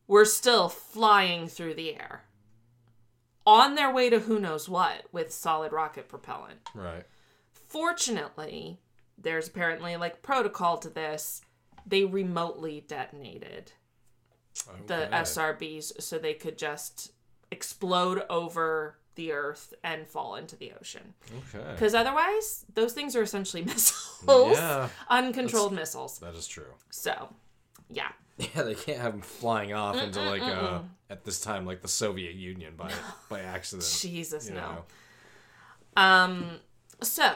were 0.06 0.24
still 0.24 0.68
flying 0.68 1.48
through 1.48 1.74
the 1.74 1.94
air 1.94 2.24
on 3.46 3.74
their 3.74 3.92
way 3.92 4.10
to 4.10 4.20
who 4.20 4.38
knows 4.40 4.68
what 4.68 5.04
with 5.12 5.32
solid 5.32 5.72
rocket 5.72 6.08
propellant. 6.08 6.60
Right. 6.74 7.04
Fortunately, 7.68 8.78
there's 9.18 9.48
apparently 9.48 9.96
like 9.96 10.22
protocol 10.22 10.78
to 10.78 10.88
this. 10.88 11.42
They 11.86 12.04
remotely 12.04 12.84
detonated 12.86 13.72
the 14.86 15.08
SRBs 15.12 16.00
so 16.02 16.18
they 16.18 16.34
could 16.34 16.58
just 16.58 17.12
explode 17.50 18.22
over 18.28 18.98
the 19.14 19.32
earth 19.32 19.72
and 19.82 20.06
fall 20.06 20.34
into 20.36 20.56
the 20.56 20.72
ocean. 20.78 21.14
Okay. 21.54 21.64
Because 21.72 21.94
otherwise, 21.94 22.64
those 22.74 22.92
things 22.92 23.16
are 23.16 23.22
essentially 23.22 23.62
missiles, 23.64 24.56
Yeah, 24.56 24.88
uncontrolled 25.08 25.72
missiles. 25.72 26.18
that 26.18 26.34
is 26.34 26.46
true. 26.46 26.74
So, 26.90 27.28
yeah. 27.88 28.08
Yeah, 28.38 28.62
they 28.62 28.74
can't 28.74 29.00
have 29.00 29.12
them 29.12 29.22
flying 29.22 29.72
off 29.72 29.96
into 29.96 30.20
like 30.20 30.42
uh 30.42 30.80
at 31.08 31.24
this 31.24 31.40
time 31.40 31.64
like 31.64 31.80
the 31.80 31.88
Soviet 31.88 32.34
Union 32.34 32.74
by 32.76 32.92
by 33.30 33.40
accident. 33.40 33.88
Jesus, 34.00 34.48
you 34.48 34.54
no. 34.54 34.60
know. 34.60 34.84
Um, 35.96 36.60
so 37.02 37.34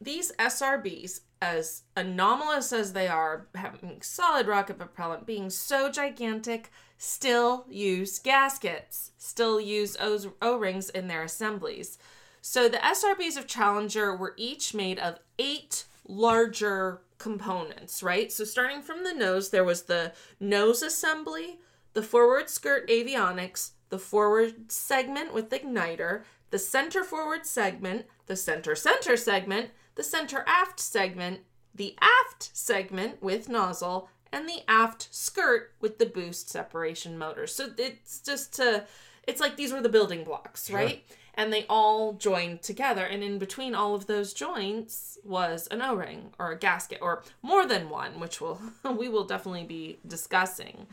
these 0.00 0.32
SRBs, 0.38 1.20
as 1.42 1.82
anomalous 1.96 2.72
as 2.72 2.92
they 2.92 3.08
are, 3.08 3.46
having 3.54 4.02
solid 4.02 4.46
rocket 4.46 4.78
propellant, 4.78 5.26
being 5.26 5.50
so 5.50 5.90
gigantic, 5.90 6.70
still 6.98 7.66
use 7.68 8.18
gaskets, 8.18 9.12
still 9.16 9.60
use 9.60 9.96
O- 10.00 10.32
O-rings 10.42 10.90
in 10.90 11.08
their 11.08 11.22
assemblies. 11.22 11.98
So 12.42 12.68
the 12.68 12.78
SRBs 12.78 13.36
of 13.36 13.46
Challenger 13.46 14.14
were 14.14 14.34
each 14.36 14.74
made 14.74 14.98
of 14.98 15.18
eight 15.38 15.84
larger 16.06 17.02
components, 17.18 18.02
right? 18.02 18.32
So 18.32 18.44
starting 18.44 18.82
from 18.82 19.04
the 19.04 19.12
nose, 19.12 19.50
there 19.50 19.64
was 19.64 19.82
the 19.82 20.12
nose 20.38 20.82
assembly, 20.82 21.60
the 21.92 22.02
forward 22.02 22.48
skirt 22.48 22.88
avionics, 22.88 23.72
the 23.90 23.98
forward 23.98 24.72
segment 24.72 25.34
with 25.34 25.50
igniter, 25.50 26.22
the 26.50 26.58
center 26.58 27.04
forward 27.04 27.46
segment, 27.46 28.06
the 28.30 28.36
center 28.36 28.76
center 28.76 29.16
segment, 29.16 29.70
the 29.96 30.04
center 30.04 30.44
aft 30.46 30.78
segment, 30.78 31.40
the 31.74 31.96
aft 32.00 32.56
segment 32.56 33.20
with 33.20 33.48
nozzle, 33.48 34.08
and 34.32 34.48
the 34.48 34.60
aft 34.68 35.08
skirt 35.10 35.72
with 35.80 35.98
the 35.98 36.06
boost 36.06 36.48
separation 36.48 37.18
motor. 37.18 37.48
So 37.48 37.70
it's 37.76 38.20
just 38.20 38.54
to, 38.54 38.84
it's 39.26 39.40
like 39.40 39.56
these 39.56 39.72
were 39.72 39.82
the 39.82 39.88
building 39.88 40.22
blocks, 40.22 40.70
right? 40.70 41.02
And 41.34 41.52
they 41.52 41.66
all 41.68 42.12
joined 42.12 42.62
together, 42.62 43.04
and 43.04 43.24
in 43.24 43.40
between 43.40 43.74
all 43.74 43.96
of 43.96 44.06
those 44.06 44.32
joints 44.32 45.18
was 45.24 45.66
an 45.72 45.82
O-ring 45.82 46.32
or 46.38 46.52
a 46.52 46.58
gasket, 46.58 47.00
or 47.02 47.24
more 47.42 47.66
than 47.66 47.90
one, 47.90 48.20
which 48.20 48.40
will 48.40 48.60
we 48.96 49.08
will 49.08 49.24
definitely 49.24 49.64
be 49.64 49.98
discussing. 50.06 50.86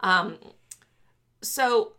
Um, 0.00 0.38
so 1.42 1.93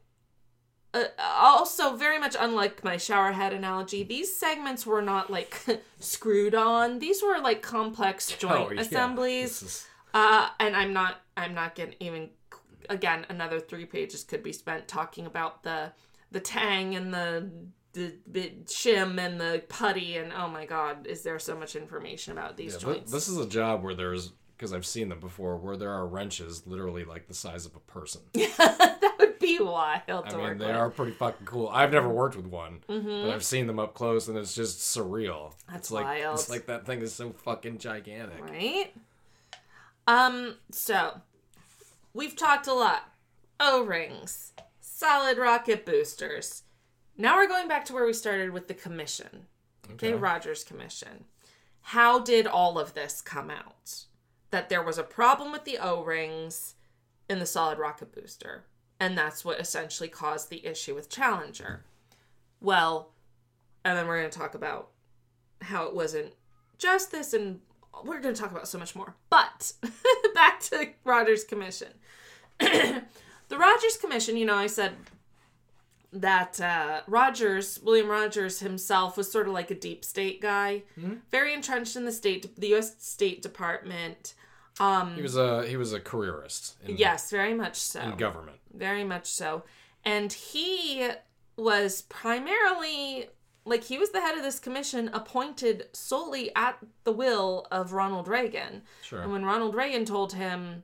uh, 0.96 1.06
also 1.20 1.96
very 1.96 2.18
much 2.18 2.36
unlike 2.40 2.84
my 2.84 2.98
shower 2.98 3.32
head 3.32 3.54
analogy 3.54 4.04
these 4.04 4.36
segments 4.36 4.86
were 4.86 5.02
not 5.02 5.30
like 5.30 5.62
screwed 6.00 6.56
on 6.56 7.00
these 7.00 7.22
were 7.22 7.40
like 7.40 7.62
complex 7.62 8.28
joint 8.40 8.68
Oh, 8.70 8.72
yeah. 8.72 8.82
assemblies 8.82 9.62
is- 9.62 9.88
uh 10.14 10.50
and 10.60 10.76
i'm 10.76 10.94
not 10.94 11.22
i'm 11.36 11.54
not 11.54 11.76
getting 11.76 11.96
even 12.00 12.30
again 12.90 13.26
another 13.30 13.60
three 13.60 13.86
pages 13.86 14.24
could 14.24 14.42
be 14.44 14.54
spent 14.54 14.88
talking 14.88 15.26
about 15.26 15.64
the 15.64 15.92
the 16.32 16.40
tang 16.40 16.96
and 16.96 17.14
the 17.14 17.50
the 17.94 18.14
bit 18.32 18.68
shim 18.68 19.18
and 19.20 19.40
the 19.40 19.64
putty 19.70 20.18
and 20.18 20.32
oh 20.34 20.48
my 20.48 20.66
god 20.66 21.08
is 21.08 21.22
there 21.24 21.40
so 21.40 21.56
much 21.58 21.76
information 21.76 22.32
about 22.34 22.56
these 22.58 22.74
yeah, 22.74 22.80
joints 22.80 23.12
this 23.12 23.28
is 23.28 23.38
a 23.38 23.48
job 23.48 23.84
where 23.84 23.94
there's 23.96 24.32
because 24.58 24.72
I've 24.72 24.86
seen 24.86 25.10
them 25.10 25.20
before 25.20 25.58
where 25.58 25.76
there 25.76 25.92
are 25.92 26.08
wrenches 26.08 26.66
literally 26.66 27.04
like 27.04 27.28
the 27.28 27.34
size 27.34 27.66
of 27.66 27.76
a 27.76 27.80
person. 27.80 28.22
be 29.46 29.60
wild 29.64 30.02
to 30.08 30.14
I 30.14 30.42
work 30.42 30.50
mean, 30.52 30.58
they 30.60 30.68
with. 30.68 30.76
are 30.76 30.90
pretty 30.90 31.12
fucking 31.12 31.46
cool. 31.46 31.68
I've 31.70 31.92
never 31.92 32.10
worked 32.10 32.36
with 32.36 32.48
one, 32.48 32.80
but 32.88 33.30
I've 33.30 33.44
seen 33.44 33.68
them 33.68 33.80
up 33.80 33.94
close, 33.94 34.28
and 34.28 34.38
it's 34.38 34.56
just 34.56 34.80
surreal. 34.80 35.54
That's 35.68 35.80
it's 35.80 35.92
like 35.92 36.06
wild. 36.06 36.40
it's 36.40 36.50
like 36.50 36.66
that 36.68 36.86
thing 36.86 37.02
is 37.02 37.14
so 37.14 37.32
fucking 37.32 37.78
gigantic. 37.78 38.42
Right? 38.44 38.94
Um, 40.08 40.56
so 40.72 41.22
we've 42.14 42.36
talked 42.36 42.68
a 42.68 42.74
lot. 42.74 43.10
O-rings, 43.60 44.54
solid 44.82 45.38
rocket 45.38 45.86
boosters. 45.86 46.64
Now 47.18 47.38
we're 47.38 47.48
going 47.48 47.68
back 47.68 47.86
to 47.86 47.94
where 47.94 48.06
we 48.06 48.14
started 48.14 48.52
with 48.52 48.68
the 48.68 48.74
commission. 48.74 49.48
Okay, 49.94 50.14
Rogers 50.14 50.64
Commission. 50.64 51.26
How 51.82 52.20
did 52.20 52.48
all 52.48 52.80
of 52.80 52.94
this 52.96 53.22
come 53.22 53.50
out? 53.52 54.06
That 54.52 54.70
there 54.70 54.82
was 54.84 54.98
a 54.98 55.04
problem 55.04 55.52
with 55.52 55.64
the 55.64 55.78
O-rings 55.78 56.76
in 57.30 57.40
the 57.40 57.46
solid 57.46 57.78
rocket 57.78 58.12
booster, 58.14 58.66
and 59.00 59.18
that's 59.18 59.44
what 59.44 59.60
essentially 59.60 60.10
caused 60.10 60.50
the 60.50 60.66
issue 60.66 60.96
with 60.96 61.10
Challenger. 61.10 61.84
Well, 62.62 63.12
and 63.84 63.98
then 63.98 64.08
we're 64.08 64.20
going 64.20 64.32
to 64.32 64.38
talk 64.38 64.56
about 64.56 64.90
how 65.62 65.86
it 65.86 65.96
wasn't 65.96 66.34
just 66.78 67.12
this, 67.12 67.34
and 67.34 67.60
we're 68.04 68.20
going 68.20 68.34
to 68.34 68.42
talk 68.42 68.52
about 68.52 68.68
so 68.68 68.78
much 68.78 68.96
more. 68.96 69.16
But 69.30 69.74
back 70.34 70.60
to 70.62 70.90
Rogers 71.04 71.44
Commission. 71.44 71.90
the 72.60 73.04
Rogers 73.58 73.98
Commission, 73.98 74.38
you 74.38 74.46
know, 74.46 74.56
I 74.56 74.68
said 74.68 74.94
that 76.14 76.62
uh, 76.62 77.02
Rogers, 77.08 77.80
William 77.84 78.08
Rogers 78.08 78.60
himself, 78.60 79.18
was 79.18 79.30
sort 79.32 79.48
of 79.48 79.54
like 79.54 79.70
a 79.70 79.76
deep 79.76 80.06
state 80.06 80.42
guy, 80.42 80.84
very 81.30 81.54
entrenched 81.54 81.96
in 81.98 82.06
the 82.06 82.12
state, 82.12 82.56
the 82.58 82.70
U.S. 82.70 82.96
State 83.00 83.42
Department. 83.42 84.34
Um, 84.80 85.16
He 85.16 85.22
was 85.22 85.38
a 85.38 85.66
he 85.68 85.78
was 85.78 85.94
a 85.94 86.00
careerist 86.00 86.76
in, 86.86 86.98
yes, 86.98 87.30
very 87.32 87.54
much 87.54 87.76
so 87.76 88.02
in 88.02 88.18
government. 88.18 88.58
very 88.74 89.04
much 89.04 89.28
so. 89.28 89.64
And 90.04 90.32
he 90.32 91.10
was 91.58 92.02
primarily 92.04 93.28
like 93.66 93.84
he 93.86 93.98
was 93.98 94.12
the 94.12 94.22
head 94.22 94.38
of 94.38 94.44
this 94.44 94.60
commission 94.60 95.10
appointed 95.14 95.88
solely 95.94 96.54
at 96.56 96.78
the 97.06 97.12
will 97.12 97.66
of 97.72 97.94
Ronald 97.94 98.28
Reagan. 98.28 98.84
Sure. 99.02 99.22
And 99.22 99.32
when 99.32 99.46
Ronald 99.46 99.74
Reagan 99.76 100.06
told 100.06 100.34
him 100.34 100.84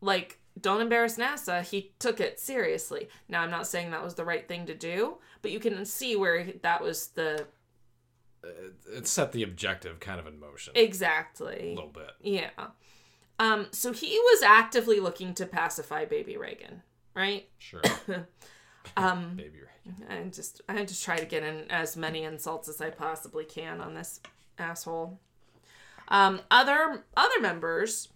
like 0.00 0.38
don't 0.60 0.80
embarrass 0.80 1.16
NASA, 1.16 1.62
he 1.62 1.92
took 1.98 2.20
it 2.20 2.38
seriously. 2.38 3.08
Now 3.28 3.42
I'm 3.42 3.50
not 3.50 3.66
saying 3.66 3.90
that 3.90 4.02
was 4.04 4.14
the 4.14 4.24
right 4.24 4.46
thing 4.46 4.66
to 4.66 4.74
do, 4.74 5.18
but 5.42 5.50
you 5.50 5.58
can 5.60 5.84
see 5.84 6.16
where 6.16 6.44
that 6.62 6.80
was 6.82 7.08
the 7.08 7.46
It 8.92 9.06
set 9.06 9.32
the 9.32 9.42
objective 9.42 10.00
kind 10.00 10.18
of 10.20 10.26
in 10.26 10.38
motion 10.40 10.72
exactly. 10.76 11.72
a 11.72 11.74
little 11.74 11.90
bit. 11.90 12.12
Yeah. 12.22 12.50
Um 13.40 13.66
so 13.72 13.92
he 13.92 14.16
was 14.20 14.42
actively 14.42 15.00
looking 15.00 15.34
to 15.34 15.46
pacify 15.46 16.04
baby 16.04 16.36
Reagan, 16.36 16.82
right? 17.14 17.48
Sure. 17.58 17.82
Um 18.96 19.34
Baby 19.36 19.58
Reagan. 19.60 20.04
I 20.08 20.28
just 20.28 20.60
I 20.68 20.84
just 20.84 21.04
try 21.04 21.16
to 21.18 21.26
get 21.26 21.42
in 21.42 21.64
as 21.70 21.96
many 21.96 22.22
insults 22.24 22.68
as 22.68 22.80
I 22.80 22.90
possibly 22.90 23.44
can 23.44 23.80
on 23.80 23.94
this 23.94 24.20
asshole. 24.58 25.18
Um, 26.08 26.40
other 26.50 27.04
other 27.16 27.40
members 27.40 28.08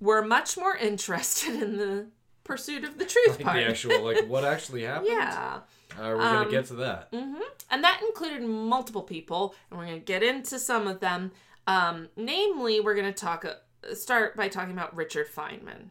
were 0.00 0.22
much 0.22 0.56
more 0.56 0.76
interested 0.90 1.54
in 1.62 1.76
the 1.76 2.06
pursuit 2.44 2.84
of 2.84 2.98
the 2.98 3.04
truth 3.04 3.28
Like 3.36 3.40
part. 3.42 3.56
the 3.56 3.64
actual, 3.68 4.02
like 4.02 4.26
what 4.26 4.44
actually 4.54 4.82
happened? 4.84 5.08
yeah. 5.10 5.60
Are 5.98 6.16
we 6.16 6.22
gonna 6.22 6.38
Um, 6.42 6.50
get 6.50 6.66
to 6.66 6.74
that? 6.74 7.12
Mm-hmm. 7.12 7.40
And 7.70 7.84
that 7.84 8.00
included 8.06 8.42
multiple 8.42 9.02
people, 9.02 9.54
and 9.70 9.78
we're 9.78 9.86
going 9.86 9.98
to 10.00 10.04
get 10.04 10.22
into 10.22 10.58
some 10.58 10.86
of 10.86 11.00
them. 11.00 11.32
Um, 11.66 12.08
namely, 12.16 12.80
we're 12.80 12.94
going 12.94 13.12
to 13.12 13.18
talk 13.18 13.44
uh, 13.44 13.54
start 13.94 14.36
by 14.36 14.48
talking 14.48 14.72
about 14.72 14.94
Richard 14.94 15.28
Feynman. 15.28 15.90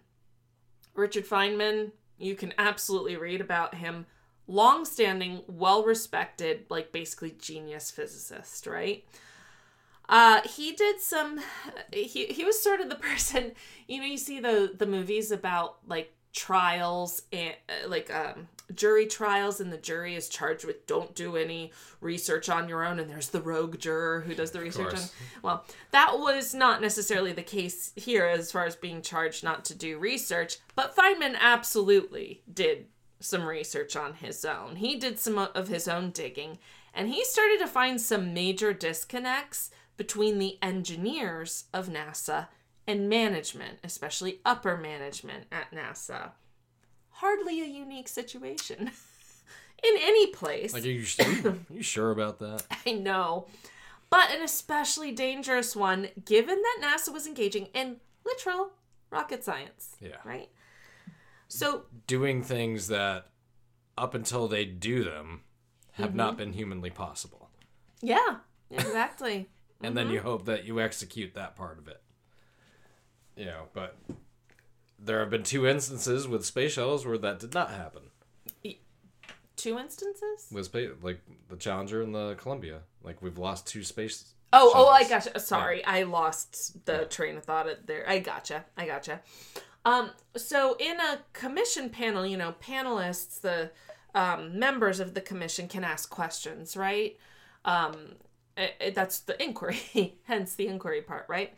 Richard 0.93 1.25
Feynman, 1.25 1.91
you 2.17 2.35
can 2.35 2.53
absolutely 2.57 3.15
read 3.15 3.41
about 3.41 3.75
him. 3.75 4.05
Long-standing, 4.47 5.43
well-respected, 5.47 6.65
like 6.69 6.91
basically 6.91 7.31
genius 7.31 7.91
physicist, 7.91 8.65
right? 8.65 9.03
Uh, 10.09 10.41
he 10.47 10.71
did 10.71 11.01
some. 11.01 11.39
He 11.91 12.27
he 12.27 12.45
was 12.45 12.61
sort 12.61 12.79
of 12.79 12.89
the 12.89 12.95
person. 13.09 13.51
You 13.87 13.99
know, 13.99 14.05
you 14.05 14.17
see 14.17 14.39
the 14.39 14.73
the 14.77 14.85
movies 14.85 15.31
about 15.31 15.77
like 15.85 16.13
trials 16.33 17.23
and 17.31 17.55
uh, 17.69 17.87
like 17.87 18.13
um 18.13 18.47
jury 18.75 19.07
trials 19.07 19.59
and 19.59 19.71
the 19.71 19.77
jury 19.77 20.13
is 20.13 20.27
charged 20.29 20.65
with 20.65 20.85
don't 20.85 21.15
do 21.15 21.37
any 21.37 21.71
research 22.01 22.49
on 22.49 22.67
your 22.67 22.85
own 22.85 22.99
and 22.99 23.09
there's 23.09 23.29
the 23.29 23.41
rogue 23.41 23.79
juror 23.79 24.21
who 24.21 24.35
does 24.35 24.51
the 24.51 24.59
research 24.59 24.93
on 24.93 25.01
well 25.41 25.65
that 25.91 26.19
was 26.19 26.53
not 26.53 26.81
necessarily 26.81 27.31
the 27.31 27.41
case 27.41 27.93
here 27.95 28.25
as 28.25 28.51
far 28.51 28.65
as 28.65 28.75
being 28.75 29.01
charged 29.01 29.43
not 29.43 29.63
to 29.63 29.73
do 29.73 29.97
research 29.97 30.57
but 30.75 30.95
feynman 30.95 31.35
absolutely 31.39 32.41
did 32.53 32.85
some 33.19 33.47
research 33.47 33.95
on 33.95 34.15
his 34.15 34.45
own. 34.45 34.77
He 34.77 34.95
did 34.97 35.19
some 35.19 35.37
of 35.37 35.67
his 35.67 35.87
own 35.87 36.11
digging 36.11 36.59
and 36.93 37.09
he 37.09 37.23
started 37.23 37.59
to 37.59 37.67
find 37.67 37.99
some 37.99 38.33
major 38.33 38.73
disconnects 38.73 39.71
between 39.97 40.39
the 40.39 40.57
engineers 40.61 41.65
of 41.73 41.89
nasa 41.89 42.47
and 42.87 43.09
management 43.09 43.79
especially 43.83 44.39
upper 44.45 44.77
management 44.77 45.45
at 45.51 45.71
nasa 45.71 46.31
hardly 47.09 47.61
a 47.61 47.65
unique 47.65 48.07
situation 48.07 48.77
in 49.83 49.93
any 50.01 50.27
place. 50.27 50.73
Like, 50.73 50.83
are 50.85 50.87
you, 50.87 51.05
are 51.45 51.55
you 51.73 51.81
sure 51.83 52.11
about 52.11 52.39
that? 52.39 52.63
I 52.85 52.91
know. 52.93 53.47
But 54.09 54.31
an 54.31 54.41
especially 54.43 55.11
dangerous 55.11 55.75
one 55.75 56.09
given 56.23 56.61
that 56.61 56.77
NASA 56.81 57.11
was 57.11 57.25
engaging 57.27 57.67
in 57.73 57.97
literal 58.25 58.71
rocket 59.11 59.43
science. 59.43 59.95
Yeah. 59.99 60.17
Right? 60.23 60.49
So, 61.47 61.83
Doing 62.07 62.43
things 62.43 62.87
that, 62.87 63.27
up 63.97 64.13
until 64.13 64.47
they 64.47 64.65
do 64.65 65.03
them, 65.03 65.41
have 65.93 66.09
Mm-hmm. 66.09 66.17
not 66.17 66.37
been 66.37 66.53
humanly 66.53 66.91
possible. 66.91 67.49
yeah, 68.01 68.37
exactly. 68.69 69.47
and 69.81 69.97
then 69.97 70.09
you 70.11 70.19
hope 70.19 70.45
that 70.45 70.65
you 70.65 70.79
execute 70.79 71.33
that 71.33 71.55
part 71.55 71.79
of 71.79 71.87
it. 71.87 71.99
You 73.37 73.45
know, 73.45 73.63
but 73.73 73.95
there 74.99 75.19
have 75.19 75.29
been 75.29 75.43
two 75.43 75.67
instances 75.67 76.27
with 76.27 76.45
space 76.45 76.73
shuttles 76.73 77.05
where 77.05 77.17
that 77.19 77.39
did 77.39 77.53
not 77.53 77.69
happen. 77.69 78.03
Two 79.55 79.79
instances? 79.79 80.47
With 80.51 80.65
space, 80.65 80.89
like 81.01 81.19
the 81.49 81.55
Challenger 81.55 82.01
and 82.03 82.13
the 82.13 82.35
Columbia, 82.35 82.81
like 83.03 83.21
we've 83.21 83.37
lost 83.39 83.65
two 83.67 83.83
space. 83.83 84.33
Oh, 84.53 84.71
oh, 84.75 84.87
I 84.87 85.03
shuttles. 85.03 85.25
gotcha. 85.25 85.39
Sorry, 85.39 85.83
I 85.85 86.03
lost 86.03 86.85
the 86.85 87.05
train 87.05 87.37
of 87.37 87.43
thought 87.43 87.67
there. 87.87 88.07
I 88.07 88.19
gotcha. 88.19 88.65
I 88.77 88.85
gotcha. 88.85 89.21
Um, 89.83 90.11
so 90.35 90.75
in 90.79 90.99
a 90.99 91.19
commission 91.33 91.89
panel, 91.89 92.25
you 92.25 92.37
know, 92.37 92.53
panelists, 92.61 93.41
the 93.41 93.71
um, 94.13 94.59
members 94.59 94.99
of 94.99 95.13
the 95.15 95.21
commission 95.21 95.67
can 95.67 95.83
ask 95.83 96.09
questions, 96.09 96.77
right? 96.77 97.17
Um, 97.65 98.15
it, 98.55 98.73
it- 98.79 98.95
that's 98.95 99.19
the 99.21 99.41
inquiry, 99.41 100.17
hence 100.23 100.53
the 100.55 100.67
inquiry 100.67 101.01
part, 101.01 101.25
right? 101.29 101.53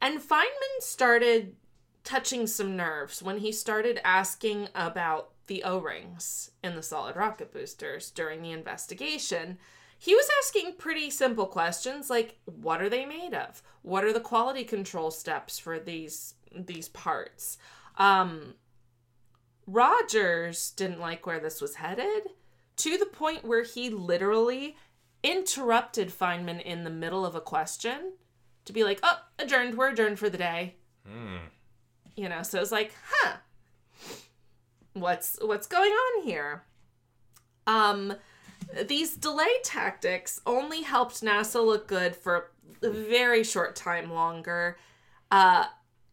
And 0.00 0.20
Feynman 0.20 0.80
started 0.80 1.56
touching 2.04 2.46
some 2.46 2.76
nerves 2.76 3.22
when 3.22 3.38
he 3.38 3.50
started 3.50 4.00
asking 4.04 4.68
about 4.74 5.30
the 5.46 5.62
O 5.64 5.78
rings 5.78 6.50
in 6.62 6.76
the 6.76 6.82
solid 6.82 7.16
rocket 7.16 7.52
boosters 7.52 8.10
during 8.10 8.42
the 8.42 8.52
investigation. 8.52 9.58
He 9.98 10.14
was 10.14 10.28
asking 10.44 10.74
pretty 10.78 11.10
simple 11.10 11.46
questions 11.46 12.10
like 12.10 12.38
what 12.44 12.82
are 12.82 12.88
they 12.88 13.04
made 13.04 13.34
of? 13.34 13.62
What 13.82 14.04
are 14.04 14.12
the 14.12 14.20
quality 14.20 14.64
control 14.64 15.10
steps 15.10 15.58
for 15.58 15.78
these 15.78 16.34
these 16.54 16.88
parts? 16.88 17.58
Um 17.96 18.54
Rogers 19.66 20.70
didn't 20.70 21.00
like 21.00 21.26
where 21.26 21.40
this 21.40 21.60
was 21.60 21.76
headed 21.76 22.28
to 22.76 22.96
the 22.98 23.06
point 23.06 23.44
where 23.44 23.64
he 23.64 23.90
literally 23.90 24.76
interrupted 25.24 26.10
Feynman 26.10 26.62
in 26.62 26.84
the 26.84 26.90
middle 26.90 27.26
of 27.26 27.34
a 27.34 27.40
question 27.40 28.12
to 28.66 28.72
be 28.72 28.84
like, 28.84 29.00
"Oh, 29.02 29.18
adjourned. 29.38 29.76
We're 29.76 29.90
adjourned 29.90 30.18
for 30.18 30.28
the 30.30 30.38
day." 30.38 30.74
You 32.16 32.28
know, 32.28 32.42
so 32.42 32.60
it's 32.60 32.72
like, 32.72 32.92
"Huh. 33.08 33.36
What's 34.92 35.38
what's 35.40 35.66
going 35.66 35.92
on 35.92 36.22
here?" 36.22 36.64
Um 37.66 38.14
these 38.86 39.16
delay 39.16 39.60
tactics 39.62 40.40
only 40.46 40.82
helped 40.82 41.22
NASA 41.22 41.64
look 41.64 41.86
good 41.86 42.16
for 42.16 42.50
a 42.82 42.90
very 42.90 43.44
short 43.44 43.76
time 43.76 44.10
longer. 44.12 44.76
Uh, 45.30 45.66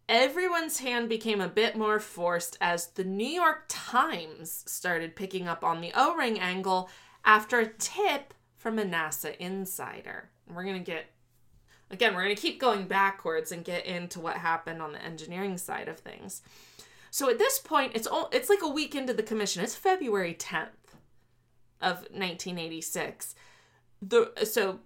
everyone's 0.08 0.80
hand 0.80 1.10
became 1.10 1.42
a 1.42 1.48
bit 1.48 1.76
more 1.76 2.00
forced 2.00 2.58
as 2.62 2.88
the 2.88 3.04
New 3.04 3.28
York 3.28 3.66
Times 3.68 4.64
started 4.68 5.16
picking 5.16 5.48
up 5.48 5.64
on 5.64 5.82
the 5.82 5.92
O 5.96 6.16
ring 6.16 6.40
angle 6.40 6.90
after 7.26 7.60
a 7.60 7.68
tip 7.68 8.34
from 8.58 8.78
a 8.80 8.84
NASA 8.84 9.36
insider. 9.38 10.30
We're 10.48 10.64
going 10.64 10.84
to 10.84 10.92
get, 10.92 11.06
again, 11.94 12.14
we're 12.16 12.24
going 12.24 12.36
to 12.36 12.42
keep 12.42 12.60
going 12.60 12.86
backwards 12.88 13.52
and 13.52 13.64
get 13.64 13.86
into 13.86 14.20
what 14.20 14.38
happened 14.38 14.82
on 14.82 14.92
the 14.92 15.02
engineering 15.04 15.58
side 15.58 15.88
of 15.88 16.00
things. 16.00 16.42
So 17.12 17.30
at 17.30 17.38
this 17.38 17.60
point, 17.60 17.92
it's 17.96 18.08
all, 18.08 18.30
it's 18.34 18.50
like 18.50 18.62
a 18.64 18.68
week 18.68 18.96
into 18.96 19.14
the 19.14 19.24
commission. 19.24 19.64
It's 19.64 19.76
February 19.76 20.34
10th 20.34 20.70
of 21.80 21.98
1986. 22.12 23.36
The 24.02 24.32
so 24.44 24.80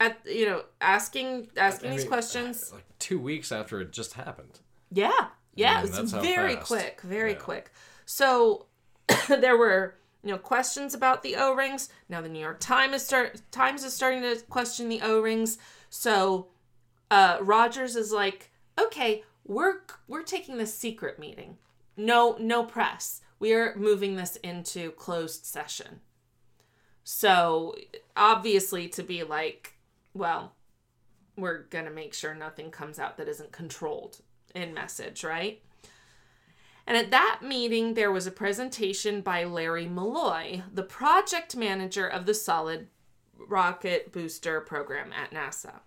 at 0.00 0.20
you 0.24 0.46
know 0.46 0.62
asking 0.80 1.48
asking 1.56 1.90
I 1.90 1.96
these 1.96 2.04
questions. 2.04 2.70
Uh, 2.70 2.76
like 2.76 2.84
two 2.98 3.18
weeks 3.18 3.50
after 3.50 3.80
it 3.80 3.92
just 3.92 4.12
happened. 4.12 4.60
Yeah, 4.92 5.28
yeah, 5.54 5.82
mean, 5.82 5.92
it's 5.92 6.12
very 6.12 6.54
fast. 6.54 6.66
quick, 6.66 7.00
very 7.02 7.32
Yeah. 7.32 7.38
quick. 7.38 7.72
So 8.06 8.66
there 9.28 9.56
were 9.56 9.96
you 10.22 10.30
know 10.30 10.38
questions 10.38 10.94
about 10.94 11.22
the 11.22 11.36
O 11.36 11.54
rings. 11.54 11.88
Now 12.08 12.20
the 12.20 12.28
New 12.28 12.38
York 12.38 12.60
Times 12.60 12.94
is 12.94 13.04
start 13.06 13.40
Times 13.50 13.82
is 13.82 13.92
starting 13.92 14.22
to 14.22 14.36
question 14.48 14.88
the 14.88 15.00
O 15.02 15.20
rings. 15.20 15.58
So 15.90 16.48
uh, 17.10 17.38
Rogers 17.40 17.96
is 17.96 18.12
like, 18.12 18.50
okay, 18.78 19.24
we're 19.44 19.80
we're 20.06 20.22
taking 20.22 20.58
this 20.58 20.74
secret 20.74 21.18
meeting. 21.18 21.56
No, 21.96 22.36
no 22.38 22.64
press. 22.64 23.22
We're 23.40 23.74
moving 23.76 24.16
this 24.16 24.36
into 24.36 24.92
closed 24.92 25.44
session. 25.44 26.00
So 27.04 27.74
obviously 28.16 28.88
to 28.88 29.02
be 29.02 29.22
like, 29.22 29.78
well, 30.12 30.52
we're 31.36 31.62
gonna 31.64 31.90
make 31.90 32.12
sure 32.12 32.34
nothing 32.34 32.70
comes 32.70 32.98
out 32.98 33.16
that 33.16 33.28
isn't 33.28 33.52
controlled 33.52 34.18
in 34.54 34.74
message, 34.74 35.24
right? 35.24 35.62
And 36.86 36.96
at 36.96 37.10
that 37.10 37.40
meeting, 37.42 37.94
there 37.94 38.10
was 38.10 38.26
a 38.26 38.30
presentation 38.30 39.20
by 39.20 39.44
Larry 39.44 39.86
Mulloy, 39.86 40.62
the 40.72 40.82
project 40.82 41.54
manager 41.54 42.06
of 42.06 42.24
the 42.24 42.32
Solid 42.32 42.88
Rocket 43.38 44.12
Booster 44.12 44.60
program 44.60 45.12
at 45.12 45.30
NASA. 45.30 45.80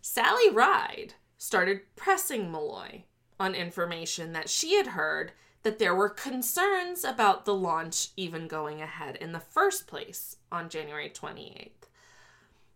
Sally 0.00 0.50
Ride 0.50 1.14
started 1.36 1.80
pressing 1.96 2.50
Mulloy 2.50 3.02
on 3.40 3.54
information 3.54 4.32
that 4.32 4.48
she 4.48 4.76
had 4.76 4.88
heard 4.88 5.32
that 5.62 5.78
there 5.78 5.94
were 5.94 6.08
concerns 6.08 7.04
about 7.04 7.44
the 7.44 7.54
launch 7.54 8.08
even 8.16 8.48
going 8.48 8.80
ahead 8.80 9.16
in 9.16 9.32
the 9.32 9.40
first 9.40 9.86
place 9.86 10.36
on 10.50 10.68
January 10.68 11.10
28th. 11.10 11.70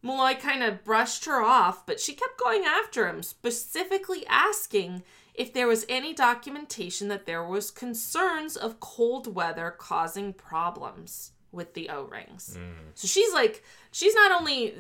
Mulloy 0.05 0.39
kind 0.39 0.63
of 0.63 0.85
brushed 0.85 1.27
her 1.27 1.43
off, 1.43 1.87
but 1.87 2.01
she 2.01 2.13
kept 2.13 2.39
going 2.39 2.65
after 2.65 3.09
him, 3.09 3.23
specifically 3.23 4.27
asking 4.27 5.05
if 5.35 5.53
there 5.53 5.69
was 5.69 5.87
any 5.89 6.13
documentation 6.13 7.09
that 7.09 7.25
there 7.25 7.45
was 7.45 7.71
concerns 7.71 8.57
of 8.57 8.81
cold 8.81 9.33
weather 9.33 9.71
causing 9.71 10.33
problems 10.33 11.32
with 11.53 11.75
the 11.75 11.89
O-rings. 11.91 12.59
So 12.95 13.07
she's 13.07 13.33
like 13.33 13.63
she's 13.93 14.15
not 14.15 14.33
only 14.33 14.75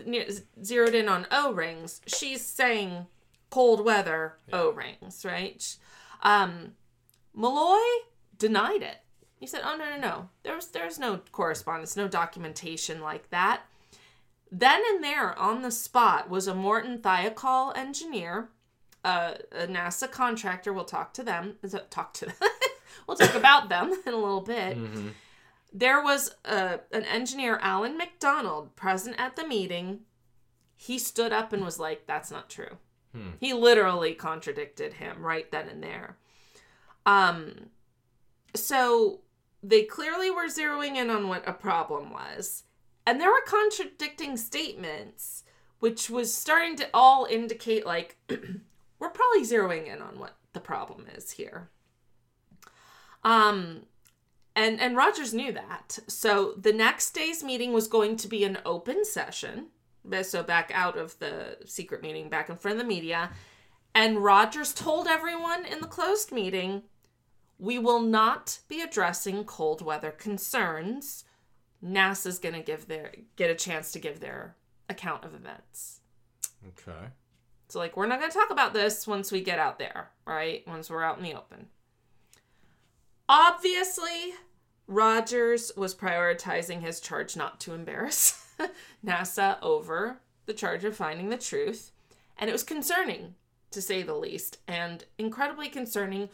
zeroed 0.65 0.95
in 0.95 1.09
on 1.09 1.27
O-rings, 1.31 2.01
she's 2.07 2.45
saying 2.45 3.07
cold 3.51 3.85
weather 3.85 4.35
O-rings, 4.53 5.25
right? 5.25 5.77
Um 6.23 6.73
Mulloy 7.37 7.81
denied 8.39 8.83
it. 8.83 8.99
He 9.39 9.47
said, 9.47 9.63
"Oh 9.65 9.77
no, 9.77 9.89
no, 9.91 9.97
no. 9.99 10.29
There's 10.43 10.67
there's 10.69 10.99
no 10.99 11.21
correspondence, 11.33 11.97
no 11.97 12.09
documentation 12.09 13.01
like 13.01 13.31
that." 13.31 13.63
Then 14.51 14.83
and 14.91 15.03
there 15.03 15.37
on 15.39 15.63
the 15.63 15.71
spot 15.71 16.29
was 16.29 16.47
a 16.47 16.55
Morton 16.55 16.99
Thiokol 16.99 17.77
engineer, 17.77 18.51
uh, 19.05 19.35
a 19.51 19.67
NASA 19.67 20.11
contractor. 20.11 20.73
We'll 20.73 20.85
talk 20.85 21.15
to 21.15 21.23
them. 21.23 21.57
is 21.63 21.73
it- 21.75 21.91
Talk 21.91 22.13
to 22.15 22.27
them. 22.27 22.35
we'll 23.09 23.17
talk 23.17 23.35
about 23.35 23.69
them 23.71 23.93
in 24.07 24.13
a 24.13 24.17
little 24.17 24.43
bit. 24.43 24.77
There 25.73 26.03
was 26.03 26.35
uh, 26.45 26.79
an 26.93 27.05
engineer, 27.05 27.59
Allan 27.63 27.97
McDonald, 27.97 28.77
present 28.77 29.17
at 29.19 29.37
the 29.37 29.47
meeting. 29.47 30.01
He 30.77 30.99
stood 30.99 31.33
up 31.33 31.53
and 31.53 31.65
was 31.65 31.79
like, 31.79 32.07
"That's 32.07 32.31
not 32.31 32.51
true." 32.51 32.77
He 33.41 33.53
literally 33.53 34.15
contradicted 34.15 34.95
him 34.95 35.25
right 35.25 35.51
then 35.51 35.69
and 35.69 35.83
there. 35.83 36.17
Um, 37.05 37.71
so 38.55 39.21
they 39.63 39.83
clearly 39.83 40.31
were 40.31 40.47
zeroing 40.47 40.97
in 40.97 41.11
on 41.11 41.29
what 41.29 41.47
a 41.47 41.53
problem 41.53 42.11
was. 42.11 42.65
And 43.07 43.21
there 43.21 43.31
were 43.31 43.43
contradicting 43.47 44.37
statements, 44.37 45.45
which 45.79 46.09
was 46.09 46.35
starting 46.35 46.77
to 46.77 46.89
all 46.95 47.27
indicate 47.27 47.85
like 47.85 48.17
we're 48.99 49.11
probably 49.11 49.43
zeroing 49.43 49.93
in 49.93 50.01
on 50.01 50.19
what 50.19 50.37
the 50.53 50.61
problem 50.61 51.07
is 51.15 51.33
here. 51.33 51.69
Um 53.25 53.83
and 54.55 54.81
and 54.81 54.97
Rogers 54.97 55.33
knew 55.33 55.53
that. 55.53 55.99
So 56.09 56.55
the 56.59 56.73
next 56.73 57.11
day's 57.13 57.43
meeting 57.43 57.73
was 57.73 57.89
going 57.89 58.17
to 58.17 58.29
be 58.29 58.45
an 58.45 58.59
open 58.65 59.05
session. 59.05 59.69
So 60.23 60.43
back 60.43 60.71
out 60.75 60.99
of 60.99 61.19
the 61.19 61.59
secret 61.65 62.03
meeting, 62.03 62.29
back 62.29 62.51
in 62.51 62.57
front 62.57 62.77
of 62.77 62.83
the 62.83 62.89
media. 62.89 63.31
And 63.95 64.25
Rogers 64.25 64.73
told 64.73 65.07
everyone 65.07 65.65
in 65.65 65.81
the 65.81 65.87
closed 65.87 66.33
meeting, 66.33 66.83
we 67.59 67.79
will 67.79 68.01
not 68.01 68.59
be 68.69 68.81
addressing 68.81 69.45
cold 69.45 69.83
weather 69.83 70.11
concerns. 70.11 71.25
NASA's 71.85 72.39
going 72.39 72.55
to 72.55 72.63
give 72.63 72.89
their 72.89 73.13
get 73.37 73.51
a 73.51 73.55
chance 73.55 73.93
to 73.93 73.99
give 73.99 74.21
their 74.21 74.57
account 74.89 75.25
of 75.25 75.35
events. 75.35 76.01
Okay. 76.69 77.07
So 77.69 77.79
like 77.79 77.97
we're 77.97 78.07
not 78.07 78.19
going 78.19 78.31
to 78.31 78.39
talk 78.39 78.51
about 78.51 78.75
this 78.75 79.07
once 79.07 79.31
we 79.33 79.41
get 79.41 79.59
out 79.59 79.79
there, 79.79 80.11
right? 80.27 80.67
Once 80.67 80.91
we're 80.91 81.03
out 81.03 81.19
in 81.19 81.25
the 81.25 81.35
open. 81.35 81.67
Obviously, 83.29 84.35
Rogers 84.87 85.73
was 85.77 85.95
prioritizing 85.95 86.81
his 86.81 87.01
charge 87.01 87.37
not 87.37 87.61
to 87.61 87.75
embarrass 87.75 88.47
NASA 89.05 89.59
over 89.63 90.19
the 90.47 90.55
charge 90.55 90.85
of 90.85 90.97
finding 90.97 91.29
the 91.29 91.39
truth, 91.39 91.93
and 92.37 92.51
it 92.51 92.53
was 92.53 92.63
concerning 92.63 93.35
to 93.71 93.81
say 93.81 94.03
the 94.03 94.15
least, 94.15 94.59
and 94.69 95.05
incredibly 95.19 95.69
concerning 95.69 96.29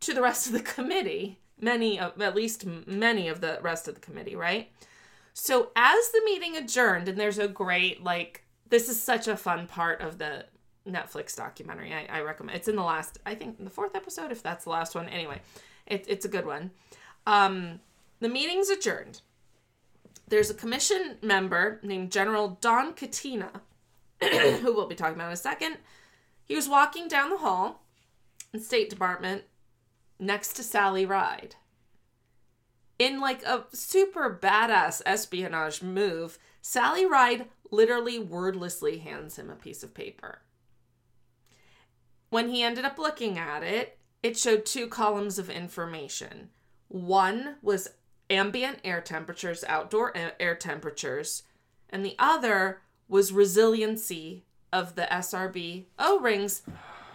to 0.00 0.14
the 0.14 0.22
rest 0.22 0.46
of 0.46 0.52
the 0.52 0.62
committee. 0.62 1.38
Many 1.60 2.00
of, 2.00 2.18
at 2.22 2.34
least 2.34 2.64
many 2.64 3.28
of 3.28 3.42
the 3.42 3.58
rest 3.60 3.86
of 3.86 3.94
the 3.94 4.00
committee, 4.00 4.34
right? 4.34 4.70
So 5.34 5.70
as 5.76 6.10
the 6.10 6.22
meeting 6.24 6.56
adjourned, 6.56 7.06
and 7.06 7.18
there's 7.18 7.38
a 7.38 7.48
great 7.48 8.02
like 8.02 8.44
this 8.70 8.88
is 8.88 9.00
such 9.02 9.28
a 9.28 9.36
fun 9.36 9.66
part 9.66 10.00
of 10.00 10.18
the 10.18 10.46
Netflix 10.88 11.36
documentary. 11.36 11.92
I, 11.92 12.06
I 12.18 12.20
recommend. 12.22 12.56
It's 12.56 12.68
in 12.68 12.76
the 12.76 12.82
last, 12.82 13.18
I 13.26 13.34
think, 13.34 13.62
the 13.62 13.70
fourth 13.70 13.94
episode, 13.94 14.32
if 14.32 14.42
that's 14.42 14.64
the 14.64 14.70
last 14.70 14.94
one. 14.94 15.08
Anyway, 15.08 15.40
it, 15.90 16.06
it's 16.08 16.24
a 16.24 16.28
good 16.28 16.46
one. 16.46 16.70
Um, 17.26 17.80
the 18.20 18.28
meeting's 18.28 18.70
adjourned. 18.70 19.20
There's 20.28 20.48
a 20.48 20.54
commission 20.54 21.16
member 21.20 21.80
named 21.82 22.12
General 22.12 22.56
Don 22.60 22.94
Kutyna, 22.94 23.60
who 24.22 24.72
we'll 24.74 24.86
be 24.86 24.94
talking 24.94 25.16
about 25.16 25.26
in 25.26 25.32
a 25.32 25.36
second. 25.36 25.78
He 26.44 26.54
was 26.54 26.68
walking 26.68 27.08
down 27.08 27.30
the 27.30 27.38
hall 27.38 27.82
in 28.54 28.60
State 28.60 28.88
Department 28.88 29.42
next 30.18 30.54
to 30.54 30.62
Sally 30.62 31.04
Ride. 31.04 31.56
In 32.98 33.20
like 33.20 33.42
a 33.42 33.64
super 33.72 34.38
badass 34.40 35.02
espionage 35.06 35.82
move, 35.82 36.38
Sally 36.60 37.06
Ride 37.06 37.46
literally 37.70 38.18
wordlessly 38.18 38.98
hands 38.98 39.36
him 39.36 39.50
a 39.50 39.54
piece 39.54 39.82
of 39.82 39.94
paper. 39.94 40.40
When 42.28 42.50
he 42.50 42.62
ended 42.62 42.84
up 42.84 42.98
looking 42.98 43.38
at 43.38 43.62
it, 43.62 43.98
it 44.22 44.36
showed 44.36 44.66
two 44.66 44.86
columns 44.86 45.38
of 45.38 45.48
information. 45.50 46.50
One 46.88 47.56
was 47.62 47.88
ambient 48.28 48.78
air 48.84 49.00
temperatures, 49.00 49.64
outdoor 49.66 50.12
air 50.38 50.54
temperatures, 50.54 51.42
and 51.88 52.04
the 52.04 52.16
other 52.18 52.82
was 53.08 53.32
resiliency 53.32 54.44
of 54.72 54.94
the 54.94 55.08
SRB 55.10 55.86
O 55.98 56.20
rings 56.20 56.62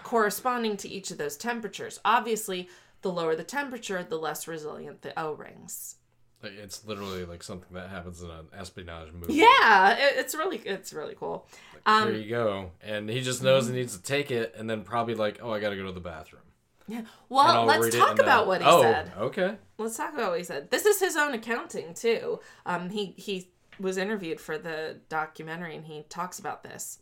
corresponding 0.04 0.78
to 0.78 0.90
each 0.90 1.10
of 1.12 1.18
those 1.18 1.38
temperatures. 1.38 2.00
Obviously, 2.04 2.70
the 3.02 3.12
lower 3.12 3.36
the 3.36 3.44
temperature, 3.44 4.04
the 4.04 4.18
less 4.18 4.48
resilient 4.48 5.02
the 5.02 5.18
O 5.20 5.34
rings. 5.34 5.96
It's 6.44 6.86
literally 6.86 7.26
like 7.26 7.42
something 7.42 7.74
that 7.74 7.90
happens 7.90 8.22
in 8.22 8.30
an 8.30 8.48
espionage 8.56 9.12
movie. 9.14 9.34
Yeah, 9.34 9.96
it's 10.00 10.36
really 10.36 10.58
it's 10.58 10.94
really 10.94 11.16
cool. 11.16 11.48
Um, 11.86 12.10
Here 12.10 12.18
you 12.22 12.30
go, 12.30 12.72
and 12.82 13.10
he 13.10 13.22
just 13.22 13.42
knows 13.42 13.68
he 13.68 13.74
needs 13.74 13.96
to 13.96 14.04
take 14.04 14.32
it, 14.32 14.54
and 14.58 14.70
then 14.70 14.84
probably 14.84 15.16
like, 15.16 15.40
oh, 15.42 15.52
I 15.52 15.60
got 15.60 15.70
to 15.70 15.76
go 15.76 15.86
to 15.86 15.92
the 15.92 16.00
bathroom. 16.00 16.42
Yeah. 16.88 17.02
Well, 17.30 17.66
let's 17.66 17.96
talk 17.96 18.20
about 18.20 18.48
what 18.48 18.62
he 18.62 18.68
oh, 18.68 18.82
said. 18.82 19.12
Okay. 19.18 19.56
Let's 19.78 19.98
talk 19.98 20.14
about 20.14 20.32
what 20.32 20.38
he 20.40 20.44
said. 20.44 20.70
This 20.70 20.86
is 20.86 21.00
his 21.00 21.16
own 21.16 21.34
accounting 21.34 21.94
too. 21.94 22.40
Um, 22.66 22.90
he 22.90 23.14
he 23.18 23.50
was 23.80 23.98
interviewed 23.98 24.40
for 24.40 24.58
the 24.58 24.98
documentary, 25.10 25.76
and 25.76 25.86
he 25.86 26.04
talks 26.10 26.40
about 26.40 26.64
this. 26.64 27.00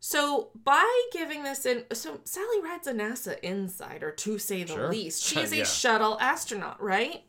So 0.00 0.50
by 0.64 0.86
giving 1.12 1.42
this 1.42 1.66
in, 1.66 1.84
so 1.92 2.20
Sally 2.24 2.62
Ride's 2.62 2.86
a 2.86 2.92
NASA 2.92 3.38
insider 3.40 4.10
to 4.12 4.38
say 4.38 4.62
the 4.62 4.74
Sure. 4.74 4.88
least. 4.90 5.22
She's 5.24 5.52
Yeah. 5.54 5.62
a 5.62 5.66
shuttle 5.66 6.18
astronaut, 6.20 6.80
right? 6.80 7.24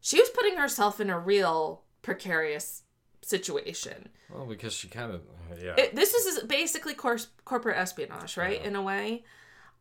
She 0.00 0.18
was 0.18 0.30
putting 0.30 0.56
herself 0.56 1.00
in 1.00 1.10
a 1.10 1.18
real 1.18 1.82
precarious 2.02 2.82
situation. 3.22 4.08
Well, 4.30 4.46
because 4.46 4.72
she 4.74 4.88
kind 4.88 5.12
of 5.12 5.22
yeah. 5.62 5.74
It, 5.76 5.94
this 5.94 6.14
is 6.14 6.42
basically 6.44 6.94
cor- 6.94 7.18
corporate 7.44 7.76
espionage, 7.76 8.36
right? 8.36 8.62
In 8.64 8.76
a 8.76 8.82
way. 8.82 9.24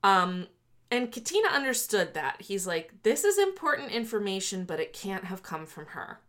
Um, 0.04 0.48
and 0.92 1.12
Kutyna 1.12 1.52
understood 1.52 2.14
that. 2.14 2.42
He's 2.42 2.68
like, 2.68 3.04
this 3.04 3.24
is 3.24 3.38
important 3.38 3.92
information, 3.92 4.66
but 4.66 4.80
it 4.80 4.94
can't 4.94 5.26
have 5.26 5.42
come 5.42 5.66
from 5.66 5.88
her. 5.88 6.20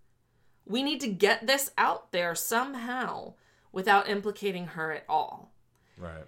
We 0.67 0.83
need 0.83 1.01
to 1.01 1.09
get 1.09 1.47
this 1.47 1.71
out 1.77 2.13
there 2.13 2.35
somehow 2.35 3.35
without 3.73 4.09
implicating 4.09 4.69
her 4.69 4.93
at 4.93 5.05
all. 5.09 5.53
right. 5.99 6.25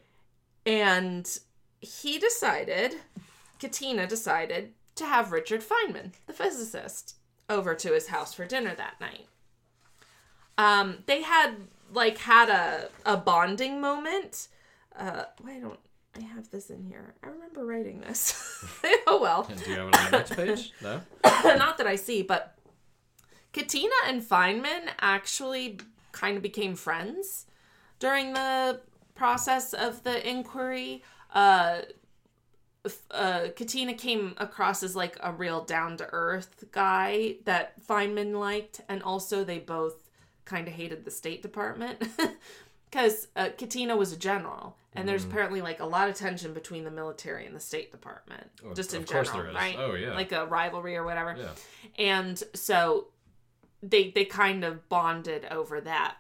And 0.67 1.39
he 1.81 2.19
decided, 2.19 2.97
Kutyna 3.61 4.09
decided, 4.09 4.73
to 4.97 5.07
have 5.07 5.31
Richard 5.31 5.63
Feynman, 5.63 6.13
the 6.27 6.33
physicist, 6.33 7.17
over 7.49 7.75
to 7.75 7.93
his 7.93 8.09
house 8.09 8.35
for 8.35 8.45
dinner 8.45 8.75
that 8.75 9.01
night. 9.01 9.27
Um, 10.59 11.05
they 11.07 11.23
had 11.23 11.55
like 11.93 12.19
had 12.19 12.49
a 12.49 12.89
a 13.05 13.17
bonding 13.17 13.81
moment. 13.81 14.49
Uh, 14.99 15.25
why 15.41 15.61
don't 15.61 15.79
I 16.17 16.23
have 16.23 16.51
this 16.51 16.71
in 16.71 16.83
here? 16.83 17.15
I 17.23 17.29
remember 17.29 17.65
writing 17.65 18.01
this. 18.01 18.65
oh 19.07 19.21
well, 19.21 19.43
do 19.65 19.71
you 19.71 19.77
have 19.77 19.89
it 19.89 19.97
on 19.97 20.05
the 20.05 20.11
next 20.11 20.37
page? 20.37 20.73
No. 20.83 21.01
not 21.57 21.79
that 21.79 21.87
I 21.87 21.97
see, 21.97 22.23
but 22.23 22.57
Kutyna 23.53 23.91
and 24.07 24.23
Feynman 24.23 24.89
actually 25.01 25.81
kind 26.13 26.37
of 26.37 26.43
became 26.43 26.75
friends 26.75 27.47
during 27.99 28.33
the 28.33 28.81
process 29.15 29.73
of 29.73 30.03
the 30.05 30.29
inquiry. 30.29 31.03
Uh, 31.35 31.83
uh, 33.11 33.49
Kutyna 33.57 33.97
came 33.99 34.35
across 34.39 34.83
as 34.83 34.95
like 34.95 35.19
a 35.23 35.33
real 35.33 35.65
down 35.65 35.97
to 35.99 36.09
earth 36.13 36.65
guy 36.71 37.37
that 37.45 37.81
Feynman 37.85 38.39
liked, 38.39 38.81
and 38.89 39.03
also 39.03 39.45
they 39.45 39.59
both 39.59 40.07
kind 40.45 40.69
of 40.69 40.75
hated 40.75 41.05
the 41.05 41.11
State 41.11 41.43
Department 41.43 42.03
because 42.91 43.29
uh, 43.37 43.49
Kutyna 43.57 43.97
was 43.97 44.13
a 44.13 44.17
general, 44.17 44.77
and 44.95 45.09
there's 45.09 45.25
apparently 45.25 45.61
like 45.61 45.81
a 45.81 45.85
lot 45.87 46.09
of 46.09 46.15
tension 46.15 46.55
between 46.55 46.85
the 46.85 46.91
military 46.91 47.47
and 47.47 47.55
the 47.55 47.61
State 47.61 47.91
Department, 47.93 48.49
Oh, 48.65 48.73
just 48.75 48.95
in 48.95 49.05
course 49.05 49.31
general, 49.31 49.55
right? 49.55 49.77
Oh, 49.79 49.95
yeah. 49.95 50.15
like 50.15 50.33
a 50.33 50.47
rivalry 50.47 50.97
or 50.97 51.05
whatever. 51.05 51.37
Yeah. 51.39 51.49
And 51.99 52.43
so 52.55 53.09
they 53.83 54.11
they 54.11 54.25
kind 54.25 54.65
of 54.65 54.89
bonded 54.89 55.45
over 55.51 55.81
that. 55.83 56.17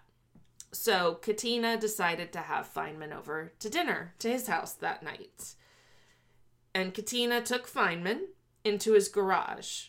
So 0.72 1.18
Kutyna 1.22 1.80
decided 1.80 2.32
to 2.34 2.40
have 2.40 2.70
Feynman 2.72 3.16
over 3.16 3.52
to 3.60 3.70
dinner 3.70 4.14
to 4.18 4.28
his 4.28 4.46
house 4.46 4.72
that 4.74 5.02
night. 5.02 5.54
And 6.74 6.92
Kutyna 6.92 7.42
took 7.44 7.66
Feynman 7.66 8.20
into 8.64 8.92
his 8.92 9.08
garage. 9.08 9.86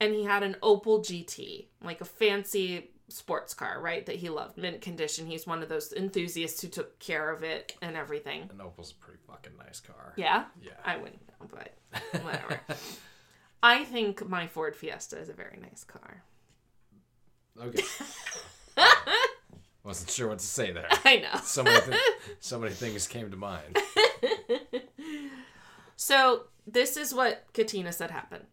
And 0.00 0.12
he 0.12 0.24
had 0.24 0.42
an 0.42 0.56
Opel 0.60 1.00
GT, 1.04 1.66
like 1.80 2.00
a 2.00 2.04
fancy 2.04 2.90
sports 3.14 3.54
car, 3.54 3.80
right? 3.80 4.04
That 4.06 4.16
he 4.16 4.28
loved, 4.28 4.56
mint 4.58 4.80
condition. 4.80 5.26
He's 5.26 5.46
one 5.46 5.62
of 5.62 5.68
those 5.68 5.92
enthusiasts 5.92 6.60
who 6.60 6.68
took 6.68 6.98
care 6.98 7.30
of 7.30 7.42
it 7.42 7.76
and 7.80 7.96
everything. 7.96 8.48
An 8.50 8.60
Opel's 8.60 8.92
a 8.92 8.94
pretty 8.94 9.20
fucking 9.26 9.52
nice 9.58 9.80
car. 9.80 10.12
Yeah? 10.16 10.44
Yeah. 10.62 10.72
I 10.84 10.96
wouldn't 10.96 11.22
know, 11.28 11.48
but 11.50 12.22
whatever. 12.22 12.60
I 13.62 13.84
think 13.84 14.28
my 14.28 14.46
Ford 14.46 14.76
Fiesta 14.76 15.18
is 15.18 15.28
a 15.28 15.32
very 15.34 15.58
nice 15.60 15.84
car. 15.84 16.22
Okay. 17.60 17.82
Wasn't 19.84 20.10
sure 20.10 20.28
what 20.28 20.38
to 20.38 20.46
say 20.46 20.72
there. 20.72 20.88
I 21.04 21.16
know. 21.16 21.40
So 21.42 21.62
many, 21.62 21.80
th- 21.80 22.00
so 22.40 22.58
many 22.58 22.72
things 22.72 23.06
came 23.06 23.30
to 23.30 23.36
mind. 23.36 23.78
So 25.96 26.44
this 26.66 26.96
is 26.96 27.14
what 27.14 27.44
Kutyna 27.52 27.92
said 27.92 28.10
happened. 28.10 28.44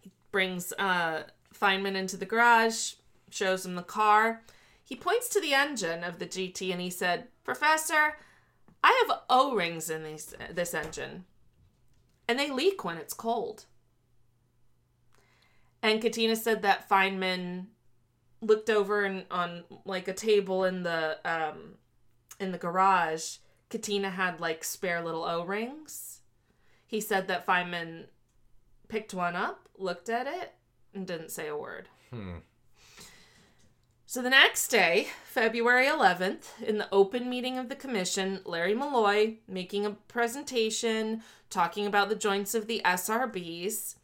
He 0.00 0.12
brings 0.30 0.72
uh, 0.78 1.24
Feynman 1.54 1.96
into 1.96 2.16
the 2.16 2.26
garage, 2.26 2.94
shows 3.32 3.64
him 3.64 3.74
the 3.74 3.82
car. 3.82 4.42
He 4.84 4.96
points 4.96 5.28
to 5.30 5.40
the 5.40 5.54
engine 5.54 6.04
of 6.04 6.18
the 6.18 6.26
GT 6.26 6.72
and 6.72 6.80
he 6.80 6.90
said, 6.90 7.28
"Professor, 7.44 8.16
I 8.82 9.06
have 9.06 9.20
O-rings 9.30 9.90
in 9.90 10.04
these 10.04 10.34
this 10.50 10.74
engine, 10.74 11.24
and 12.28 12.38
they 12.38 12.50
leak 12.50 12.84
when 12.84 12.98
it's 12.98 13.14
cold." 13.14 13.66
And 15.82 16.00
Kutyna 16.02 16.36
said 16.36 16.62
that 16.62 16.88
Feynman 16.88 17.66
looked 18.40 18.70
over 18.70 19.04
and 19.04 19.24
on 19.30 19.64
like 19.84 20.08
a 20.08 20.14
table 20.14 20.64
in 20.64 20.82
the 20.82 21.18
um 21.24 21.74
in 22.38 22.52
the 22.52 22.58
garage. 22.58 23.38
Kutyna 23.70 24.12
had 24.12 24.40
like 24.40 24.64
spare 24.64 25.02
little 25.02 25.24
O-rings 25.24 26.12
he 26.92 27.00
said 27.00 27.26
that 27.28 27.46
Feynman 27.46 28.04
picked 28.88 29.14
one 29.14 29.34
up, 29.34 29.66
looked 29.78 30.10
at 30.10 30.26
it, 30.26 30.52
and 30.92 31.06
didn't 31.06 31.30
say 31.30 31.48
a 31.48 31.56
word. 31.56 31.88
Hmm. 32.10 32.40
So 34.12 34.20
the 34.20 34.28
next 34.28 34.68
day, 34.68 35.08
February 35.24 35.86
11th, 35.86 36.60
in 36.62 36.76
the 36.76 36.88
open 36.92 37.30
meeting 37.30 37.56
of 37.56 37.70
the 37.70 37.74
commission, 37.74 38.40
Larry 38.44 38.74
Mulloy 38.74 39.38
making 39.48 39.86
a 39.86 39.92
presentation 39.92 41.22
talking 41.48 41.86
about 41.86 42.10
the 42.10 42.14
joints 42.14 42.54
of 42.54 42.66
the 42.66 42.82
SRBs. 42.84 43.94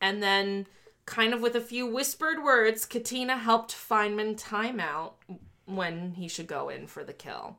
And 0.00 0.22
then, 0.22 0.68
kind 1.06 1.34
of 1.34 1.40
with 1.40 1.56
a 1.56 1.60
few 1.60 1.88
whispered 1.88 2.44
words, 2.44 2.86
Kutyna 2.86 3.40
helped 3.40 3.72
Feynman 3.72 4.36
time 4.38 4.78
out 4.78 5.16
when 5.64 6.12
he 6.12 6.28
should 6.28 6.46
go 6.46 6.68
in 6.68 6.86
for 6.86 7.02
the 7.02 7.12
kill. 7.12 7.58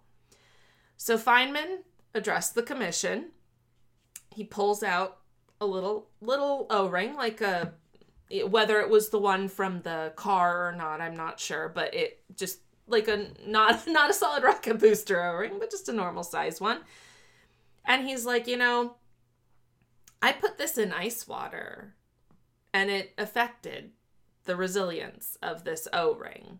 So 0.96 1.18
Feynman 1.18 1.80
addressed 2.14 2.56
the 2.56 2.64
commission. 2.64 3.32
He 4.34 4.46
pulls 4.46 4.84
out 4.84 5.18
a 5.60 5.66
little 5.66 6.08
little 6.22 6.68
O-ring, 6.70 7.16
like 7.16 7.42
a 7.42 7.74
whether 8.46 8.80
it 8.80 8.90
was 8.90 9.10
the 9.10 9.20
one 9.20 9.48
from 9.48 9.82
the 9.82 10.14
car 10.16 10.68
or 10.68 10.72
not, 10.74 11.02
I'm 11.02 11.16
not 11.16 11.40
sure, 11.40 11.70
but 11.70 11.94
it 11.94 12.22
just 12.36 12.60
like 12.88 13.08
a 13.08 13.28
not 13.46 13.88
not 13.88 14.10
a 14.10 14.14
solid 14.14 14.44
rocket 14.44 14.80
booster 14.80 15.24
O-ring, 15.24 15.58
but 15.60 15.72
just 15.72 15.90
a 15.90 15.94
normal 15.94 16.24
size 16.24 16.60
one. 16.60 16.80
And 17.86 18.08
he's 18.08 18.26
like, 18.26 18.48
you 18.48 18.58
know, 18.58 18.96
I 20.22 20.34
put 20.34 20.58
this 20.58 20.78
in 20.78 20.92
ice 20.92 21.28
water 21.28 21.96
and 22.74 22.90
it 22.90 23.14
affected 23.18 23.92
the 24.44 24.56
resilience 24.56 25.38
of 25.42 25.64
this 25.64 25.88
O-ring. 25.94 26.60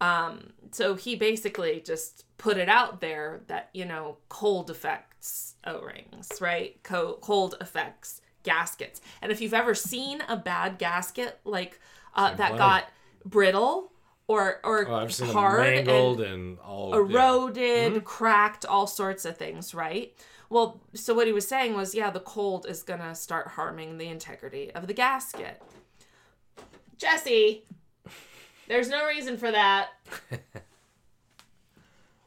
Um, 0.00 0.52
so 0.72 0.94
he 0.94 1.14
basically 1.16 1.80
just 1.80 2.24
put 2.36 2.58
it 2.58 2.68
out 2.68 3.00
there 3.00 3.42
that, 3.46 3.70
you 3.72 3.84
know, 3.84 4.18
cold 4.28 4.70
affects 4.70 5.54
O-rings, 5.64 6.30
right? 6.40 6.82
Co- 6.82 7.18
cold 7.20 7.54
affects 7.60 8.20
gaskets. 8.46 9.02
And 9.20 9.30
if 9.30 9.42
you've 9.42 9.52
ever 9.52 9.74
seen 9.74 10.22
a 10.28 10.36
bad 10.38 10.78
gasket 10.78 11.38
like 11.44 11.78
uh, 12.14 12.32
that 12.36 12.56
got 12.56 12.84
brittle 13.26 13.92
or 14.28 14.60
or 14.64 14.88
Oh, 14.88 15.06
hard 15.32 15.66
and 15.66 16.20
and, 16.20 16.58
all 16.60 16.90
yeah. 16.90 16.96
eroded, 16.96 18.04
cracked, 18.04 18.64
all 18.64 18.86
sorts 18.86 19.24
of 19.26 19.36
things, 19.36 19.74
right? 19.74 20.14
Well, 20.48 20.80
so 20.94 21.12
what 21.12 21.26
he 21.26 21.32
was 21.32 21.46
saying 21.46 21.74
was, 21.74 21.94
yeah, 21.94 22.10
the 22.10 22.20
cold 22.20 22.66
is 22.68 22.82
gonna 22.82 23.14
start 23.14 23.48
harming 23.48 23.98
the 23.98 24.06
integrity 24.08 24.70
of 24.72 24.86
the 24.86 24.94
gasket. 24.94 25.60
Jesse, 26.98 27.64
there's 28.68 28.88
no 28.88 29.06
reason 29.06 29.36
for 29.36 29.50
that. 29.50 29.90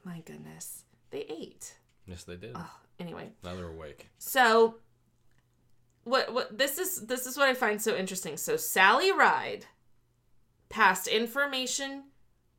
My 0.06 0.20
goodness, 0.26 0.84
they 1.12 1.22
ate. 1.30 1.76
Yes, 2.06 2.24
they 2.24 2.36
did. 2.36 2.56
Anyway, 3.00 3.30
now 3.44 3.56
they're 3.56 3.68
awake. 3.68 4.10
so 4.18 4.76
what 6.10 6.34
what 6.34 6.58
this 6.58 6.78
is 6.78 7.06
this 7.06 7.26
is 7.26 7.38
what 7.38 7.50
I 7.50 7.54
find 7.54 7.82
so 7.82 7.96
interesting. 7.96 8.38
So 8.38 8.58
Sally 8.58 9.12
Ride 9.12 9.66
passed 10.70 11.08
information 11.08 12.06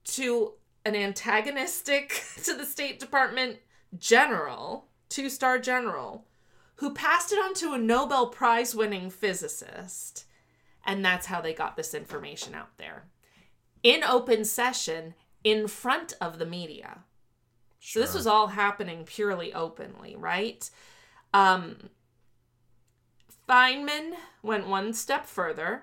to 0.05 0.55
an 0.85 0.95
antagonistic 0.95 2.23
to 2.45 2.57
the 2.57 2.65
State 2.65 3.01
Department 3.01 3.59
general, 3.99 4.87
two-star 5.09 5.59
general, 5.59 6.27
who 6.77 6.95
passed 6.95 7.33
it 7.33 7.39
on 7.39 7.55
to 7.55 7.75
a 7.75 7.79
Nobel 7.79 8.29
Prize 8.29 8.75
winning 8.75 9.11
physicist. 9.11 10.25
And 10.87 11.05
that's 11.05 11.27
how 11.27 11.41
they 11.41 11.53
got 11.53 11.77
this 11.77 11.93
information 11.93 12.55
out 12.55 12.79
there. 12.79 13.05
In 13.83 14.03
open 14.03 14.45
session 14.45 15.15
in 15.45 15.69
front 15.69 16.15
of 16.21 16.39
the 16.39 16.47
media. 16.47 17.01
So 17.81 18.01
this 18.01 18.15
was 18.15 18.27
all 18.27 18.49
happening 18.49 19.05
purely 19.05 19.53
openly, 19.53 20.15
right? 20.17 20.69
Um, 21.33 21.91
Feynman 23.51 24.13
went 24.43 24.69
one 24.69 24.93
step 24.93 25.27
further. 25.27 25.83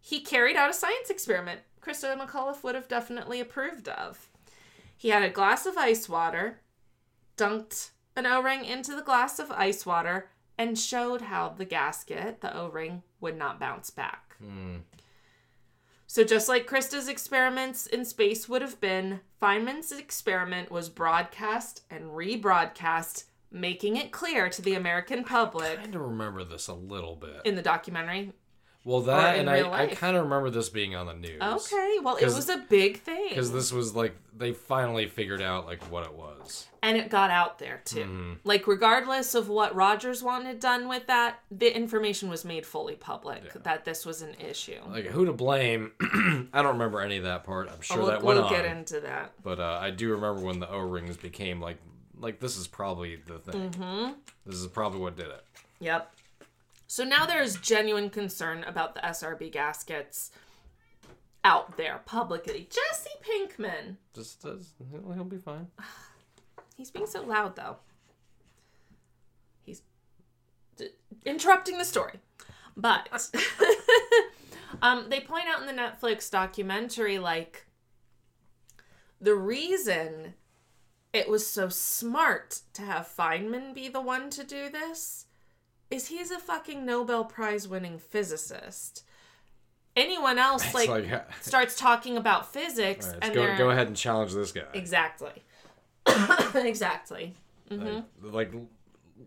He 0.00 0.20
carried 0.20 0.56
out 0.56 0.70
a 0.70 0.74
science 0.74 1.10
experiment 1.10 1.60
Christa 1.82 2.18
McAuliffe 2.18 2.64
would 2.64 2.74
have 2.74 2.88
definitely 2.88 3.38
approved 3.38 3.86
of. 3.88 4.28
He 4.96 5.10
had 5.10 5.22
a 5.22 5.28
glass 5.28 5.66
of 5.66 5.76
ice 5.76 6.08
water, 6.08 6.60
dunked 7.36 7.90
an 8.16 8.24
O 8.24 8.40
ring 8.40 8.64
into 8.64 8.96
the 8.96 9.02
glass 9.02 9.38
of 9.38 9.50
ice 9.50 9.84
water, 9.84 10.30
and 10.56 10.78
showed 10.78 11.20
how 11.20 11.50
the 11.50 11.66
gasket, 11.66 12.40
the 12.40 12.56
O 12.56 12.68
ring, 12.68 13.02
would 13.20 13.36
not 13.36 13.60
bounce 13.60 13.90
back. 13.90 14.34
Hmm. 14.38 14.78
So, 16.06 16.24
just 16.24 16.48
like 16.48 16.66
Christa's 16.66 17.08
experiments 17.08 17.86
in 17.86 18.06
space 18.06 18.48
would 18.48 18.62
have 18.62 18.80
been, 18.80 19.20
Feynman's 19.40 19.92
experiment 19.92 20.70
was 20.70 20.88
broadcast 20.88 21.82
and 21.90 22.04
rebroadcast, 22.04 23.24
making 23.50 23.96
it 23.96 24.10
clear 24.12 24.48
to 24.50 24.62
the 24.62 24.74
American 24.74 25.24
public 25.24 25.78
I 25.78 25.82
kind 25.82 25.94
of 25.94 26.00
remember 26.02 26.44
this 26.44 26.68
a 26.68 26.74
little 26.74 27.16
bit. 27.16 27.42
in 27.44 27.54
the 27.54 27.62
documentary. 27.62 28.32
well, 28.84 29.00
that 29.02 29.38
and 29.38 29.48
I, 29.50 29.82
I 29.84 29.86
kind 29.88 30.16
of 30.16 30.24
remember 30.24 30.50
this 30.50 30.68
being 30.68 30.94
on 30.94 31.06
the 31.06 31.14
news. 31.14 31.40
Okay, 31.42 31.96
well, 32.02 32.16
it 32.16 32.26
was 32.26 32.48
a 32.48 32.58
big 32.68 33.00
thing. 33.00 33.30
Because 33.30 33.52
this 33.52 33.72
was 33.72 33.94
like 33.94 34.14
they 34.36 34.52
finally 34.52 35.06
figured 35.08 35.40
out 35.42 35.66
like 35.66 35.82
what 35.84 36.04
it 36.04 36.12
was. 36.12 36.66
and 36.82 36.96
it 36.96 37.08
got 37.10 37.30
out 37.30 37.58
there 37.58 37.80
too. 37.84 38.00
Mm-hmm. 38.04 38.32
Like, 38.44 38.66
regardless 38.68 39.34
of 39.34 39.48
what 39.48 39.74
Rogers 39.74 40.22
wanted 40.22 40.60
done 40.60 40.88
with 40.88 41.06
that, 41.08 41.40
the 41.50 41.74
information 41.74 42.28
was 42.28 42.44
made 42.44 42.64
fully 42.66 42.94
public 42.94 43.52
that 43.64 43.84
this 43.84 44.04
was 44.06 44.22
an 44.22 44.34
issue. 44.34 44.78
Like 44.88 45.06
who 45.06 45.24
to 45.24 45.32
blame? 45.32 45.92
I 46.52 46.62
don't 46.62 46.74
remember 46.74 47.00
any 47.00 47.16
of 47.16 47.24
that 47.24 47.42
part. 47.44 47.68
I'm 47.72 47.80
sure 47.80 47.96
we'll 47.98 48.06
that 48.08 48.22
went 48.22 48.38
we'll 48.38 48.46
on. 48.46 48.52
get 48.52 48.66
into 48.66 49.00
that. 49.00 49.32
But 49.42 49.58
uh, 49.58 49.78
I 49.80 49.90
do 49.90 50.10
remember 50.12 50.42
when 50.42 50.60
the 50.60 50.70
O 50.70 50.78
rings 50.80 51.16
became 51.16 51.60
like 51.60 51.78
like 52.18 52.40
this 52.40 52.56
is 52.56 52.66
probably 52.66 53.16
the 53.16 53.38
thing. 53.38 53.70
Mm-hmm. 53.70 54.12
This 54.44 54.56
is 54.56 54.66
probably 54.68 55.00
what 55.00 55.16
did 55.16 55.26
it. 55.26 55.44
Yep. 55.80 56.12
So 56.86 57.04
now 57.04 57.26
there 57.26 57.42
is 57.42 57.56
genuine 57.56 58.10
concern 58.10 58.64
about 58.64 58.94
the 58.94 59.00
SRB 59.00 59.52
gaskets 59.52 60.30
out 61.44 61.76
there 61.76 62.00
publicly. 62.06 62.68
Jesse 62.70 63.10
Pinkman. 63.22 63.96
Just 64.14 64.42
does 64.42 64.72
he'll, 64.90 65.24
be 65.24 65.38
fine. 65.38 65.68
He's 66.76 66.90
being 66.90 67.06
so 67.06 67.22
loud 67.22 67.56
though. 67.56 67.76
He's 69.64 69.82
d- 70.76 70.90
interrupting 71.24 71.78
the 71.78 71.84
story. 71.84 72.20
But 72.76 73.08
um, 74.82 75.06
they 75.08 75.20
point 75.20 75.44
out 75.48 75.60
in 75.60 75.66
the 75.66 75.82
Netflix 75.82 76.30
documentary 76.30 77.18
like 77.18 77.66
the 79.20 79.34
reason 79.34 80.34
it 81.16 81.28
was 81.28 81.46
so 81.46 81.68
smart 81.70 82.60
to 82.74 82.82
have 82.82 83.08
Feynman 83.08 83.74
be 83.74 83.88
the 83.88 84.00
one 84.00 84.28
to 84.30 84.44
do 84.44 84.68
this 84.68 85.26
is 85.90 86.08
he's 86.08 86.30
a 86.30 86.38
fucking 86.38 86.84
Nobel 86.84 87.24
Prize 87.24 87.66
winning 87.66 87.98
physicist. 87.98 89.04
Anyone 89.96 90.38
else 90.38 90.74
like, 90.74 90.90
like, 90.90 91.32
starts 91.40 91.74
talking 91.74 92.18
about 92.18 92.52
physics 92.52 93.06
Alright, 93.06 93.24
and 93.24 93.34
go 93.34 93.56
go 93.56 93.70
ahead 93.70 93.86
and 93.86 93.96
challenge 93.96 94.34
this 94.34 94.52
guy. 94.52 94.66
exactly 94.74 95.42
exactly 96.54 97.34
mm-hmm. 97.70 98.00
Like, 98.22 98.52
like 98.52 98.62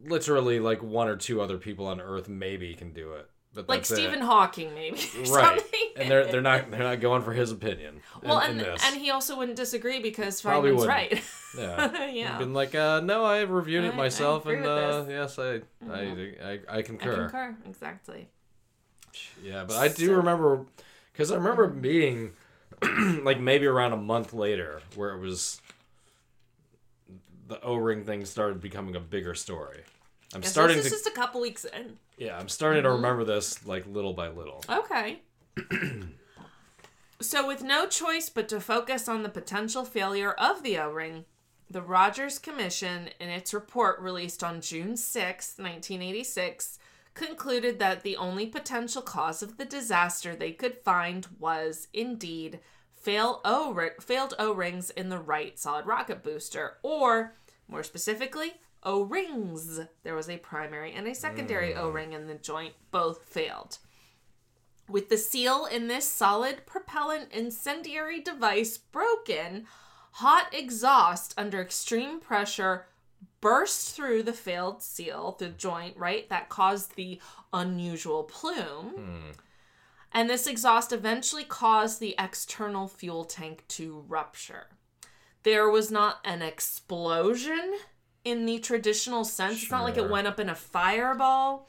literally 0.06 0.60
like 0.60 0.84
one 0.84 1.08
or 1.08 1.16
two 1.16 1.42
other 1.42 1.58
people 1.58 1.88
on 1.88 2.00
Earth 2.00 2.30
maybe 2.30 2.76
can 2.76 2.94
do 2.94 3.14
it. 3.14 3.28
But 3.54 3.68
like 3.68 3.80
that's 3.80 3.92
it. 3.92 3.96
Stephen 3.96 4.22
Hawking 4.22 4.74
maybe 4.76 5.00
Right. 5.30 5.62
And 5.98 6.10
they're 6.10 6.28
they're 6.32 6.42
not 6.42 6.70
they're 6.70 6.80
not 6.84 7.00
going 7.02 7.24
for 7.24 7.34
his 7.34 7.52
opinion. 7.52 8.02
well 8.24 8.40
in 8.42 8.52
and 8.52 8.60
this. 8.60 8.82
and 8.86 8.96
he 9.02 9.10
also 9.10 9.38
wouldn't 9.38 9.58
disagree 9.58 10.00
because 10.00 10.42
Probably 10.42 10.72
Feynman's 10.72 10.86
right 10.88 11.24
yeah. 11.58 12.08
yeah 12.12 12.38
Been 12.38 12.54
like, 12.54 12.76
uh, 12.76 13.00
no, 13.02 13.26
I 13.26 13.38
have 13.38 13.50
reviewed 13.50 13.86
I 13.86 13.88
it 13.88 13.96
myself, 13.96 14.46
and 14.46 14.66
uh, 14.66 15.06
yes, 15.10 15.40
I, 15.40 15.62
I, 15.92 16.34
I, 16.44 16.60
I 16.70 16.82
concur. 16.84 17.14
I 17.14 17.16
concur 17.16 17.56
exactly 17.66 18.28
Yeah, 19.44 19.64
but 19.68 19.78
I 19.78 19.88
do 19.88 20.08
So- 20.08 20.14
remember 20.14 20.66
because 21.12 21.32
I 21.32 21.36
remember 21.36 21.68
being 21.68 22.32
like 23.24 23.40
maybe 23.40 23.66
around 23.66 23.94
a 23.94 23.98
month 23.98 24.32
later 24.32 24.82
where 24.96 25.10
it 25.16 25.20
was 25.20 25.60
the 27.48 27.60
O 27.62 27.76
ring 27.76 28.04
thing 28.06 28.26
started 28.26 28.62
becoming 28.62 28.96
a 28.96 29.00
bigger 29.00 29.34
story. 29.34 29.82
I'm 30.36 30.42
Yeah, 30.42 30.48
so 30.48 30.52
starting 30.52 30.78
this 30.78 30.90
to 30.90 30.96
is 30.96 31.02
just 31.02 31.08
a 31.08 31.18
couple 31.20 31.42
weeks 31.42 31.66
in 31.66 31.98
yeah, 32.20 32.38
I'm 32.38 32.50
starting 32.50 32.84
to 32.84 32.90
mm-hmm. 32.90 32.98
remember 32.98 33.24
this 33.24 33.66
like 33.66 33.86
little 33.88 34.14
by 34.14 34.28
little. 34.28 34.64
okay 34.70 35.22
so 37.22 37.48
with 37.48 37.64
no 37.64 37.88
choice 37.88 38.30
but 38.30 38.48
to 38.50 38.60
focus 38.60 39.08
on 39.08 39.24
the 39.24 39.30
potential 39.30 39.86
failure 39.86 40.32
of 40.34 40.64
the 40.64 40.78
o-ring 40.78 41.26
the 41.70 41.82
rogers 41.82 42.40
commission 42.40 43.10
in 43.20 43.30
its 43.30 43.54
report 43.54 44.00
released 44.00 44.44
on 44.44 44.62
june 44.62 44.96
6 44.96 45.56
1986 45.58 46.80
concluded 47.14 47.80
that 47.80 48.04
the 48.04 48.16
only 48.16 48.46
potential 48.46 49.02
cause 49.02 49.44
of 49.44 49.58
the 49.58 49.66
disaster 49.66 50.36
they 50.36 50.52
could 50.52 50.78
find 50.78 51.28
was 51.40 51.88
indeed 51.94 52.60
fail 52.96 53.42
o- 53.44 53.90
failed 54.00 54.34
o-rings 54.40 54.90
in 54.92 55.10
the 55.10 55.20
right 55.20 55.60
solid 55.60 55.86
rocket 55.86 56.24
booster 56.24 56.78
or 56.84 57.36
more 57.68 57.84
specifically 57.84 58.54
o-rings 58.84 59.82
there 60.04 60.16
was 60.16 60.30
a 60.30 60.38
primary 60.38 60.94
and 60.94 61.08
a 61.08 61.14
secondary 61.14 61.74
mm. 61.74 61.78
o-ring 61.78 62.14
in 62.14 62.28
the 62.28 62.36
joint 62.36 62.74
both 62.92 63.26
failed 63.26 63.78
with 64.90 65.10
the 65.10 65.18
seal 65.18 65.66
in 65.66 65.88
this 65.88 66.08
solid 66.08 66.66
propellant 66.66 67.32
incendiary 67.32 68.20
device 68.20 68.78
broken, 68.78 69.66
hot 70.14 70.48
exhaust 70.52 71.34
under 71.38 71.62
extreme 71.62 72.20
pressure 72.20 72.88
burst 73.42 73.96
through 73.96 74.24
the 74.24 74.34
failed 74.34 74.82
seal, 74.82 75.36
the 75.40 75.50
joint, 75.50 75.96
right? 75.96 76.28
That 76.30 76.50
caused 76.50 76.96
the 76.96 77.22
unusual 77.54 78.24
plume. 78.24 78.90
Hmm. 78.96 79.32
And 80.12 80.30
this 80.30 80.48
exhaust 80.48 80.92
eventually 80.92 81.44
caused 81.44 82.00
the 82.00 82.16
external 82.18 82.88
fuel 82.88 83.26
tank 83.26 83.64
to 83.70 84.04
rupture. 84.08 84.68
There 85.44 85.70
was 85.70 85.92
not 85.92 86.20
an 86.26 86.42
explosion 86.42 87.76
in 88.24 88.46
the 88.46 88.60
traditional 88.60 89.24
sense. 89.24 89.64
It's 89.64 89.72
not 89.72 89.84
like 89.84 89.98
it 89.98 90.10
went 90.10 90.28
up 90.28 90.40
in 90.40 90.50
a 90.50 90.56
fireball. 90.56 91.68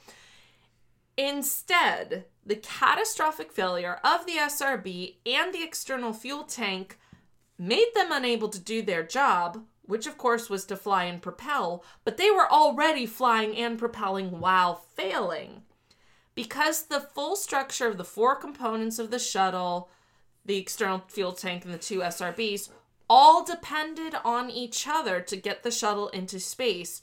Instead, 1.17 2.25
the 2.45 2.55
catastrophic 2.55 3.51
failure 3.51 3.99
of 4.03 4.25
the 4.25 4.33
SRB 4.33 5.15
and 5.25 5.53
the 5.53 5.63
external 5.63 6.13
fuel 6.13 6.43
tank 6.43 6.97
made 7.57 7.89
them 7.93 8.11
unable 8.11 8.49
to 8.49 8.59
do 8.59 8.81
their 8.81 9.03
job, 9.03 9.63
which 9.83 10.07
of 10.07 10.17
course 10.17 10.49
was 10.49 10.65
to 10.65 10.75
fly 10.75 11.03
and 11.03 11.21
propel, 11.21 11.83
but 12.03 12.17
they 12.17 12.31
were 12.31 12.51
already 12.51 13.05
flying 13.05 13.55
and 13.55 13.77
propelling 13.77 14.39
while 14.39 14.75
failing. 14.75 15.61
Because 16.33 16.83
the 16.83 17.01
full 17.01 17.35
structure 17.35 17.87
of 17.87 17.97
the 17.97 18.03
four 18.03 18.35
components 18.35 18.97
of 18.97 19.11
the 19.11 19.19
shuttle, 19.19 19.89
the 20.45 20.57
external 20.57 21.03
fuel 21.07 21.33
tank, 21.33 21.65
and 21.65 21.73
the 21.73 21.77
two 21.77 21.99
SRBs 21.99 22.69
all 23.13 23.43
depended 23.43 24.15
on 24.23 24.49
each 24.49 24.87
other 24.87 25.19
to 25.19 25.35
get 25.35 25.63
the 25.63 25.69
shuttle 25.69 26.07
into 26.09 26.39
space. 26.39 27.01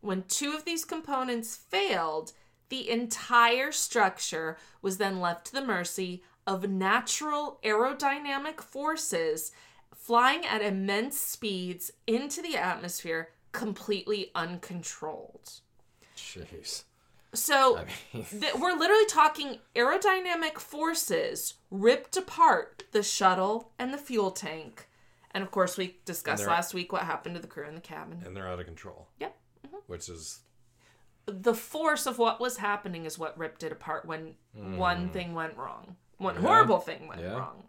When 0.00 0.24
two 0.24 0.52
of 0.52 0.64
these 0.64 0.84
components 0.84 1.54
failed, 1.54 2.32
the 2.70 2.90
entire 2.90 3.70
structure 3.70 4.58
was 4.82 4.98
then 4.98 5.20
left 5.20 5.46
to 5.46 5.52
the 5.52 5.64
mercy 5.64 6.24
of 6.44 6.68
natural 6.68 7.60
aerodynamic 7.62 8.60
forces 8.60 9.52
flying 9.94 10.44
at 10.44 10.60
immense 10.60 11.20
speeds 11.20 11.92
into 12.04 12.42
the 12.42 12.56
atmosphere, 12.56 13.28
completely 13.52 14.32
uncontrolled. 14.34 15.60
Jeez. 16.16 16.82
So 17.32 17.78
I 17.78 17.84
mean, 18.12 18.26
th- 18.40 18.54
we're 18.56 18.76
literally 18.76 19.06
talking 19.06 19.58
aerodynamic 19.76 20.58
forces 20.58 21.54
ripped 21.70 22.16
apart 22.16 22.82
the 22.90 23.04
shuttle 23.04 23.70
and 23.78 23.94
the 23.94 23.98
fuel 23.98 24.32
tank. 24.32 24.88
And 25.34 25.42
of 25.42 25.50
course, 25.50 25.76
we 25.76 25.98
discussed 26.04 26.46
last 26.46 26.72
week 26.74 26.92
what 26.92 27.02
happened 27.02 27.34
to 27.34 27.40
the 27.40 27.48
crew 27.48 27.66
in 27.66 27.74
the 27.74 27.80
cabin. 27.80 28.22
and 28.24 28.36
they're 28.36 28.48
out 28.48 28.60
of 28.60 28.66
control, 28.66 29.08
Yep. 29.18 29.36
which 29.88 30.08
is 30.08 30.40
The 31.26 31.54
force 31.54 32.04
of 32.06 32.18
what 32.18 32.38
was 32.38 32.58
happening 32.58 33.04
is 33.06 33.18
what 33.18 33.36
ripped 33.38 33.62
it 33.62 33.72
apart 33.72 34.04
when 34.04 34.36
one 34.52 35.08
thing 35.10 35.32
went 35.34 35.56
wrong. 35.56 35.96
One 36.18 36.34
Yeah. 36.36 36.40
horrible 36.42 36.80
thing 36.80 37.08
went 37.08 37.22
Yeah. 37.22 37.32
wrong. 37.38 37.66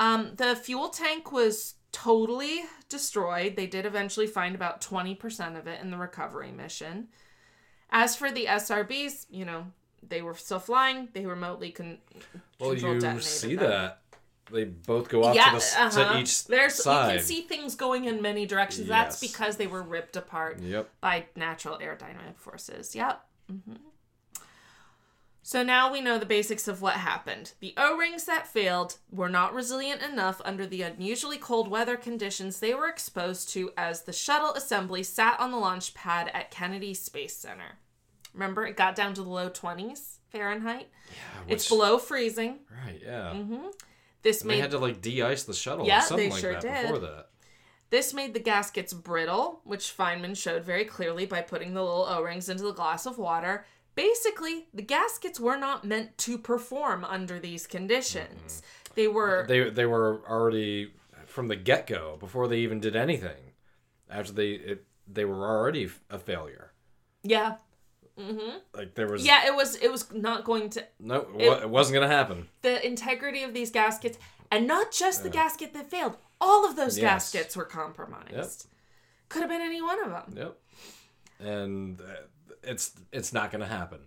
Um, 0.00 0.34
the 0.34 0.54
fuel 0.56 0.88
tank 0.90 1.30
was 1.32 1.74
totally 1.92 2.64
destroyed. 2.88 3.54
They 3.56 3.66
did 3.68 3.86
eventually 3.86 4.26
find 4.26 4.54
about 4.54 4.80
20% 4.80 5.56
of 5.56 5.66
it 5.68 5.80
in 5.80 5.90
the 5.90 5.96
recovery 5.96 6.50
mission. 6.52 7.08
As 7.88 8.16
for 8.16 8.30
the 8.32 8.46
SRBs, 8.48 9.26
you 9.30 9.44
know, 9.44 9.72
they 10.02 10.20
were 10.20 10.34
still 10.34 10.58
flying. 10.58 11.08
They 11.12 11.24
remotely 11.24 11.70
con- 11.70 11.98
well, 12.58 12.74
you 12.74 12.80
detonated 12.80 13.22
see 13.24 13.54
them. 13.54 13.70
that 13.70 14.02
they 14.50 14.64
both 14.64 15.08
go 15.08 15.24
off 15.24 15.34
yeah, 15.34 15.50
to, 15.50 15.56
the, 15.58 15.80
uh-huh. 16.02 16.12
to 16.14 16.20
each 16.20 16.44
There's 16.46 16.74
side. 16.74 17.12
you 17.12 17.18
can 17.18 17.26
see 17.26 17.40
things 17.42 17.74
going 17.74 18.04
in 18.04 18.22
many 18.22 18.46
directions. 18.46 18.88
That's 18.88 19.20
because 19.20 19.56
they 19.56 19.66
were 19.66 19.82
ripped 19.82 20.16
apart 20.16 20.60
Yep. 20.60 20.88
by 21.00 21.26
natural 21.34 21.78
aerodynamic 21.78 22.36
forces. 22.38 22.94
Yep. 22.94 23.20
hmm 23.50 23.72
So 25.42 25.62
now 25.62 25.92
we 25.92 26.00
know 26.00 26.18
the 26.18 26.26
basics 26.26 26.66
of 26.68 26.82
what 26.82 26.94
happened. 26.94 27.52
The 27.60 27.74
O 27.76 27.96
rings 27.96 28.24
that 28.24 28.46
failed 28.46 28.98
were 29.10 29.28
not 29.28 29.54
resilient 29.54 30.02
enough 30.02 30.40
under 30.44 30.66
the 30.66 30.82
unusually 30.82 31.38
cold 31.38 31.68
weather 31.68 31.96
conditions 31.96 32.58
they 32.60 32.74
were 32.74 32.88
exposed 32.88 33.48
to 33.50 33.70
as 33.76 34.02
the 34.02 34.12
shuttle 34.12 34.52
assembly 34.54 35.02
sat 35.02 35.38
on 35.40 35.50
the 35.52 35.58
launch 35.58 35.94
pad 35.94 36.30
at 36.34 36.50
Kennedy 36.50 36.94
Space 36.94 37.36
Center. 37.36 37.78
Remember, 38.34 38.66
it 38.66 38.76
got 38.76 38.94
down 38.96 39.14
to 39.14 39.22
the 39.22 39.30
low 39.30 39.48
20s 39.48 40.18
Fahrenheit. 40.30 40.88
Yeah, 41.10 41.54
It's 41.54 41.68
below 41.68 41.98
freezing. 41.98 42.58
Right. 42.84 43.00
Yeah. 43.02 43.32
This 44.26 44.42
And 44.42 44.50
they 44.50 44.58
had 44.58 44.72
to 44.72 44.78
like 44.78 45.00
de-ice 45.00 45.44
the 45.44 45.54
shuttle 45.54 45.86
Yeah, 45.86 46.00
or 46.00 46.02
something 46.02 46.28
they 46.28 46.32
like 46.32 46.40
sure 46.40 46.52
that 46.54 46.62
did. 46.62 46.82
before 46.82 46.98
that. 46.98 47.28
This 47.90 48.12
made 48.12 48.34
the 48.34 48.40
gaskets 48.40 48.92
brittle, 48.92 49.60
which 49.62 49.96
Feynman 49.96 50.36
showed 50.36 50.64
very 50.64 50.84
clearly 50.84 51.26
by 51.26 51.42
putting 51.42 51.74
the 51.74 51.82
little 51.84 52.04
O 52.06 52.20
rings 52.22 52.48
into 52.48 52.64
the 52.64 52.72
glass 52.72 53.06
of 53.06 53.18
water. 53.18 53.64
Basically, 53.94 54.66
the 54.74 54.82
gaskets 54.82 55.38
were 55.38 55.56
not 55.56 55.84
meant 55.84 56.18
to 56.18 56.38
perform 56.38 57.04
under 57.04 57.38
these 57.38 57.68
conditions. 57.68 58.62
Mm-hmm. 58.62 58.92
They 58.96 59.06
were. 59.08 59.44
They 59.46 59.70
they 59.70 59.86
were 59.86 60.20
already 60.28 60.92
from 61.26 61.46
the 61.46 61.54
get 61.56 61.86
go 61.86 62.16
before 62.18 62.48
they 62.48 62.58
even 62.58 62.80
did 62.80 62.96
anything. 62.96 63.52
After 64.10 64.32
they 64.32 64.50
it, 64.50 64.84
they 65.06 65.24
were 65.24 65.46
already 65.46 65.88
a 66.10 66.18
failure. 66.18 66.72
yeah. 67.22 67.58
Like 68.74 68.94
there 68.94 69.06
was 69.08 69.24
Yeah, 69.26 69.46
it 69.46 69.54
was 69.54 69.76
it 69.76 69.90
was 69.92 70.10
not 70.12 70.44
going 70.44 70.70
to 70.70 70.84
no 70.98 71.26
it, 71.38 71.62
it 71.64 71.70
wasn't 71.70 71.94
gonna 71.94 72.08
happen. 72.12 72.48
the 72.62 72.84
integrity 72.86 73.42
of 73.42 73.52
these 73.54 73.70
gaskets 73.70 74.18
and 74.50 74.66
not 74.66 74.92
just 74.92 75.22
the 75.22 75.28
gasket 75.30 75.74
that 75.74 75.90
failed. 75.90 76.16
All 76.40 76.64
of 76.68 76.76
those 76.76 76.96
Yes. 76.98 77.32
gaskets 77.32 77.56
were 77.56 77.64
compromised. 77.64 78.66
Could 79.28 79.40
have 79.42 79.50
been 79.50 79.60
any 79.60 79.82
one 79.82 80.02
of 80.04 80.10
them. 80.10 80.34
Yep. 80.36 80.58
And 81.40 82.00
uh, 82.00 82.04
it's 82.62 82.92
it's 83.12 83.32
not 83.32 83.50
gonna 83.50 83.66
happen. 83.66 84.00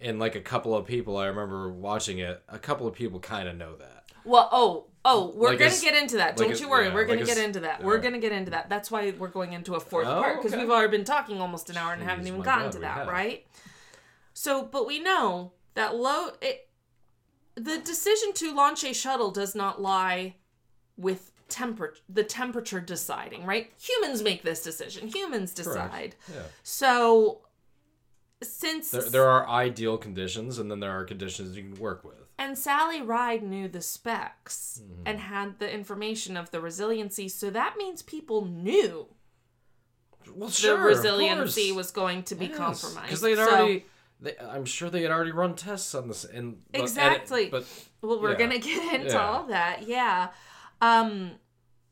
And 0.00 0.18
like 0.18 0.34
a 0.34 0.40
couple 0.40 0.74
of 0.74 0.84
people, 0.86 1.16
I 1.16 1.26
remember 1.26 1.70
watching 1.70 2.18
it. 2.18 2.42
A 2.48 2.58
couple 2.58 2.86
of 2.88 2.94
people 2.94 3.20
kind 3.20 3.48
of 3.48 3.56
know 3.56 3.76
that. 3.76 4.06
Well, 4.24 4.48
oh, 4.50 4.86
oh, 5.04 5.32
we're 5.34 5.50
Like 5.50 5.58
gonna 5.58 5.80
get 5.80 5.94
into 5.94 6.16
that. 6.16 6.36
Don't 6.36 6.52
as- 6.52 6.60
you 6.60 6.68
worry. 6.68 6.86
yeah, 6.88 6.94
we're 6.94 7.04
gonna 7.04 7.20
like 7.20 7.26
get 7.26 7.38
into 7.38 7.60
that. 7.60 7.80
all 7.80 7.86
We're 7.86 7.98
gonna 7.98 8.18
get 8.18 8.32
into 8.32 8.50
that. 8.52 8.68
That's 8.68 8.90
why 8.90 9.12
we're 9.18 9.28
going 9.28 9.52
into 9.52 9.74
a 9.74 9.80
fourth 9.80 10.06
Oh, 10.06 10.22
part 10.22 10.36
because 10.36 10.52
okay. 10.52 10.62
we've 10.62 10.70
already 10.70 10.90
been 10.96 11.04
talking 11.04 11.40
almost 11.40 11.70
an 11.70 11.76
hour 11.76 11.92
and 11.92 12.02
haven't 12.02 12.26
even 12.26 12.40
gotten 12.42 12.64
God, 12.66 12.72
to 12.72 12.78
that, 12.80 12.96
have. 12.98 13.08
right? 13.08 13.46
So, 14.34 14.64
but 14.64 14.86
we 14.86 14.98
know 14.98 15.52
that 15.74 15.96
low. 15.96 16.30
It, 16.40 16.68
the 17.54 17.78
decision 17.78 18.32
to 18.34 18.54
launch 18.54 18.82
a 18.84 18.94
shuttle 18.94 19.30
does 19.30 19.54
not 19.54 19.80
lie 19.82 20.36
with 20.96 21.32
temperature. 21.48 22.00
The 22.08 22.24
temperature 22.24 22.80
deciding, 22.80 23.44
right? 23.44 23.70
Humans 23.78 24.22
make 24.22 24.42
this 24.42 24.62
decision. 24.62 25.08
Humans 25.08 25.52
decide. 25.52 26.14
Yeah. 26.32 26.42
So, 26.62 27.42
since 28.42 28.90
There, 28.90 29.02
there 29.02 29.28
are 29.28 29.46
ideal 29.48 29.98
conditions, 29.98 30.58
and 30.58 30.70
then 30.70 30.80
there 30.80 30.90
are 30.92 31.04
conditions 31.04 31.56
you 31.56 31.62
can 31.62 31.74
work 31.80 32.04
with. 32.04 32.21
And 32.42 32.58
Sally 32.58 33.00
Ride 33.00 33.42
knew 33.42 33.68
the 33.68 33.80
specs 33.82 34.80
Mm-hmm. 34.82 35.02
and 35.06 35.20
had 35.20 35.58
the 35.60 35.72
information 35.72 36.36
of 36.36 36.50
the 36.50 36.60
resiliency, 36.60 37.28
so 37.28 37.50
that 37.50 37.76
means 37.76 38.02
people 38.02 38.44
knew 38.46 39.06
Well, 40.34 40.50
sure, 40.50 40.76
the 40.78 40.82
resiliency 40.84 41.72
was 41.72 41.90
going 41.90 42.22
to 42.24 42.34
be 42.34 42.46
because 42.48 42.80
compromised. 42.82 43.06
Because 43.06 43.20
they 43.20 43.30
had 43.36 43.48
So- 43.48 43.56
already. 43.56 43.84
They, 44.20 44.36
I'm 44.38 44.64
sure 44.64 44.88
they 44.88 45.02
had 45.02 45.10
already 45.10 45.32
run 45.32 45.56
tests 45.56 45.94
on 45.96 46.06
this. 46.08 46.24
And 46.24 46.62
but- 46.70 46.80
Exactly. 46.80 47.46
but 47.48 47.64
well, 48.02 48.20
we're 48.22 48.32
yeah. 48.32 48.38
gonna 48.38 48.58
get 48.58 48.94
into 48.94 49.12
Yeah. 49.14 49.26
all 49.28 49.44
that, 49.48 49.82
yeah. 49.86 50.28
Um, 50.80 51.32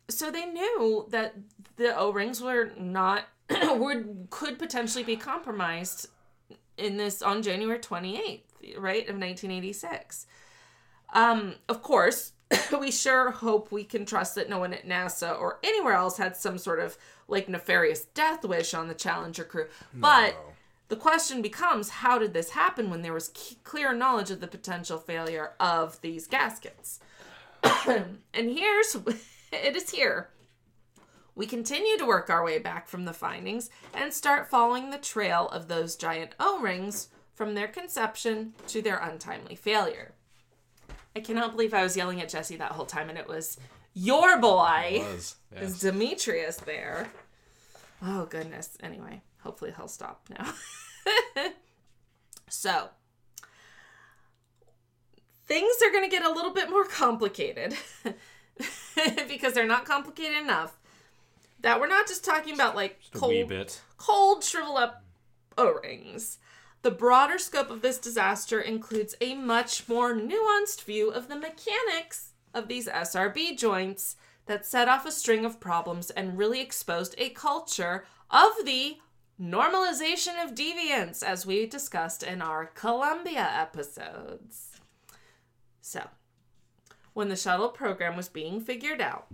so 0.08 0.30
they 0.30 0.46
knew 0.46 1.06
that 1.10 1.34
the 1.76 1.96
O 1.96 2.10
rings 2.12 2.40
were 2.40 2.70
not 2.78 3.24
were 3.76 4.04
could 4.30 4.58
potentially 4.60 5.02
be 5.04 5.16
compromised 5.16 6.06
in 6.76 6.96
this 6.96 7.20
on 7.20 7.42
January 7.42 7.78
28th, 7.80 8.42
right 8.76 9.08
of 9.08 9.16
1986. 9.16 10.26
Um, 11.12 11.54
of 11.68 11.82
course, 11.82 12.32
we 12.80 12.90
sure 12.90 13.30
hope 13.30 13.70
we 13.70 13.84
can 13.84 14.04
trust 14.04 14.34
that 14.34 14.48
no 14.48 14.58
one 14.58 14.72
at 14.72 14.86
NASA 14.86 15.38
or 15.38 15.58
anywhere 15.62 15.94
else 15.94 16.16
had 16.16 16.36
some 16.36 16.58
sort 16.58 16.80
of 16.80 16.96
like 17.28 17.48
nefarious 17.48 18.04
death 18.04 18.44
wish 18.44 18.74
on 18.74 18.88
the 18.88 18.94
Challenger 18.94 19.44
crew. 19.44 19.66
But 19.94 20.36
the 20.88 20.96
question 20.96 21.40
becomes 21.40 21.88
how 21.90 22.18
did 22.18 22.34
this 22.34 22.50
happen 22.50 22.90
when 22.90 23.02
there 23.02 23.12
was 23.12 23.30
c- 23.34 23.56
clear 23.62 23.92
knowledge 23.92 24.30
of 24.30 24.40
the 24.40 24.48
potential 24.48 24.98
failure 24.98 25.52
of 25.60 26.00
these 26.00 26.26
gaskets? 26.26 26.98
and 27.86 28.18
here's 28.34 28.96
it 29.52 29.76
is 29.76 29.90
here. 29.90 30.30
We 31.36 31.46
continue 31.46 31.96
to 31.96 32.06
work 32.06 32.28
our 32.28 32.44
way 32.44 32.58
back 32.58 32.88
from 32.88 33.04
the 33.04 33.12
findings 33.12 33.70
and 33.94 34.12
start 34.12 34.50
following 34.50 34.90
the 34.90 34.98
trail 34.98 35.48
of 35.48 35.68
those 35.68 35.96
giant 35.96 36.34
O 36.40 36.60
rings 36.60 37.08
from 37.40 37.54
their 37.54 37.68
conception 37.68 38.52
to 38.66 38.82
their 38.82 38.98
untimely 38.98 39.54
failure. 39.54 40.12
I 41.16 41.20
cannot 41.20 41.52
believe 41.52 41.72
I 41.72 41.82
was 41.82 41.96
yelling 41.96 42.20
at 42.20 42.28
Jesse 42.28 42.56
that 42.56 42.72
whole 42.72 42.84
time 42.84 43.08
and 43.08 43.16
it 43.16 43.26
was 43.26 43.56
your 43.94 44.38
boy 44.38 45.02
was. 45.02 45.36
is 45.56 45.78
Demetrius 45.80 46.58
there. 46.58 47.08
Oh 48.02 48.26
goodness. 48.26 48.76
Anyway, 48.82 49.22
hopefully 49.38 49.72
he'll 49.74 49.88
stop 49.88 50.28
now. 50.28 50.52
so, 52.50 52.90
things 55.46 55.76
are 55.82 55.90
going 55.92 56.04
to 56.04 56.14
get 56.14 56.26
a 56.26 56.30
little 56.30 56.52
bit 56.52 56.68
more 56.68 56.84
complicated 56.84 57.74
because 59.28 59.54
they're 59.54 59.66
not 59.66 59.86
complicated 59.86 60.36
enough. 60.36 60.78
That 61.60 61.80
we're 61.80 61.88
not 61.88 62.06
just 62.06 62.22
talking 62.22 62.52
about 62.52 62.76
like 62.76 63.00
Just 63.00 63.14
cold 63.14 63.50
cold 63.96 64.44
shrivel 64.44 64.76
up 64.76 65.04
O-rings. 65.56 66.36
The 66.82 66.90
broader 66.90 67.38
scope 67.38 67.70
of 67.70 67.82
this 67.82 67.98
disaster 67.98 68.60
includes 68.60 69.14
a 69.20 69.34
much 69.34 69.86
more 69.88 70.14
nuanced 70.14 70.82
view 70.84 71.10
of 71.10 71.28
the 71.28 71.36
mechanics 71.36 72.32
of 72.54 72.68
these 72.68 72.88
SRB 72.88 73.58
joints 73.58 74.16
that 74.46 74.64
set 74.64 74.88
off 74.88 75.04
a 75.04 75.12
string 75.12 75.44
of 75.44 75.60
problems 75.60 76.10
and 76.10 76.38
really 76.38 76.60
exposed 76.60 77.14
a 77.18 77.28
culture 77.30 78.04
of 78.30 78.52
the 78.64 78.96
normalization 79.40 80.42
of 80.42 80.54
deviance, 80.54 81.22
as 81.22 81.46
we 81.46 81.66
discussed 81.66 82.22
in 82.22 82.42
our 82.42 82.66
Columbia 82.66 83.48
episodes. 83.54 84.80
So, 85.80 86.08
when 87.12 87.28
the 87.28 87.36
shuttle 87.36 87.68
program 87.68 88.16
was 88.16 88.28
being 88.28 88.60
figured 88.60 89.00
out, 89.00 89.26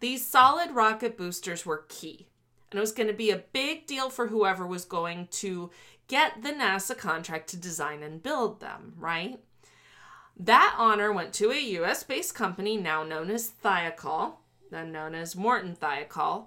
these 0.00 0.24
solid 0.24 0.72
rocket 0.72 1.16
boosters 1.16 1.64
were 1.64 1.84
key. 1.88 2.28
And 2.74 2.78
it 2.78 2.80
was 2.80 2.90
going 2.90 3.06
to 3.06 3.12
be 3.14 3.30
a 3.30 3.36
big 3.52 3.86
deal 3.86 4.10
for 4.10 4.26
whoever 4.26 4.66
was 4.66 4.84
going 4.84 5.28
to 5.30 5.70
get 6.08 6.42
the 6.42 6.50
NASA 6.50 6.98
contract 6.98 7.48
to 7.50 7.56
design 7.56 8.02
and 8.02 8.20
build 8.20 8.58
them, 8.58 8.94
right? 8.98 9.38
That 10.36 10.74
honor 10.76 11.12
went 11.12 11.32
to 11.34 11.52
a 11.52 11.60
US 11.78 12.02
based 12.02 12.34
company 12.34 12.76
now 12.76 13.04
known 13.04 13.30
as 13.30 13.52
Thiokol, 13.64 14.32
then 14.72 14.90
known 14.90 15.14
as 15.14 15.36
Morton 15.36 15.76
Thiokol, 15.80 16.46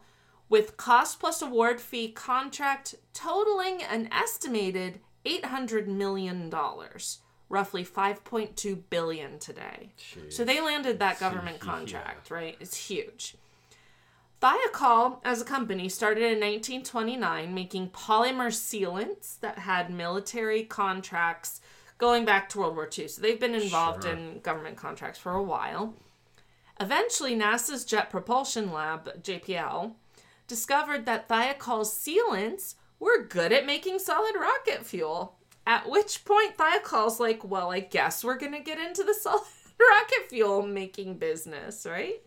with 0.49 0.75
cost 0.75 1.21
plus 1.21 1.41
award 1.41 1.79
fee 1.79 2.11
contract 2.11 2.95
totaling 3.13 3.81
an 3.81 4.09
estimated 4.11 4.99
$800 5.25 5.87
million, 5.87 6.53
roughly 7.47 7.85
5.2 7.85 8.81
billion 8.89 9.39
today. 9.39 9.93
So 10.27 10.43
they 10.43 10.59
landed 10.59 10.99
that 10.99 11.21
government 11.21 11.59
Yeah. 11.63 11.71
contract, 11.71 12.29
right? 12.31 12.57
It's 12.59 12.75
huge. 12.75 13.35
Thiokol, 14.41 15.19
as 15.23 15.41
a 15.41 15.45
company, 15.45 15.89
started 15.89 16.21
in 16.23 16.39
1929 16.39 17.53
making 17.53 17.89
polymer 17.89 18.47
sealants 18.51 19.39
that 19.39 19.59
had 19.59 19.89
military 19.91 20.63
contracts 20.63 21.59
going 21.97 22.23
back 22.25 22.47
to 22.49 22.59
World 22.59 22.75
War 22.75 22.87
II. 22.95 23.07
So 23.07 23.21
they've 23.21 23.39
been 23.39 23.55
involved 23.55 24.03
Sure. 24.03 24.13
in 24.13 24.39
government 24.41 24.77
contracts 24.77 25.17
for 25.19 25.31
a 25.33 25.41
while. 25.41 25.95
Eventually, 26.79 27.35
NASA's 27.35 27.83
Jet 27.83 28.11
Propulsion 28.11 28.71
Lab, 28.71 29.23
JPL, 29.23 29.95
discovered 30.47 31.05
that 31.07 31.27
Thiokol's 31.27 31.91
sealants 31.91 32.75
were 32.99 33.23
good 33.23 33.51
at 33.51 33.65
making 33.65 33.97
solid 33.97 34.35
rocket 34.35 34.85
fuel. 34.85 35.35
At 35.65 35.89
which 35.89 36.23
point, 36.23 36.55
Thiokol's 36.55 37.19
like, 37.19 37.43
well, 37.43 37.71
I 37.71 37.79
guess 37.79 38.23
we're 38.23 38.37
going 38.37 38.53
to 38.53 38.59
get 38.59 38.77
into 38.79 39.03
the 39.03 39.13
solid 39.19 39.41
rocket 39.79 40.29
fuel 40.29 40.61
making 40.61 41.17
business, 41.17 41.87
right? 41.89 42.21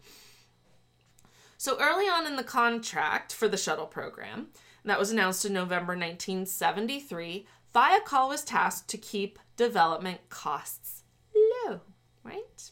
So 1.61 1.77
early 1.79 2.07
on 2.07 2.27
in 2.27 2.37
the 2.37 2.43
contract 2.43 3.35
for 3.35 3.47
the 3.47 3.59
shuttle 3.59 3.85
program, 3.85 4.47
that 4.83 4.99
was 4.99 5.11
announced 5.11 5.45
in 5.45 5.53
November 5.53 5.93
1973, 5.93 7.47
Thiokol 7.75 8.31
was 8.31 8.43
tasked 8.43 8.89
to 8.89 8.97
keep 8.97 9.39
development 9.59 10.21
costs 10.31 11.03
low, 11.35 11.83
right? 12.25 12.71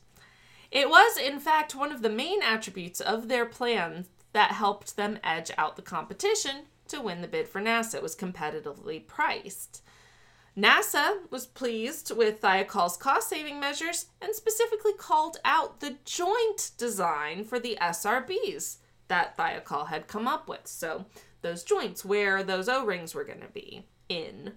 It 0.70 0.88
was, 0.88 1.18
in 1.18 1.38
fact, 1.38 1.74
one 1.74 1.92
of 1.92 2.00
the 2.00 2.08
main 2.08 2.42
attributes 2.42 3.02
of 3.02 3.28
their 3.28 3.44
plan 3.44 4.06
that 4.32 4.52
helped 4.52 4.96
them 4.96 5.18
edge 5.22 5.50
out 5.58 5.76
the 5.76 5.82
competition 5.82 6.62
to 6.86 7.02
win 7.02 7.20
the 7.20 7.28
bid 7.28 7.46
for 7.46 7.60
NASA. 7.60 7.96
It 7.96 8.02
was 8.02 8.16
competitively 8.16 9.06
priced. 9.06 9.82
NASA 10.58 11.18
was 11.30 11.46
pleased 11.46 12.10
with 12.16 12.40
Thiokol's 12.40 12.96
cost 12.96 13.28
saving 13.28 13.60
measures 13.60 14.06
and 14.20 14.34
specifically 14.34 14.92
called 14.92 15.36
out 15.44 15.78
the 15.78 15.98
joint 16.04 16.72
design 16.76 17.44
for 17.44 17.60
the 17.60 17.78
SRBs 17.80 18.78
that 19.06 19.36
Thiokol 19.36 19.86
had 19.86 20.08
come 20.08 20.26
up 20.26 20.48
with. 20.48 20.66
So, 20.66 21.06
those 21.42 21.62
joints 21.62 22.04
where 22.04 22.42
those 22.42 22.68
O 22.68 22.84
rings 22.84 23.14
were 23.14 23.22
going 23.22 23.40
to 23.40 23.48
be 23.48 23.86
in. 24.08 24.54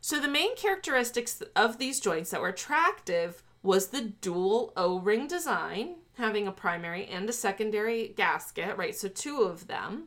So, 0.00 0.20
the 0.20 0.28
main 0.28 0.54
characteristics 0.54 1.42
of 1.56 1.78
these 1.78 1.98
joints 1.98 2.30
that 2.30 2.40
were 2.40 2.48
attractive 2.48 3.42
was 3.60 3.88
the 3.88 4.02
dual 4.02 4.72
O 4.76 5.00
ring 5.00 5.26
design, 5.26 5.96
having 6.16 6.46
a 6.46 6.52
primary 6.52 7.06
and 7.06 7.28
a 7.28 7.32
secondary 7.32 8.14
gasket, 8.16 8.76
right? 8.76 8.94
So, 8.94 9.08
two 9.08 9.42
of 9.42 9.66
them, 9.66 10.04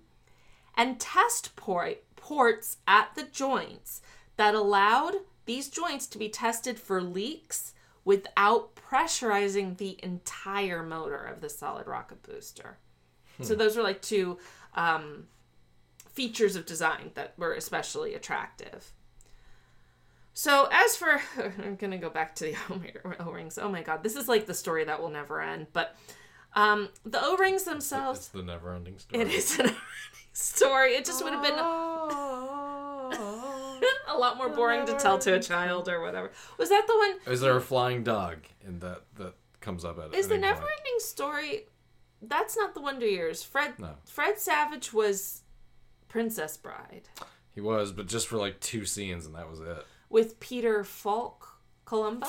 and 0.78 1.02
test 1.02 1.58
port, 1.58 2.04
ports 2.16 2.78
at 2.88 3.14
the 3.16 3.24
joints 3.24 4.02
that 4.38 4.56
allowed 4.56 5.16
these 5.46 5.68
joints 5.70 6.08
to 6.08 6.18
be 6.18 6.30
tested 6.30 6.80
for 6.80 7.02
leaks 7.02 7.74
without 8.06 8.76
pressurizing 8.76 9.78
the 9.78 10.00
entire 10.02 10.82
motor 10.82 11.18
of 11.24 11.42
the 11.42 11.50
solid 11.50 11.88
rocket 11.88 12.24
booster. 12.24 12.78
So, 13.42 13.54
those 13.54 13.78
were 13.78 13.84
like 13.84 14.02
two 14.02 14.40
um, 14.74 15.28
features 16.14 16.56
of 16.56 16.66
design 16.66 17.12
that 17.14 17.34
were 17.38 17.54
especially 17.54 18.16
attractive. 18.16 18.94
So 20.34 20.68
as 20.72 20.96
for, 20.96 21.20
I'm 21.64 21.76
gonna 21.78 21.98
go 21.98 22.10
back 22.10 22.36
to 22.36 22.46
the 22.46 22.56
O 23.20 23.32
rings. 23.32 23.58
Oh 23.58 23.70
my 23.70 23.82
god, 23.82 24.04
this 24.04 24.16
is 24.16 24.28
like 24.28 24.46
the 24.46 24.54
story 24.54 24.84
that 24.84 25.02
will 25.02 25.10
never 25.10 25.42
end. 25.42 25.68
But 25.74 25.96
um, 26.54 26.90
the 27.06 27.20
O 27.24 27.38
rings 27.38 27.64
themselves, 27.64 28.20
It's 28.20 28.28
the 28.30 28.44
never 28.44 28.74
ending 28.76 28.98
story. 29.00 29.22
it 29.24 29.28
is 29.30 29.60
an 29.60 29.72
story. 30.34 30.94
It 30.94 31.06
just 31.06 31.24
would 31.24 31.34
have 31.34 31.42
been 31.44 31.54
a 34.08 34.18
lot 34.18 34.38
more 34.38 34.50
oh, 34.50 34.56
boring 34.56 34.86
to 34.86 34.94
tell 34.94 35.18
to 35.20 35.34
a 35.34 35.40
child 35.40 35.90
or 35.90 36.02
whatever. 36.02 36.32
Was 36.58 36.70
that 36.70 36.86
the 36.88 36.98
one? 36.98 37.34
Is 37.34 37.42
there 37.42 37.56
a 37.56 37.62
flying 37.62 38.04
dog 38.04 38.38
in 38.66 38.80
that 38.80 39.02
that 39.16 39.34
comes 39.62 39.84
up 39.86 40.00
at 40.00 40.14
Is 40.14 40.28
the 40.28 40.36
any 40.36 40.44
never-ending 40.44 41.00
story? 41.00 41.66
That's 42.22 42.58
not 42.58 42.74
the 42.74 42.82
Wonder 42.82 43.06
Years. 43.06 43.44
Fred 43.44 43.80
No. 43.80 43.96
Fred 44.06 44.40
Savage 44.40 44.92
was 44.94 45.44
Princess 46.08 46.58
Bride 46.58 47.10
He 47.54 47.62
was, 47.62 47.92
but 47.92 48.08
just 48.08 48.28
for 48.28 48.38
like 48.38 48.60
two 48.60 48.86
scenes, 48.86 49.26
and 49.26 49.36
that 49.36 49.50
was 49.50 49.60
it. 49.60 49.86
with 50.10 50.40
Peter 50.40 50.84
Falk 50.84 51.60
Columbo. 51.86 52.28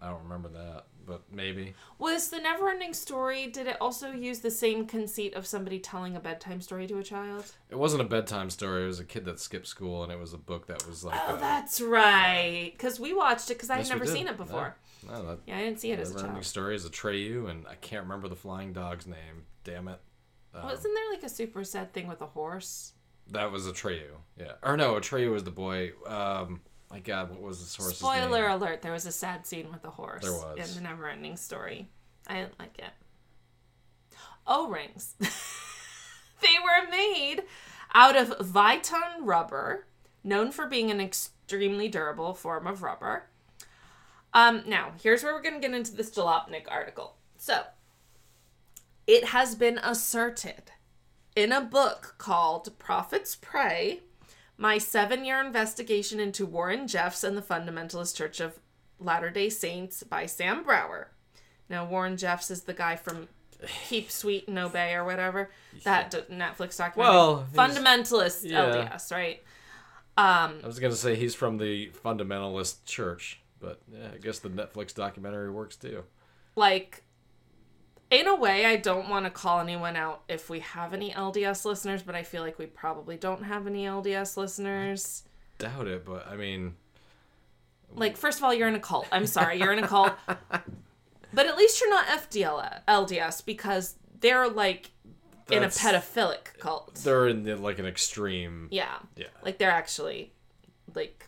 I 0.00 0.08
don't 0.08 0.24
remember 0.24 0.48
that, 0.50 0.84
but 1.06 1.22
maybe. 1.32 1.74
Was 1.98 2.28
the 2.28 2.38
never 2.38 2.68
ending 2.68 2.94
story, 2.94 3.46
did 3.46 3.66
it 3.66 3.76
also 3.80 4.10
use 4.12 4.40
the 4.40 4.50
same 4.50 4.86
conceit 4.86 5.34
of 5.34 5.46
somebody 5.46 5.78
telling 5.78 6.16
a 6.16 6.20
bedtime 6.20 6.60
story 6.60 6.86
to 6.86 6.98
a 6.98 7.02
child? 7.02 7.44
It 7.70 7.76
wasn't 7.76 8.02
a 8.02 8.06
bedtime 8.06 8.50
story. 8.50 8.84
It 8.84 8.86
was 8.86 9.00
a 9.00 9.04
kid 9.04 9.24
that 9.26 9.40
skipped 9.40 9.66
school, 9.66 10.02
and 10.02 10.12
it 10.12 10.18
was 10.18 10.32
a 10.32 10.38
book 10.38 10.66
that 10.66 10.86
was 10.86 11.04
like. 11.04 11.20
Oh, 11.26 11.34
uh, 11.34 11.36
that's 11.36 11.80
right. 11.80 12.70
Because 12.72 12.98
we 12.98 13.12
watched 13.12 13.50
it 13.50 13.54
because 13.54 13.70
I 13.70 13.76
had 13.76 13.86
yes, 13.86 13.88
we 13.88 13.98
never 13.98 14.06
seen 14.06 14.28
it 14.28 14.36
before. 14.36 14.76
No, 15.06 15.22
no 15.22 15.26
that 15.28 15.38
Yeah, 15.46 15.58
I 15.58 15.60
didn't 15.60 15.80
see 15.80 15.92
it 15.92 15.98
as 15.98 16.10
a 16.10 16.14
never 16.14 16.26
ending 16.26 16.36
child. 16.36 16.46
story 16.46 16.76
is 16.76 16.88
Atreyu, 16.88 17.50
and 17.50 17.66
I 17.66 17.74
can't 17.74 18.04
remember 18.04 18.28
the 18.28 18.36
flying 18.36 18.72
dog's 18.72 19.06
name. 19.06 19.44
Damn 19.64 19.88
it. 19.88 20.00
Um, 20.54 20.64
Wasn't 20.64 20.94
there 20.94 21.10
like 21.10 21.22
a 21.22 21.28
super 21.28 21.64
sad 21.64 21.92
thing 21.92 22.06
with 22.06 22.20
a 22.20 22.26
horse? 22.26 22.92
that 23.30 23.50
was 23.50 23.66
Atreyu. 23.66 24.18
Yeah. 24.38 24.52
Or 24.62 24.76
no, 24.76 24.94
Atreyu 24.94 25.32
was 25.32 25.44
the 25.44 25.50
boy. 25.50 25.92
Um, 26.06 26.60
my 26.90 26.98
God, 27.00 27.30
what 27.30 27.40
was 27.40 27.60
this 27.60 27.76
horse's 27.76 27.98
Spoiler 27.98 28.38
name? 28.40 28.50
alert, 28.50 28.82
there 28.82 28.92
was 28.92 29.06
a 29.06 29.12
sad 29.12 29.46
scene 29.46 29.70
with 29.72 29.84
a 29.84 29.90
horse 29.90 30.22
There 30.22 30.32
was. 30.32 30.76
in 30.76 30.82
the 30.82 30.88
never 30.88 31.08
ending 31.08 31.36
story. 31.36 31.88
I 32.26 32.34
didn't 32.40 32.58
like 32.58 32.78
it. 32.78 32.90
O 34.46 34.68
rings. 34.68 35.14
they 35.20 36.56
were 36.62 36.90
made 36.90 37.42
out 37.94 38.16
of 38.16 38.38
Viton 38.38 39.20
rubber, 39.22 39.86
known 40.22 40.52
for 40.52 40.66
being 40.66 40.90
an 40.90 41.00
extremely 41.00 41.88
durable 41.88 42.34
form 42.34 42.66
of 42.66 42.82
rubber. 42.82 43.24
Um, 44.32 44.62
now, 44.66 44.92
here's 45.02 45.22
where 45.22 45.32
we're 45.32 45.42
going 45.42 45.54
to 45.54 45.60
get 45.66 45.74
into 45.76 45.94
this 45.94 46.10
Jalopnik 46.10 46.64
article. 46.68 47.16
So, 47.38 47.62
it 49.06 49.26
has 49.26 49.54
been 49.54 49.78
asserted 49.78 50.72
in 51.36 51.52
a 51.52 51.60
book 51.60 52.16
called 52.18 52.78
Prophet's 52.78 53.36
Prey 53.36 54.00
My 54.56 54.78
Seven 54.78 55.24
Year 55.24 55.40
Investigation 55.40 56.20
into 56.20 56.46
Warren 56.46 56.86
Jeffs 56.86 57.24
and 57.24 57.36
the 57.36 57.42
Fundamentalist 57.42 58.16
Church 58.16 58.40
of 58.40 58.58
Latter 59.00 59.30
day 59.30 59.48
Saints 59.50 60.02
by 60.02 60.26
Sam 60.26 60.62
Brower. 60.62 61.08
Now, 61.68 61.84
Warren 61.84 62.16
Jeffs 62.16 62.50
is 62.50 62.62
the 62.62 62.74
guy 62.74 62.96
from 62.96 63.28
Keep 63.88 64.10
Sweet 64.10 64.48
and 64.48 64.58
Obey 64.58 64.94
or 64.94 65.04
whatever, 65.04 65.50
that 65.84 66.10
d- 66.10 66.18
Netflix 66.30 66.76
documentary. 66.76 67.14
Well, 67.14 67.46
Fundamentalist 67.54 68.48
yeah. 68.48 68.88
LDS, 68.92 69.10
right? 69.12 69.42
Um, 70.16 70.60
I 70.62 70.66
was 70.66 70.78
gonna 70.78 70.94
say 70.94 71.16
he's 71.16 71.34
from 71.34 71.58
the 71.58 71.90
fundamentalist 72.04 72.84
church, 72.84 73.40
but 73.60 73.80
yeah, 73.92 74.10
I 74.14 74.18
guess 74.18 74.38
the 74.38 74.48
Netflix 74.50 74.94
documentary 74.94 75.50
works 75.50 75.76
too. 75.76 76.04
like 76.54 77.02
in 78.10 78.26
a 78.28 78.34
way 78.34 78.64
i 78.66 78.76
don't 78.76 79.08
want 79.08 79.24
to 79.24 79.30
call 79.30 79.60
anyone 79.60 79.96
out 79.96 80.22
if 80.28 80.48
we 80.50 80.60
have 80.60 80.92
any 80.94 81.10
lds 81.12 81.64
listeners 81.64 82.02
but 82.02 82.14
i 82.14 82.22
feel 82.22 82.42
like 82.42 82.58
we 82.58 82.66
probably 82.66 83.16
don't 83.16 83.42
have 83.44 83.66
any 83.66 83.84
lds 83.86 84.36
listeners. 84.36 85.24
Doubt 85.58 85.86
it, 85.86 86.04
but 86.04 86.26
I 86.28 86.36
mean, 86.36 86.74
like 87.94 88.16
first 88.16 88.38
of 88.38 88.44
all 88.44 88.52
you're 88.52 88.66
in 88.68 88.74
a 88.74 88.80
cult. 88.80 89.06
I'm 89.12 89.26
sorry 89.26 89.58
you're 89.58 89.72
in 89.72 89.82
a 89.82 89.88
cult. 89.88 90.12
But 91.32 91.46
at 91.46 91.56
least 91.56 91.80
you're 91.80 91.90
not 91.90 92.06
fdl 92.06 92.80
lds 92.86 93.44
because 93.44 93.96
they're 94.20 94.48
like 94.48 94.90
in 95.50 95.62
a 95.64 95.68
pedophilic 95.68 96.58
cult. 96.58 96.94
They're 96.96 97.28
in 97.28 97.42
the, 97.42 97.56
like 97.56 97.78
an 97.78 97.86
extreme. 97.86 98.68
yeah. 98.70 98.98
Yeah. 99.16 99.26
like 99.42 99.58
they're 99.58 99.70
actually 99.70 100.32
like 100.94 101.26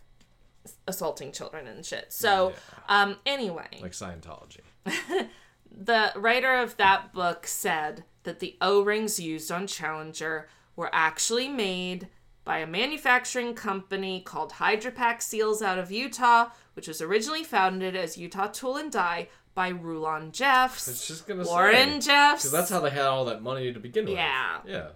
assaulting 0.88 1.32
children 1.32 1.66
and 1.66 1.84
shit. 1.84 2.12
So 2.12 2.52
um 2.88 3.16
anyway. 3.26 3.68
Like 3.80 3.92
Scientology. 3.92 4.60
the 5.76 6.12
writer 6.16 6.54
of 6.54 6.76
that 6.78 7.12
book 7.12 7.46
said 7.46 8.04
that 8.22 8.40
the 8.40 8.56
O-rings 8.60 9.20
used 9.20 9.52
on 9.52 9.66
Challenger 9.66 10.48
were 10.74 10.90
actually 10.92 11.48
made 11.48 12.08
by 12.44 12.58
a 12.58 12.66
manufacturing 12.66 13.54
company 13.54 14.20
called 14.20 14.52
Hydropac 14.54 15.20
Seals 15.20 15.60
out 15.62 15.78
of 15.78 15.90
Utah, 15.92 16.50
which 16.74 16.88
was 16.88 17.02
originally 17.02 17.44
founded 17.44 17.94
as 17.96 18.16
Utah 18.16 18.46
Tool 18.46 18.76
and 18.76 18.90
Die 18.90 19.28
by 19.54 19.68
Rulon 19.68 20.32
Jeffs, 20.32 20.86
It's 20.86 21.08
just 21.08 21.26
gonna 21.26 21.44
Warren 21.44 22.00
say 22.02 22.08
Jeffs. 22.08 22.42
because 22.42 22.52
that's 22.52 22.70
how 22.70 22.80
they 22.80 22.90
had 22.90 23.06
all 23.06 23.24
that 23.24 23.42
money 23.42 23.72
to 23.72 23.80
begin 23.80 24.04
with. 24.04 24.14
Yeah. 24.14 24.58
Yeah. 24.66 24.88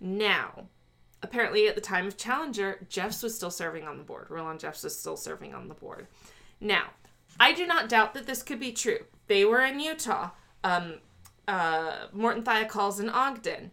Now, 0.00 0.66
apparently 1.22 1.66
at 1.66 1.74
the 1.76 1.80
time 1.80 2.06
of 2.06 2.16
Challenger, 2.18 2.84
Jeffs 2.88 3.22
was 3.22 3.34
still 3.34 3.50
serving 3.50 3.84
on 3.88 3.96
the 3.96 4.04
board. 4.04 4.26
Roland 4.28 4.60
Jeffs 4.60 4.84
was 4.84 4.98
still 4.98 5.16
serving 5.16 5.54
on 5.54 5.68
the 5.68 5.74
board. 5.74 6.08
Now, 6.60 6.90
I 7.40 7.52
do 7.52 7.66
not 7.66 7.88
doubt 7.88 8.14
that 8.14 8.26
this 8.26 8.42
could 8.42 8.60
be 8.60 8.72
true. 8.72 9.04
They 9.26 9.44
were 9.44 9.60
in 9.64 9.80
Utah. 9.80 10.30
Um, 10.64 10.94
uh, 11.48 12.06
Morton 12.12 12.44
in 13.00 13.08
Ogden. 13.08 13.70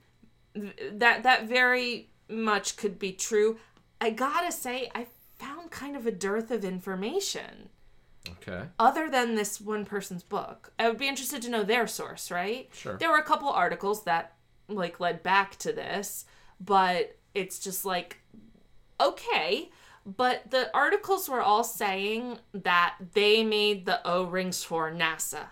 Th- 0.55 0.73
That 0.93 1.23
that 1.23 1.47
very 1.47 2.09
much 2.27 2.77
could 2.77 2.97
be 2.99 3.11
true. 3.11 3.57
I 4.01 4.09
gotta 4.11 4.51
say, 4.51 4.89
I 4.95 5.07
found 5.37 5.71
kind 5.71 5.95
of 5.95 6.05
a 6.07 6.11
dearth 6.11 6.51
of 6.51 6.63
information 6.65 7.69
Okay. 8.27 8.63
other 8.77 9.09
than 9.09 9.35
this 9.35 9.59
one 9.61 9.85
person's 9.85 10.23
book. 10.23 10.71
I 10.77 10.87
would 10.89 10.97
be 10.97 11.07
interested 11.07 11.41
to 11.43 11.49
know 11.49 11.63
their 11.63 11.87
source, 11.87 12.29
right? 12.31 12.69
Sure. 12.73 12.97
There 12.97 13.09
were 13.09 13.17
a 13.17 13.23
couple 13.23 13.49
articles 13.49 14.03
that 14.03 14.33
like 14.67 14.99
led 14.99 15.23
back 15.23 15.55
to 15.59 15.71
this, 15.73 16.25
but 16.59 17.17
it's 17.33 17.59
just 17.59 17.85
like 17.85 18.17
okay, 19.01 19.69
but 20.05 20.49
the 20.51 20.75
articles 20.75 21.29
were 21.29 21.41
all 21.41 21.63
saying 21.63 22.39
that 22.53 22.95
they 23.13 23.43
made 23.43 23.85
the 23.85 24.05
O-rings 24.07 24.63
for 24.63 24.91
NASA. 24.91 25.47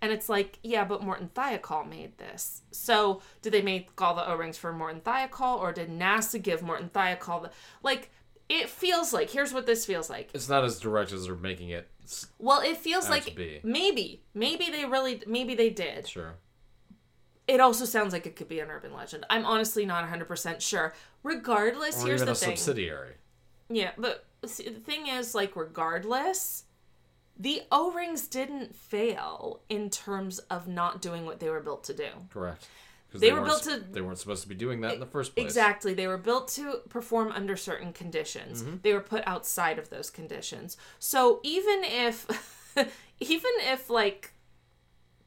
And 0.00 0.10
it's 0.10 0.28
like, 0.28 0.58
yeah, 0.64 0.84
but 0.84 1.02
Morton 1.02 1.30
Thiokol 1.32 1.88
made 1.88 2.18
this. 2.18 2.62
So, 2.72 3.22
did 3.40 3.52
they 3.52 3.62
make 3.62 3.90
all 4.02 4.14
the 4.14 4.28
O-rings 4.28 4.58
for 4.58 4.72
Morton 4.72 5.00
Thiokol 5.00 5.60
or 5.60 5.72
did 5.72 5.88
NASA 5.90 6.42
give 6.42 6.60
Morton 6.60 6.90
Thiokol 6.92 7.42
the 7.42 7.50
like 7.84 8.10
it 8.48 8.68
feels 8.68 9.12
like 9.12 9.30
here's 9.30 9.54
what 9.54 9.66
this 9.66 9.86
feels 9.86 10.10
like. 10.10 10.30
It's 10.34 10.48
not 10.48 10.64
as 10.64 10.78
direct 10.80 11.12
as 11.12 11.26
they're 11.26 11.36
making 11.36 11.70
it. 11.70 11.88
Well, 12.38 12.60
it 12.60 12.76
feels 12.76 13.08
like 13.08 13.34
be. 13.36 13.60
maybe, 13.62 14.24
maybe 14.34 14.70
they 14.70 14.84
really, 14.84 15.22
maybe 15.26 15.54
they 15.54 15.70
did. 15.70 16.06
Sure. 16.08 16.34
It 17.48 17.60
also 17.60 17.84
sounds 17.84 18.12
like 18.12 18.26
it 18.26 18.36
could 18.36 18.48
be 18.48 18.60
an 18.60 18.70
urban 18.70 18.92
legend. 18.92 19.24
I'm 19.30 19.44
honestly 19.46 19.86
not 19.86 20.08
100% 20.08 20.60
sure. 20.60 20.94
Regardless, 21.22 22.02
Or 22.02 22.06
here's 22.08 22.20
even 22.22 22.26
the 22.26 22.32
a 22.32 22.34
thing. 22.34 22.56
subsidiary. 22.56 23.14
Yeah, 23.74 23.92
but 23.98 24.24
see, 24.46 24.68
the 24.68 24.80
thing 24.80 25.06
is, 25.08 25.34
like, 25.34 25.56
regardless, 25.56 26.64
the 27.38 27.62
O 27.72 27.90
rings 27.92 28.28
didn't 28.28 28.74
fail 28.74 29.62
in 29.68 29.88
terms 29.90 30.38
of 30.50 30.68
not 30.68 31.00
doing 31.00 31.24
what 31.24 31.40
they 31.40 31.48
were 31.48 31.60
built 31.60 31.84
to 31.84 31.94
do. 31.94 32.08
Correct. 32.30 32.66
'Cause 33.10 33.20
They 33.20 33.30
were 33.32 33.42
built 33.42 33.62
to- 33.64 33.78
They 33.80 34.00
weren't 34.00 34.18
supposed 34.18 34.42
to 34.42 34.48
be 34.48 34.54
doing 34.54 34.80
that 34.80 34.94
in 34.94 35.00
the 35.00 35.06
first 35.06 35.34
place. 35.34 35.44
Exactly. 35.44 35.92
They 35.92 36.06
were 36.06 36.16
built 36.16 36.48
to 36.52 36.80
perform 36.88 37.30
under 37.30 37.56
certain 37.58 37.92
conditions. 37.92 38.62
Mm-hmm. 38.62 38.76
They 38.82 38.94
were 38.94 39.00
put 39.02 39.22
outside 39.26 39.78
of 39.78 39.90
those 39.90 40.08
conditions. 40.08 40.78
So 40.98 41.40
even 41.42 41.84
if 41.84 42.26
even 43.20 43.50
if 43.70 43.90
like 43.90 44.32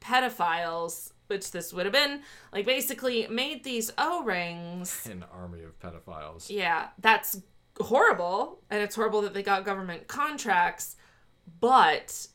pedophiles, 0.00 1.12
which 1.28 1.50
this 1.50 1.72
would 1.72 1.86
have 1.86 1.92
been, 1.92 2.22
like 2.52 2.66
basically 2.66 3.26
made 3.28 3.64
these 3.64 3.92
O-rings, 3.98 5.06
An 5.06 5.24
army 5.32 5.62
of 5.62 5.78
pedophiles. 5.78 6.46
yeah, 6.50 6.88
that's 6.98 7.40
horrible 7.80 8.60
and 8.70 8.82
it's 8.82 8.94
horrible 8.94 9.22
that 9.22 9.34
they 9.34 9.42
got 9.42 9.64
government 9.64 10.08
contracts, 10.08 10.96
but 11.60 12.28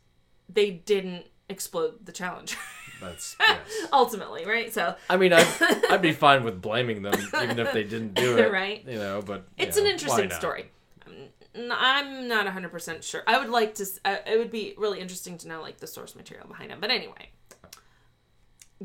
they 0.49 0.71
didn't 0.71 1.25
explode 1.49 2.05
the 2.05 2.11
challenger. 2.11 2.57
That's 2.99 3.35
yes. 3.39 3.59
Ultimately, 3.91 4.45
right? 4.45 4.71
So 4.73 4.95
I 5.09 5.17
mean, 5.17 5.33
I'd, 5.33 5.47
I'd 5.89 6.01
be 6.01 6.13
fine 6.13 6.43
with 6.43 6.61
blaming 6.61 7.01
them 7.01 7.15
even 7.41 7.59
if 7.59 7.73
they 7.73 7.83
didn't 7.83 8.13
do 8.13 8.37
it. 8.39 8.51
Right. 8.51 8.85
You 8.87 8.99
know, 8.99 9.21
but 9.25 9.47
It's 9.57 9.77
yeah, 9.77 9.83
an 9.83 9.89
interesting 9.89 10.31
story. 10.31 10.69
I'm 11.53 12.29
not 12.29 12.47
100% 12.47 13.03
sure. 13.03 13.23
I 13.27 13.37
would 13.37 13.49
like 13.49 13.75
to, 13.75 13.85
uh, 14.05 14.17
it 14.25 14.37
would 14.37 14.51
be 14.51 14.73
really 14.77 15.01
interesting 15.01 15.37
to 15.39 15.49
know 15.49 15.61
like 15.61 15.79
the 15.79 15.87
source 15.87 16.15
material 16.15 16.47
behind 16.47 16.71
it. 16.71 16.79
But 16.79 16.91
anyway, 16.91 17.31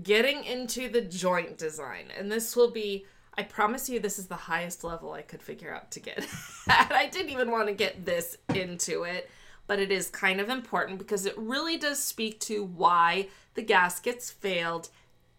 getting 0.03 0.45
into 0.45 0.89
the 0.89 1.01
joint 1.01 1.59
design. 1.59 2.07
And 2.17 2.31
this 2.31 2.57
will 2.57 2.71
be, 2.71 3.07
I 3.39 3.43
promise 3.43 3.89
you, 3.89 4.01
this 4.01 4.19
is 4.19 4.27
the 4.27 4.35
highest 4.35 4.83
level 4.83 5.13
I 5.13 5.23
could 5.23 5.43
figure 5.43 5.75
out 5.75 5.91
to 5.93 6.01
get. 6.01 6.19
and 6.71 6.93
I 6.93 7.07
didn't 7.07 7.31
even 7.31 7.51
want 7.51 7.69
to 7.69 7.75
get 7.75 8.05
this 8.05 8.39
into 8.55 9.03
it, 9.03 9.31
but 9.67 9.79
it 9.79 9.93
is 9.93 10.09
kind 10.09 10.41
of 10.41 10.49
important 10.49 10.99
because 10.99 11.27
it 11.27 11.37
really 11.37 11.77
does 11.77 12.03
speak 12.03 12.41
to 12.41 12.65
why 12.65 13.29
the 13.55 13.63
gaskets 13.63 14.31
failed 14.31 14.89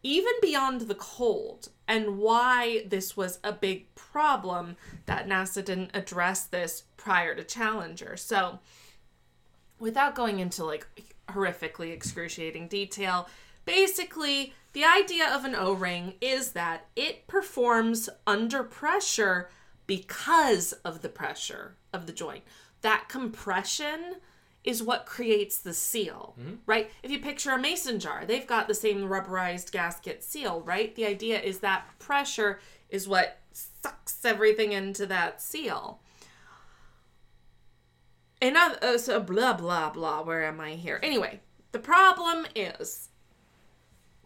even 0.04 0.34
beyond 0.42 0.82
the 0.82 0.96
cold 0.96 1.70
and 1.88 2.18
why 2.18 2.86
this 2.88 3.18
was 3.18 3.40
a 3.44 3.52
big 3.52 3.94
problem 3.96 4.76
that 5.06 5.28
NASA 5.28 5.64
didn't 5.64 5.92
address 5.94 6.46
this 6.46 6.84
prior 6.98 7.34
to 7.36 7.44
Challenger. 7.44 8.16
So, 8.16 8.60
without 9.80 10.16
going 10.16 10.40
into 10.40 10.64
like 10.64 10.88
horrifically 11.30 11.92
excruciating 11.92 12.68
detail, 12.68 13.28
basically, 13.66 14.54
the 14.78 14.86
idea 14.86 15.28
of 15.28 15.44
an 15.44 15.56
O 15.56 15.74
ring 15.74 16.14
is 16.22 16.52
that 16.52 16.86
it 16.96 17.26
performs 17.26 18.10
under 18.28 18.62
pressure 18.62 19.50
because 19.88 20.72
of 20.86 21.02
the 21.02 21.10
pressure 21.10 21.78
of 21.92 22.06
the 22.06 22.14
joint. 22.14 22.44
That 22.82 23.10
compression 23.10 24.18
is 24.64 24.84
what 24.84 25.08
creates 25.08 25.58
the 25.58 25.74
seal, 25.74 26.36
right? 26.68 26.92
If 27.02 27.10
you 27.10 27.18
picture 27.18 27.50
a 27.50 27.58
mason 27.58 28.00
jar, 28.00 28.24
they've 28.24 28.46
got 28.46 28.68
the 28.68 28.76
same 28.76 29.10
rubberized 29.10 29.72
gasket 29.72 30.24
seal, 30.24 30.62
right? 30.62 30.94
The 30.94 31.08
idea 31.08 31.42
is 31.42 31.58
that 31.62 31.88
pressure 31.98 32.60
is 32.88 33.08
what 33.08 33.40
sucks 33.52 34.24
everything 34.24 34.74
into 34.74 35.08
that 35.08 35.42
seal. 35.42 36.02
And 38.40 38.56
uh, 38.56 39.00
so 39.00 39.20
blah 39.22 39.54
blah 39.54 39.90
blah. 39.90 40.22
Where 40.22 40.46
am 40.46 40.60
I 40.60 40.74
here? 40.74 41.00
Anyway, 41.02 41.40
the 41.72 41.80
problem 41.80 42.46
is 42.56 43.10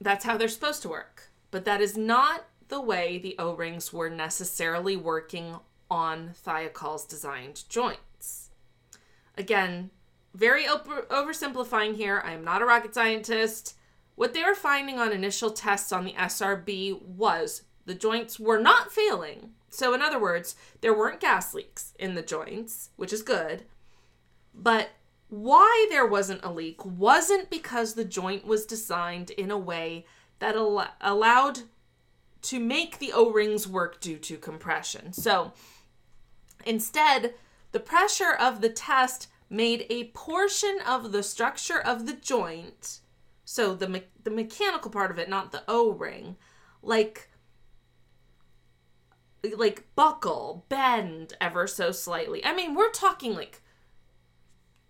that's 0.02 0.26
how 0.26 0.36
they're 0.36 0.48
supposed 0.48 0.82
to 0.82 0.90
work, 0.90 1.30
but 1.52 1.64
that 1.66 1.80
is 1.80 1.96
not 1.96 2.46
the 2.68 2.82
way 2.82 3.18
the 3.18 3.36
O 3.38 3.54
rings 3.54 3.94
were 3.94 4.10
necessarily 4.10 4.98
working 4.98 5.56
on 5.90 6.32
Thiokol's 6.46 7.06
designed 7.06 7.64
joints. 7.70 8.50
Again, 9.38 9.92
very 10.34 10.68
over- 10.68 11.06
oversimplifying 11.10 11.96
here. 11.96 12.22
I 12.26 12.34
am 12.34 12.44
not 12.44 12.62
a 12.62 12.66
rocket 12.66 12.96
scientist. 12.96 13.76
What 14.16 14.34
they 14.34 14.44
were 14.44 14.56
finding 14.56 14.98
on 14.98 15.12
initial 15.12 15.52
tests 15.52 15.92
on 15.92 16.06
the 16.06 16.14
SRB 16.14 17.02
was 17.02 17.64
the 17.86 17.94
joints 17.94 18.40
were 18.40 18.60
not 18.60 18.92
failing. 18.92 19.52
So, 19.70 19.94
in 19.94 20.02
other 20.02 20.20
words, 20.20 20.56
there 20.82 20.98
weren't 20.98 21.20
gas 21.20 21.54
leaks 21.54 21.94
in 22.00 22.16
the 22.16 22.22
joints, 22.22 22.90
which 22.96 23.14
is 23.14 23.22
good. 23.22 23.66
But 24.54 24.90
why 25.32 25.88
there 25.90 26.06
wasn't 26.06 26.44
a 26.44 26.52
leak 26.52 26.86
wasn't 26.86 27.50
because 27.50 27.94
the 27.94 28.04
joint 28.04 28.46
was 28.46 28.66
designed 28.66 29.32
in 29.32 29.50
a 29.50 29.58
way 29.58 30.06
that 30.40 30.56
al- 30.56 30.94
allowed 31.00 31.60
to 32.42 32.60
make 32.60 33.00
the 33.00 33.14
O 33.14 33.32
rings 33.32 33.66
work 33.66 34.02
due 34.02 34.18
to 34.18 34.36
compression. 34.38 35.14
So, 35.14 35.54
instead, 36.66 37.34
the 37.72 37.80
pressure 37.80 38.34
of 38.34 38.60
the 38.60 38.70
test 38.70 39.30
made 39.50 39.86
a 39.90 40.10
portion 40.10 40.80
of 40.86 41.14
the 41.14 41.24
structure 41.24 41.80
of 41.80 42.08
the 42.08 42.14
joint, 42.14 43.00
so 43.46 43.74
the 43.74 43.88
me- 43.88 44.04
the 44.22 44.32
mechanical 44.32 44.92
part 44.92 45.12
of 45.12 45.18
it, 45.18 45.30
not 45.30 45.54
the 45.54 45.64
O 45.66 45.92
ring, 45.92 46.36
like 46.82 47.30
like 49.56 49.88
buckle, 49.96 50.66
bend 50.68 51.34
ever 51.40 51.68
so 51.68 51.94
slightly. 51.94 52.44
I 52.44 52.54
mean, 52.54 52.76
we're 52.76 52.92
talking 52.92 53.34
like 53.34 53.62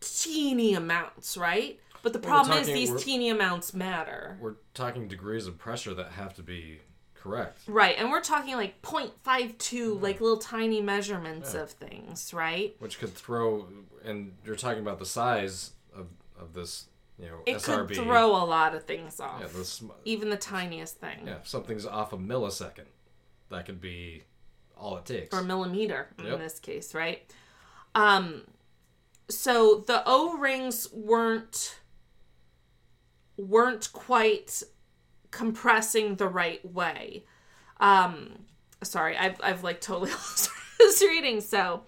teeny 0.01 0.73
amounts, 0.73 1.37
right? 1.37 1.79
But 2.03 2.13
the 2.13 2.19
problem 2.19 2.57
is 2.57 2.67
these 2.67 3.03
teeny 3.03 3.29
amounts 3.29 3.73
matter. 3.73 4.37
We're 4.41 4.55
talking 4.73 5.07
degrees 5.07 5.45
of 5.47 5.57
pressure 5.57 5.93
that 5.93 6.11
have 6.13 6.33
to 6.35 6.41
be 6.43 6.79
correct. 7.13 7.59
Right, 7.67 7.95
and 7.97 8.09
we're 8.09 8.21
talking 8.21 8.55
like 8.55 8.81
0.52, 8.81 10.01
like 10.01 10.19
little 10.19 10.37
tiny 10.37 10.81
measurements 10.81 11.53
of 11.53 11.69
things, 11.71 12.33
right? 12.33 12.75
Which 12.79 12.97
could 12.99 13.13
throw, 13.13 13.67
and 14.03 14.33
you're 14.43 14.55
talking 14.55 14.81
about 14.81 14.97
the 14.97 15.05
size 15.05 15.71
of, 15.95 16.07
of 16.39 16.53
this, 16.55 16.85
you 17.19 17.27
know, 17.27 17.41
It 17.45 17.57
SRB. 17.57 17.87
could 17.89 17.95
throw 17.97 18.31
a 18.35 18.45
lot 18.45 18.73
of 18.73 18.85
things 18.85 19.19
off, 19.19 19.39
Yeah, 19.41 19.47
the 19.55 19.63
sm- 19.63 19.91
even 20.03 20.31
the 20.31 20.37
tiniest 20.37 20.97
thing, 20.99 21.27
yeah, 21.27 21.35
if 21.35 21.47
something's 21.47 21.85
off 21.85 22.13
a 22.13 22.17
millisecond, 22.17 22.87
that 23.49 23.67
could 23.67 23.79
be 23.79 24.23
all 24.75 24.97
it 24.97 25.05
takes. 25.05 25.37
or 25.37 25.43
millimeter 25.43 26.07
in 26.17 26.25
Yep. 26.25 26.39
this 26.39 26.57
case, 26.59 26.95
right? 26.95 27.31
Um, 27.93 28.45
so 29.29 29.83
the 29.87 30.03
O 30.05 30.37
rings 30.37 30.87
weren't 30.91 31.79
weren't 33.37 33.91
quite 33.93 34.61
compressing 35.31 36.15
the 36.15 36.27
right 36.27 36.63
way. 36.65 37.23
Um, 37.79 38.45
sorry, 38.83 39.17
I've 39.17 39.39
I've 39.41 39.63
like 39.63 39.81
totally 39.81 40.11
lost 40.11 40.49
this 40.77 41.01
reading. 41.01 41.41
So, 41.41 41.83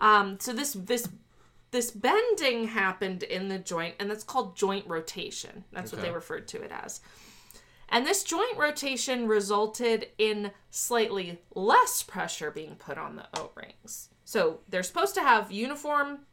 um, 0.00 0.38
so 0.40 0.52
this 0.52 0.74
this 0.74 1.08
this 1.70 1.90
bending 1.90 2.68
happened 2.68 3.22
in 3.22 3.48
the 3.48 3.58
joint, 3.58 3.96
and 3.98 4.10
that's 4.10 4.24
called 4.24 4.56
joint 4.56 4.86
rotation. 4.86 5.64
That's 5.72 5.92
what 5.92 6.00
they 6.00 6.10
referred 6.10 6.48
to 6.48 6.62
it 6.62 6.70
as. 6.70 7.00
And 7.88 8.04
this 8.04 8.24
joint 8.24 8.56
rotation 8.56 9.28
resulted 9.28 10.08
in 10.18 10.50
slightly 10.70 11.40
less 11.54 12.02
pressure 12.02 12.50
being 12.50 12.74
put 12.74 12.98
on 12.98 13.16
the 13.16 13.26
O 13.34 13.50
rings. 13.54 14.08
So 14.24 14.60
they're 14.68 14.82
supposed 14.82 15.14
to 15.14 15.20
have 15.20 15.52
uniform 15.52 16.25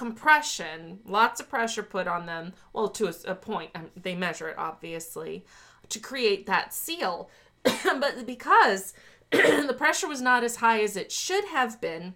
compression, 0.00 0.98
lots 1.04 1.40
of 1.40 1.50
pressure 1.50 1.82
put 1.82 2.08
on 2.08 2.24
them. 2.24 2.54
Well, 2.72 2.88
to 2.88 3.08
a, 3.08 3.32
a 3.32 3.34
point, 3.34 3.70
um, 3.74 3.90
they 3.94 4.14
measure 4.14 4.48
it 4.48 4.56
obviously 4.56 5.44
to 5.90 5.98
create 5.98 6.46
that 6.46 6.72
seal. 6.72 7.28
but 7.62 8.24
because 8.24 8.94
the 9.30 9.74
pressure 9.76 10.08
was 10.08 10.22
not 10.22 10.42
as 10.42 10.56
high 10.56 10.80
as 10.82 10.96
it 10.96 11.12
should 11.12 11.44
have 11.44 11.82
been. 11.82 12.14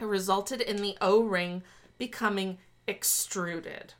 It 0.00 0.06
resulted 0.06 0.60
in 0.60 0.78
the 0.78 0.96
O 1.00 1.22
ring 1.22 1.62
becoming 1.98 2.58
extruded. 2.88 3.94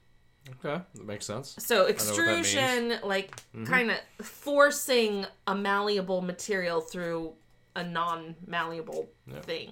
Okay, 0.51 0.83
that 0.97 1.07
makes 1.07 1.25
sense. 1.25 1.55
So 1.61 1.75
know 1.77 1.81
what 1.85 1.87
that 1.87 1.95
means. 1.95 2.09
extrusion, 2.11 2.99
like 3.05 3.31
kind 3.65 3.93
of 3.93 4.27
forcing 4.27 5.25
a 5.47 5.55
malleable 5.55 6.21
material 6.21 6.81
through 6.81 7.35
a 7.77 7.85
non-malleable 7.85 9.09
thing. 9.43 9.71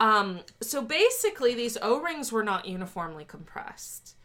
Um, 0.00 0.40
so 0.60 0.82
basically, 0.82 1.54
these 1.54 1.76
O-rings 1.82 2.30
were 2.30 2.44
not 2.44 2.66
uniformly 2.66 3.24
compressed, 3.24 4.16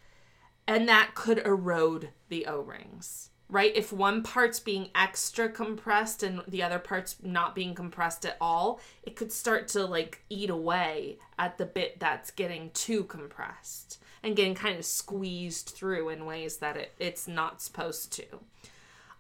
and 0.68 0.88
that 0.88 1.16
could 1.16 1.40
erode 1.40 2.10
the 2.30 2.46
O-rings. 2.46 3.30
Right? 3.50 3.76
If 3.76 3.94
one 3.94 4.24
part's 4.24 4.60
being 4.60 4.90
extra 4.96 5.48
compressed 5.48 6.24
and 6.24 6.42
the 6.48 6.64
other 6.64 6.80
part's 6.80 7.18
not 7.22 7.54
being 7.54 7.76
compressed 7.76 8.26
at 8.26 8.38
all, 8.42 8.80
it 9.04 9.16
could 9.16 9.32
start 9.32 9.68
to 9.70 9.86
like 9.86 10.24
eat 10.30 10.50
away 10.50 11.20
at 11.38 11.60
the 11.60 11.66
bit 11.66 12.00
that's 12.00 12.32
getting 12.32 12.72
too 12.72 13.04
compressed 13.04 14.00
and 14.24 14.36
getting 14.36 14.56
kind 14.56 14.80
of 14.80 14.86
squeezed 14.86 15.70
through 15.70 16.10
in 16.10 16.26
ways 16.26 16.58
that 16.58 16.78
it, 16.78 16.94
it's 16.98 17.28
not 17.28 17.62
supposed 17.62 18.12
to. 18.14 18.26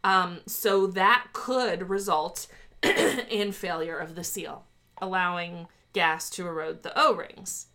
Um, 0.03 0.39
so 0.47 0.87
that 0.87 1.27
could 1.33 1.89
result 1.89 2.47
in 2.83 3.51
failure 3.51 3.97
of 3.97 4.15
the 4.15 4.23
seal, 4.23 4.63
allowing 5.01 5.67
gas 5.93 6.29
to 6.31 6.47
erode 6.47 6.83
the 6.83 6.91
O 6.99 7.15
rings. 7.15 7.67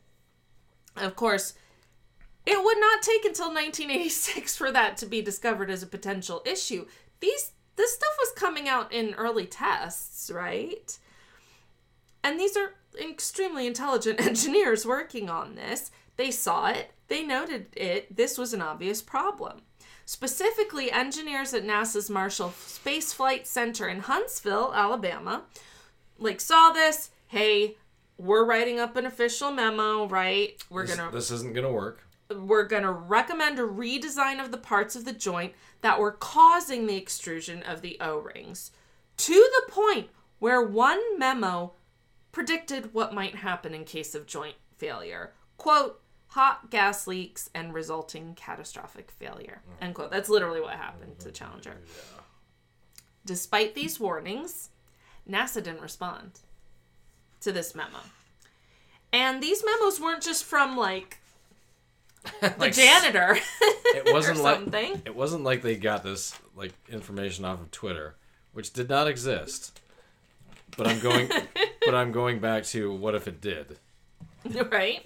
Of 0.97 1.17
course, 1.17 1.55
it 2.45 2.63
would 2.63 2.79
not 2.81 3.03
take 3.03 3.25
until 3.25 3.49
1986 3.49 4.57
for 4.57 4.73
that 4.73 4.97
to 4.99 5.07
be 5.07 5.23
discovered 5.23 5.71
as 5.71 5.83
a 5.83 5.87
potential 5.87 6.43
issue. 6.45 6.87
These 7.21 7.53
this 7.77 7.95
stuff 7.95 8.17
was 8.19 8.33
coming 8.33 8.69
out 8.69 8.93
in 8.93 9.15
early 9.15 9.47
tests, 9.47 10.31
right? 10.33 10.99
And 12.25 12.39
these 12.39 12.57
are 12.57 12.75
extremely 13.01 13.67
intelligent 13.67 14.21
engineers 14.27 14.85
working 14.85 15.31
on 15.31 15.55
this. 15.55 15.93
They 16.17 16.33
saw 16.33 16.67
it, 16.69 16.91
they 17.07 17.23
noted 17.23 17.67
it. 17.77 18.17
This 18.17 18.37
was 18.37 18.53
an 18.53 18.61
obvious 18.61 19.01
problem. 19.01 19.63
Specifically, 20.05 20.91
engineers 20.91 21.53
at 21.55 21.65
NASA's 21.65 22.11
Marshall 22.11 22.53
Space 22.67 23.13
Flight 23.13 23.47
Center 23.47 23.87
in 23.87 24.01
Huntsville, 24.01 24.73
Alabama, 24.75 25.43
like 26.19 26.41
saw 26.41 26.71
this. 26.71 27.11
Hey, 27.27 27.77
we're 28.19 28.45
writing 28.45 28.81
up 28.81 28.97
an 28.97 29.07
official 29.07 29.51
memo, 29.53 30.07
right? 30.09 30.63
We're 30.69 30.87
This, 30.87 30.97
gonna 30.97 31.11
this 31.11 31.31
isn't 31.31 31.55
gonna 31.55 31.73
work. 31.73 32.03
we're 32.31 32.67
going 32.67 32.83
to 32.83 32.93
recommend 32.93 33.59
a 33.59 33.63
redesign 33.63 34.43
of 34.45 34.51
the 34.51 34.59
parts 34.59 34.95
of 34.95 35.05
the 35.07 35.13
joint 35.13 35.55
that 35.81 35.99
were 35.99 36.13
causing 36.13 36.87
the 36.87 36.97
extrusion 36.97 37.63
of 37.63 37.81
the 37.81 37.97
O-rings 38.01 38.71
to 39.17 39.33
the 39.33 39.73
point 39.73 40.11
where 40.39 40.61
one 40.61 41.19
memo 41.19 41.73
predicted 42.33 42.93
what 42.93 43.15
might 43.15 43.37
happen 43.37 43.73
in 43.73 43.85
case 43.85 44.15
of 44.15 44.27
joint 44.27 44.57
failure. 44.77 45.33
Quote, 45.57 46.03
hot 46.29 46.71
gas 46.71 47.07
leaks 47.07 47.49
and 47.55 47.73
resulting 47.73 48.35
catastrophic 48.35 49.11
failure. 49.11 49.63
Mm-hmm. 49.63 49.85
End 49.85 49.95
quote. 49.95 50.11
That's 50.11 50.29
literally 50.29 50.61
what 50.61 50.75
happened 50.75 51.19
to 51.21 51.29
mm-hmm. 51.29 51.33
Challenger. 51.33 51.79
Despite 53.25 53.75
these 53.75 53.99
warnings, 53.99 54.71
NASA 55.29 55.63
didn't 55.63 55.81
respond 55.81 56.41
to 57.41 57.53
this 57.53 57.75
memo. 57.75 57.99
And 59.13 59.43
these 59.43 59.63
memos 59.65 60.01
weren't 60.01 60.23
just 60.23 60.45
from 60.45 60.77
like 60.77 61.19
the 62.41 62.55
Like, 62.59 62.75
janitor 62.75 63.39
It 63.95 64.13
wasn't 64.13 64.39
or 64.39 64.43
like 64.43 64.57
something. 64.57 65.03
it 65.07 65.15
wasn't 65.15 65.45
like 65.45 65.63
they 65.63 65.77
got 65.77 66.03
this 66.03 66.35
like 66.57 66.73
information 66.89 67.45
off 67.45 67.61
of 67.61 67.71
Twitter, 67.71 68.17
which 68.53 68.73
did 68.73 68.89
not 68.89 69.07
exist. 69.09 69.81
But 70.77 70.87
I'm 70.89 71.01
going 71.01 71.29
but 71.85 71.95
I'm 71.95 72.13
going 72.13 72.39
back 72.41 72.65
to 72.67 72.93
what 72.95 73.15
if 73.15 73.27
it 73.29 73.41
did? 73.41 73.79
right? 74.71 75.05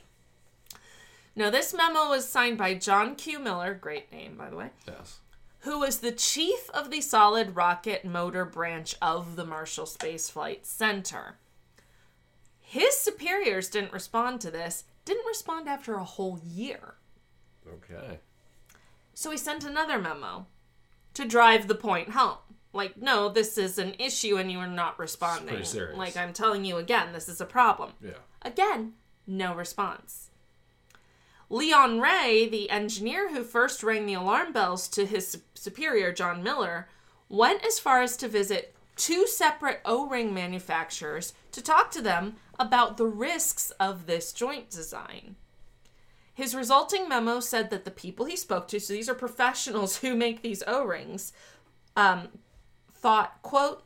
No, 1.35 1.51
this 1.51 1.73
memo 1.73 2.09
was 2.11 2.29
signed 2.29 2.59
by 2.59 2.75
John 2.75 3.15
Q. 3.15 3.39
Miller, 3.39 3.73
great 3.75 4.13
name, 4.13 4.37
by 4.37 4.51
the 4.51 4.57
way, 4.57 4.71
Yes. 4.87 5.19
who 5.61 5.79
was 5.79 5.99
the 6.01 6.13
chief 6.13 6.69
of 6.75 6.91
the 6.91 7.01
solid 7.01 7.57
rocket 7.57 8.05
motor 8.05 8.45
branch 8.45 8.97
of 9.01 9.37
the 9.37 9.47
Marshall 9.47 9.87
Space 9.87 10.29
Flight 10.29 10.67
Center. 10.67 11.37
His 12.73 12.97
superiors 12.97 13.69
didn't 13.69 13.93
respond 13.93 14.41
to 14.41 14.51
this, 14.51 14.85
didn't 15.05 15.27
respond 15.27 15.69
after 15.69 15.97
a 15.97 16.05
whole 16.05 16.41
year. 16.43 16.95
Okay. 17.69 18.19
So 19.13 19.31
he 19.31 19.37
sent 19.37 19.63
another 19.63 19.99
memo 19.99 20.47
to 21.13 21.29
drive 21.29 21.69
the 21.69 21.75
point 21.75 22.13
home. 22.13 22.39
Like, 22.73 22.97
no, 22.97 23.29
this 23.29 23.59
is 23.59 23.77
an 23.77 23.93
issue 23.99 24.39
and 24.39 24.51
you 24.51 24.59
are 24.59 24.67
not 24.67 24.99
responding. 24.99 25.49
pretty 25.49 25.65
serious. 25.65 25.99
Like, 25.99 26.17
I'm 26.17 26.33
telling 26.33 26.65
you 26.65 26.79
again, 26.79 27.13
this 27.13 27.29
is 27.29 27.43
a 27.43 27.45
problem. 27.45 27.91
Yeah. 28.03 28.13
Again, 28.41 28.95
no 29.27 29.55
response. 29.55 30.31
Leon 31.51 32.01
Ray, 32.01 32.49
the 32.49 32.71
engineer 32.71 33.35
who 33.35 33.45
first 33.45 33.83
rang 33.83 34.07
the 34.07 34.15
alarm 34.15 34.55
bells 34.55 34.89
to 34.89 35.05
his 35.05 35.43
superior, 35.53 36.11
John 36.11 36.43
Miller, 36.43 36.89
went 37.29 37.67
as 37.67 37.79
far 37.79 38.01
as 38.01 38.17
to 38.17 38.29
visit 38.29 38.75
two 38.97 39.27
separate 39.27 39.83
O 39.85 40.09
ring 40.09 40.33
manufacturers 40.33 41.35
to 41.53 41.63
talk 41.63 41.91
to 41.93 42.03
them 42.03 42.37
about 42.59 42.97
the 42.97 43.07
risks 43.07 43.71
of 43.79 44.07
this 44.07 44.33
joint 44.33 44.71
design. 44.71 45.37
His 46.35 46.55
resulting 46.55 47.09
memo 47.09 47.41
said 47.41 47.71
that 47.71 47.85
the 47.85 47.91
people 47.91 48.27
he 48.27 48.37
spoke 48.37 48.67
to, 48.69 48.81
so 48.81 48.93
these 48.93 49.09
are 49.09 49.15
professionals 49.15 49.97
who 49.99 50.15
make 50.15 50.43
these 50.43 50.63
O 50.67 50.85
rings, 50.85 51.33
um, 51.97 52.29
thought, 52.95 53.41
quote, 53.43 53.85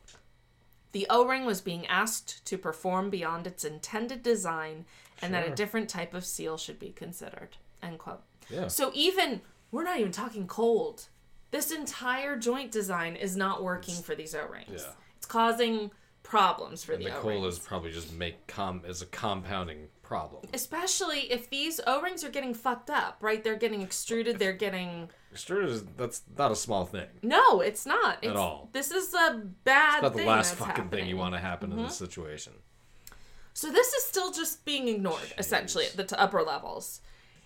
the 0.93 1.05
O 1.09 1.27
ring 1.27 1.45
was 1.45 1.61
being 1.61 1.85
asked 1.87 2.45
to 2.45 2.57
perform 2.57 3.09
beyond 3.09 3.45
its 3.45 3.63
intended 3.63 4.23
design 4.23 4.85
and 5.21 5.33
that 5.33 5.47
a 5.47 5.53
different 5.53 5.89
type 5.89 6.13
of 6.13 6.25
seal 6.25 6.57
should 6.57 6.79
be 6.79 6.89
considered. 6.89 7.57
End 7.83 7.99
quote. 7.99 8.21
Yeah. 8.49 8.67
So 8.67 8.91
even, 8.93 9.41
we're 9.71 9.83
not 9.83 9.99
even 9.99 10.11
talking 10.11 10.47
cold. 10.47 11.07
This 11.51 11.71
entire 11.71 12.37
joint 12.37 12.71
design 12.71 13.15
is 13.15 13.35
not 13.35 13.63
working 13.63 13.95
for 13.95 14.15
these 14.15 14.33
O 14.33 14.47
rings. 14.47 14.83
Yeah. 14.83 14.91
It's 15.17 15.25
causing 15.25 15.91
problems 16.27 16.83
for 16.83 16.93
And 16.93 17.05
the 17.05 17.09
the 17.09 17.15
coal 17.15 17.45
is 17.45 17.57
probably 17.57 17.91
just 17.91 18.13
make 18.13 18.47
com 18.47 18.81
is 18.85 19.01
a 19.01 19.05
compounding 19.05 19.87
problem. 20.01 20.43
Especially 20.53 21.31
if 21.31 21.49
these 21.49 21.79
O 21.87 22.01
rings 22.01 22.23
are 22.23 22.29
getting 22.29 22.53
fucked 22.53 22.89
up, 22.89 23.17
right? 23.21 23.43
They're 23.43 23.55
getting 23.55 23.81
extruded, 23.81 24.39
they're 24.39 24.53
getting. 24.53 25.09
Extruded 25.31 25.69
is 25.69 25.83
that's 25.97 26.23
not 26.37 26.51
a 26.51 26.55
small 26.55 26.85
thing. 26.85 27.07
No, 27.21 27.61
it's 27.61 27.85
not. 27.85 28.17
It's, 28.21 28.35
all. 28.35 28.69
This 28.71 28.91
is 28.91 29.13
a 29.13 29.41
bad 29.63 29.95
It's 29.95 30.03
not 30.03 30.13
the 30.13 30.19
thing 30.19 30.27
last 30.27 30.55
fucking 30.55 30.73
thing 30.75 30.83
happening. 30.83 31.03
Mm-hmm. 31.03 31.09
you 31.09 31.17
want 31.17 31.35
to 31.35 31.39
happen 31.39 31.71
in 31.71 31.83
this 31.83 31.97
situation. 31.97 32.53
So 33.53 33.71
this 33.71 33.93
is 33.93 34.03
still 34.03 34.31
just 34.31 34.65
being 34.65 34.87
ignored, 34.87 35.33
essentially, 35.37 35.85
at 35.85 35.97
the 35.97 36.03
t- 36.03 36.15
upper 36.15 36.43
levels. 36.43 37.01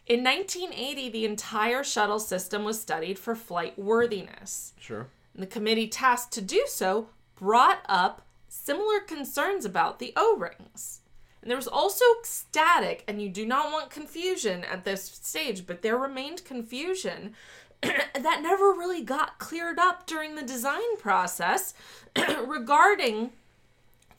In 0.08 0.24
1980, 0.24 1.10
the 1.10 1.26
entire 1.26 1.84
shuttle 1.84 2.20
system 2.20 2.64
was 2.64 2.82
studied 2.82 3.18
for 3.18 3.36
flight 3.36 3.78
worthiness. 3.80 4.74
Sure. 4.80 5.08
And 5.34 5.42
the 5.44 5.48
committee 5.48 5.88
tasked 5.88 6.34
to 6.34 6.42
do 6.42 6.66
so 6.68 7.08
brought 7.36 7.80
up 7.88 8.28
similar 8.52 9.00
concerns 9.00 9.64
about 9.64 10.00
the 10.00 10.12
O 10.18 10.36
rings. 10.38 11.00
And 11.42 11.50
there 11.50 11.58
was 11.58 11.70
also 11.70 12.04
static, 12.24 13.04
and 13.08 13.22
you 13.22 13.30
do 13.30 13.46
not 13.46 13.72
want 13.72 13.90
confusion 13.90 14.64
at 14.66 14.84
this 14.84 15.04
stage, 15.04 15.66
but 15.66 15.82
there 15.82 15.98
remained 15.98 16.44
confusion 16.44 17.34
that 17.82 18.42
never 18.44 18.66
really 18.66 19.02
got 19.02 19.40
cleared 19.40 19.80
up 19.80 20.06
during 20.06 20.36
the 20.36 20.44
design 20.44 20.98
process 21.00 21.74
regarding 22.46 23.32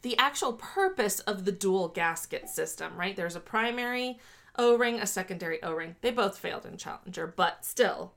the 0.01 0.19
actual 0.19 0.55
purpose 0.55 1.21
of 1.21 1.45
the 1.45 1.53
dual 1.53 1.89
gasket 1.89 2.49
system, 2.49 2.97
right? 2.97 3.15
There's 3.15 3.37
a 3.37 3.41
primary 3.41 4.19
O 4.57 4.77
ring, 4.77 4.99
a 4.99 5.07
secondary 5.07 5.63
O 5.63 5.75
ring. 5.75 5.95
They 6.01 6.11
both 6.11 6.39
failed 6.39 6.67
in 6.67 6.79
Challenger, 6.79 7.27
but 7.27 7.65
still. 7.65 8.13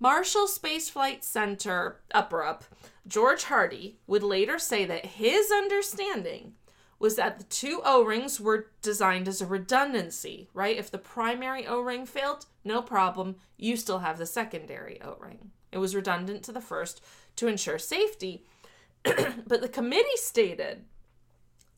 Marshall 0.00 0.46
Space 0.46 0.88
Flight 0.88 1.24
Center 1.24 1.96
upper 2.14 2.44
up, 2.44 2.64
George 3.08 3.44
Hardy, 3.44 3.98
would 4.06 4.22
later 4.22 4.58
say 4.58 4.84
that 4.84 5.06
his 5.06 5.50
understanding 5.50 6.52
was 6.98 7.16
that 7.16 7.38
the 7.38 7.44
two 7.44 7.80
O 7.84 8.04
rings 8.04 8.40
were 8.40 8.66
designed 8.82 9.28
as 9.28 9.40
a 9.40 9.46
redundancy, 9.46 10.48
right? 10.52 10.76
If 10.76 10.90
the 10.90 10.98
primary 10.98 11.66
O 11.66 11.80
ring 11.80 12.04
failed, 12.06 12.46
no 12.64 12.82
problem, 12.82 13.36
you 13.56 13.76
still 13.76 14.00
have 14.00 14.18
the 14.18 14.26
secondary 14.26 15.00
O 15.02 15.16
ring. 15.18 15.52
It 15.72 15.78
was 15.78 15.94
redundant 15.94 16.42
to 16.44 16.52
the 16.52 16.60
first 16.60 17.02
to 17.36 17.46
ensure 17.46 17.78
safety. 17.78 18.44
but 19.04 19.60
the 19.60 19.68
committee 19.68 20.16
stated 20.16 20.84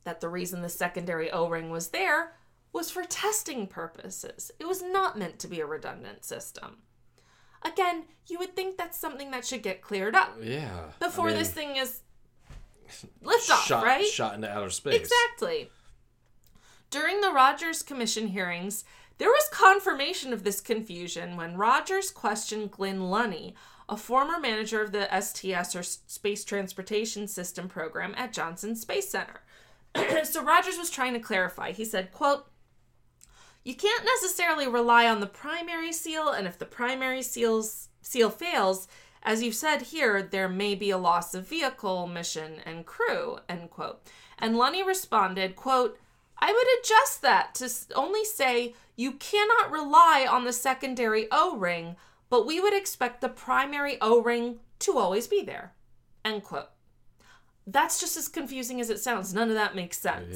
that 0.05 0.21
the 0.21 0.29
reason 0.29 0.63
the 0.63 0.69
secondary 0.69 1.31
O 1.31 1.49
ring 1.49 1.71
was 1.71 1.89
there 1.89 2.33
was 2.73 2.91
for 2.91 3.05
testing 3.05 3.67
purposes. 3.67 4.51
It 4.59 4.67
was 4.67 4.83
not 4.83 5.19
meant 5.19 5.39
to 5.41 5.49
be 5.49 5.61
a 5.61 5.67
redundant 5.67 6.25
system. 6.25 6.79
Again, 7.63 8.05
you 8.29 8.39
would 8.39 8.57
think 8.57 8.77
that's 8.77 8.99
something 8.99 9.31
that 9.33 9.45
should 9.45 9.63
get 9.63 9.83
cleared 9.83 10.15
up 10.15 10.37
Yeah. 10.41 10.91
before 10.99 11.27
I 11.27 11.31
mean, 11.31 11.39
this 11.39 11.51
thing 11.51 11.77
is 11.77 12.01
liftoff, 13.23 13.65
shot 13.67 13.85
right? 13.85 14.07
shot 14.07 14.35
into 14.35 14.51
outer 14.51 14.71
space. 14.71 14.95
Exactly. 15.01 15.71
During 16.91 17.21
the 17.21 17.31
Rogers 17.33 17.83
Commission 17.83 18.29
hearings, 18.29 18.85
there 19.19 19.29
was 19.29 19.49
confirmation 19.53 20.33
of 20.33 20.45
this 20.45 20.61
confusion 20.61 21.37
when 21.37 21.57
Rogers 21.57 22.11
questioned 22.11 22.71
Glynn 22.71 22.99
Lunney 23.01 23.55
a 23.89 23.97
former 23.97 24.39
manager 24.39 24.81
of 24.81 24.93
the 24.93 25.09
STS 25.21 25.75
or 25.75 25.83
Space 25.83 26.45
Transportation 26.45 27.27
System 27.27 27.69
program 27.69 28.15
at 28.17 28.33
Johnson 28.33 28.77
Space 28.77 29.11
Center. 29.11 29.41
so 30.25 30.45
Rogers 30.45 30.79
was 30.79 30.91
trying 30.91 31.13
to 31.15 31.19
clarify. 31.19 31.73
He 31.73 31.85
said, 31.85 32.13
quote, 32.13 32.47
you 33.65 33.75
can't 33.75 34.05
necessarily 34.05 34.67
rely 34.67 35.09
on 35.09 35.21
the 35.21 35.27
primary 35.27 35.93
seal, 35.93 36.29
and 36.29 36.47
if 36.47 36.59
the 36.59 36.67
primary 36.67 37.23
seals 37.23 37.89
seal 38.03 38.31
fails, 38.31 38.89
as 39.23 39.43
you've 39.43 39.55
said 39.55 39.83
here, 39.83 40.23
there 40.23 40.49
may 40.49 40.75
be 40.75 40.91
a 40.91 40.99
loss 40.99 41.35
of 41.35 41.47
vehicle, 41.47 42.07
mission, 42.07 42.61
and 42.65 42.87
crew, 42.87 43.39
end 43.49 43.71
quote. 43.71 44.01
And 44.39 44.55
Lunney 44.55 44.85
responded, 44.85 45.57
quote, 45.57 45.99
I 46.39 46.53
would 46.53 46.67
adjust 46.81 47.21
that 47.21 47.55
to 47.57 47.69
only 47.95 48.25
say 48.25 48.75
you 48.97 49.13
cannot 49.13 49.71
rely 49.71 50.27
on 50.29 50.45
the 50.45 50.55
secondary 50.55 51.29
O-ring, 51.31 51.97
but 52.31 52.47
we 52.47 52.61
would 52.61 52.73
expect 52.73 53.21
the 53.21 53.29
primary 53.29 53.99
O-ring 54.01 54.61
to 54.81 54.97
always 54.97 55.27
be 55.27 55.43
there, 55.43 55.75
end 56.25 56.43
quote. 56.45 56.71
That's 57.67 58.01
just 58.01 58.17
as 58.17 58.27
confusing 58.27 58.81
as 58.81 58.89
it 58.89 59.01
sounds. 59.01 59.35
None 59.35 59.51
of 59.51 59.55
that 59.55 59.77
makes 59.77 59.99
sense. 59.99 60.35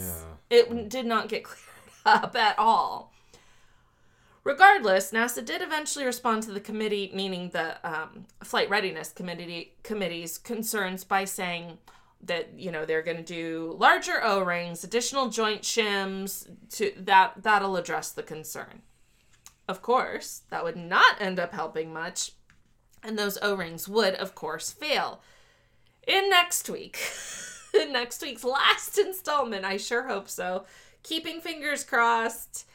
Yeah. 0.51 0.59
It 0.59 0.89
did 0.91 1.07
not 1.07 1.31
get 1.31 1.45
cleared 1.45 1.65
up 2.05 2.37
at 2.37 2.59
all. 2.59 3.14
Regardless, 4.45 5.11
NASA 5.11 5.43
did 5.43 5.63
eventually 5.63 6.05
respond 6.05 6.43
to 6.43 6.53
the 6.53 6.61
committee, 6.61 7.11
meaning 7.15 7.49
the 7.49 7.77
um, 7.83 8.27
Flight 8.43 8.69
Readiness 8.69 9.11
Committee 9.11 9.75
committee's 9.83 10.37
concerns 10.37 11.03
by 11.03 11.25
saying 11.25 11.79
that 12.23 12.51
you 12.59 12.71
know 12.71 12.85
they're 12.85 13.03
going 13.03 13.17
to 13.17 13.23
do 13.23 13.75
larger 13.79 14.23
O-rings, 14.23 14.85
additional 14.85 15.31
joint 15.31 15.63
shims. 15.63 16.47
To 16.73 16.93
that 16.99 17.43
that'll 17.43 17.77
address 17.77 18.11
the 18.11 18.23
concern. 18.23 18.83
Of 19.67 19.81
course, 19.81 20.43
that 20.51 20.63
would 20.63 20.77
not 20.77 21.21
end 21.21 21.41
up 21.41 21.55
helping 21.55 21.91
much, 21.91 22.33
and 23.03 23.19
those 23.19 23.39
O-rings 23.41 23.89
would, 23.89 24.15
of 24.15 24.35
course, 24.35 24.71
fail. 24.71 25.23
In 26.07 26.29
next 26.29 26.69
week, 26.69 26.99
in 27.75 27.95
next 27.95 28.21
week's 28.21 28.45
last 28.45 28.99
installment, 28.99 29.65
I 29.65 29.79
sure 29.79 30.07
hope 30.07 30.29
so. 30.29 30.67
Keeping 31.03 31.41
fingers 31.41 31.83
crossed. 31.83 32.67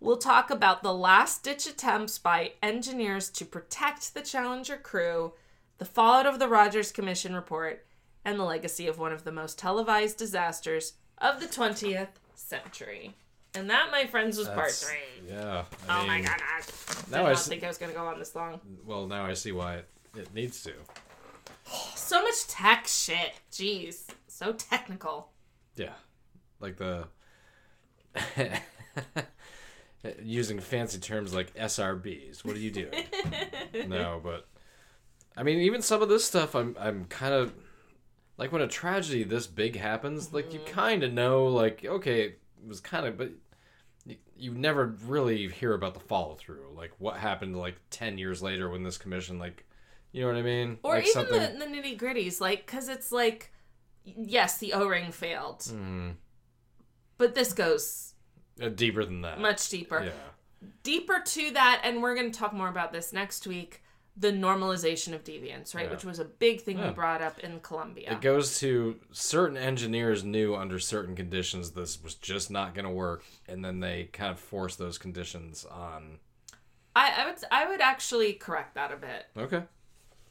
We'll 0.00 0.16
talk 0.16 0.50
about 0.50 0.82
the 0.82 0.94
last 0.94 1.42
ditch 1.42 1.66
attempts 1.66 2.18
by 2.18 2.52
engineers 2.62 3.28
to 3.30 3.44
protect 3.44 4.14
the 4.14 4.22
Challenger 4.22 4.76
crew, 4.78 5.34
the 5.78 5.84
fallout 5.84 6.26
of 6.26 6.38
the 6.38 6.48
Rogers 6.48 6.90
Commission 6.90 7.34
report, 7.34 7.86
and 8.24 8.38
the 8.38 8.44
legacy 8.44 8.86
of 8.86 8.98
one 8.98 9.12
of 9.12 9.24
the 9.24 9.32
most 9.32 9.58
televised 9.58 10.16
disasters 10.16 10.94
of 11.18 11.38
the 11.40 11.46
20th 11.46 12.08
century. 12.34 13.14
And 13.54 13.68
that, 13.68 13.90
my 13.90 14.06
friends, 14.06 14.38
was 14.38 14.46
part 14.48 14.58
That's- 14.70 14.84
three. 14.84 15.28
Yeah. 15.28 15.64
Oh 15.88 15.92
I 15.92 16.06
my 16.06 16.14
mean, 16.16 16.24
god, 16.24 16.40
I 16.40 16.60
did 16.62 17.10
Now 17.10 17.20
I 17.20 17.22
not 17.24 17.32
s- 17.32 17.48
think 17.48 17.62
I 17.64 17.68
was 17.68 17.78
going 17.78 17.92
to 17.92 17.98
go 17.98 18.06
on 18.06 18.18
this 18.18 18.34
long. 18.34 18.60
Well, 18.86 19.06
now 19.06 19.26
I 19.26 19.34
see 19.34 19.52
why 19.52 19.76
it, 19.76 19.88
it 20.16 20.32
needs 20.32 20.62
to. 20.62 20.72
So 21.94 22.22
much 22.22 22.46
tech 22.46 22.86
shit. 22.86 23.32
Jeez. 23.52 24.06
So 24.28 24.52
technical. 24.52 25.30
Yeah. 25.76 25.92
Like 26.60 26.76
the. 26.76 27.08
Using 30.22 30.60
fancy 30.60 30.98
terms 30.98 31.34
like 31.34 31.54
SRBs. 31.54 32.42
What 32.44 32.56
are 32.56 32.60
you 32.60 32.70
doing? 32.70 32.92
no, 33.88 34.20
but. 34.22 34.46
I 35.36 35.42
mean, 35.42 35.58
even 35.60 35.82
some 35.82 36.02
of 36.02 36.08
this 36.08 36.24
stuff, 36.24 36.54
I'm, 36.54 36.76
I'm 36.78 37.04
kind 37.06 37.34
of. 37.34 37.52
Like 38.38 38.52
when 38.52 38.62
a 38.62 38.68
tragedy 38.68 39.22
this 39.24 39.46
big 39.46 39.76
happens, 39.76 40.32
like 40.32 40.54
you 40.54 40.60
kind 40.60 41.02
of 41.02 41.12
know, 41.12 41.46
like, 41.46 41.84
okay, 41.84 42.22
it 42.22 42.40
was 42.66 42.80
kind 42.80 43.04
of. 43.04 43.18
But 43.18 43.32
you, 44.06 44.16
you 44.38 44.52
never 44.52 44.86
really 45.06 45.48
hear 45.48 45.74
about 45.74 45.92
the 45.92 46.00
follow 46.00 46.34
through. 46.34 46.72
Like 46.74 46.92
what 46.98 47.18
happened, 47.18 47.56
like, 47.58 47.76
10 47.90 48.16
years 48.16 48.42
later 48.42 48.70
when 48.70 48.82
this 48.82 48.96
commission, 48.98 49.38
like. 49.38 49.66
You 50.12 50.22
know 50.22 50.28
what 50.28 50.36
I 50.38 50.42
mean? 50.42 50.78
Or 50.82 50.94
like 50.94 51.06
even 51.06 51.26
the, 51.26 51.54
the 51.56 51.66
nitty 51.66 51.96
gritties, 51.96 52.40
like, 52.40 52.66
because 52.66 52.88
it's 52.88 53.12
like, 53.12 53.52
yes, 54.04 54.58
the 54.58 54.72
O 54.72 54.88
ring 54.88 55.12
failed. 55.12 55.60
Mhm. 55.60 56.14
But 57.16 57.36
this 57.36 57.52
goes 57.52 58.09
Uh, 58.60 58.68
deeper 58.68 59.04
than 59.04 59.22
that. 59.22 59.40
much 59.40 59.68
deeper. 59.68 60.02
Yeah. 60.04 60.10
Deeper 60.82 61.22
to 61.24 61.50
that, 61.52 61.80
and 61.84 62.02
we're 62.02 62.14
going 62.14 62.30
to 62.30 62.38
talk 62.38 62.52
more 62.52 62.68
about 62.68 62.92
this 62.92 63.12
next 63.12 63.46
week 63.46 63.82
the 64.16 64.32
normalization 64.32 65.14
of 65.14 65.24
deviance, 65.24 65.74
right? 65.74 65.86
Yeah. 65.86 65.92
Which 65.92 66.04
was 66.04 66.18
a 66.18 66.24
big 66.26 66.60
thing 66.60 66.78
Yeah. 66.78 66.88
we 66.88 66.94
brought 66.94 67.22
up 67.22 67.38
in 67.38 67.60
Columbia. 67.60 68.12
It 68.12 68.20
goes 68.20 68.58
to 68.58 68.96
certain 69.12 69.56
engineers 69.56 70.24
knew 70.24 70.54
under 70.54 70.78
certain 70.78 71.14
conditions 71.16 71.70
this 71.70 72.02
was 72.02 72.16
just 72.16 72.50
not 72.50 72.74
going 72.74 72.84
to 72.84 72.90
work, 72.90 73.24
and 73.48 73.64
then 73.64 73.80
they 73.80 74.10
kind 74.12 74.32
of 74.32 74.38
forced 74.38 74.78
those 74.78 74.98
conditions 74.98 75.64
on. 75.64 76.18
I, 76.94 77.22
I 77.22 77.26
would 77.26 77.36
I 77.50 77.68
would 77.68 77.80
actually 77.80 78.34
correct 78.34 78.74
that 78.74 78.92
a 78.92 78.96
bit. 78.96 79.26
Okay. 79.38 79.62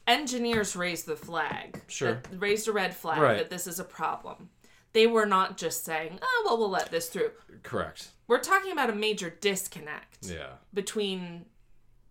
Engineers 0.06 0.76
raised 0.76 1.06
the 1.06 1.16
flag. 1.16 1.80
Sure. 1.88 2.20
raised 2.36 2.68
a 2.68 2.72
red 2.72 2.94
flag 2.94 3.18
Right. 3.20 3.38
that 3.38 3.50
this 3.50 3.66
is 3.66 3.80
a 3.80 3.84
problem. 3.84 4.50
They 4.92 5.06
were 5.06 5.26
not 5.26 5.56
just 5.56 5.84
saying, 5.84 6.18
oh, 6.20 6.42
well, 6.44 6.58
we'll 6.58 6.70
let 6.70 6.90
this 6.90 7.08
through. 7.08 7.30
Correct. 7.62 8.08
We're 8.30 8.38
talking 8.38 8.70
about 8.70 8.88
a 8.90 8.94
major 8.94 9.28
disconnect 9.28 10.18
Yeah. 10.28 10.50
between 10.72 11.46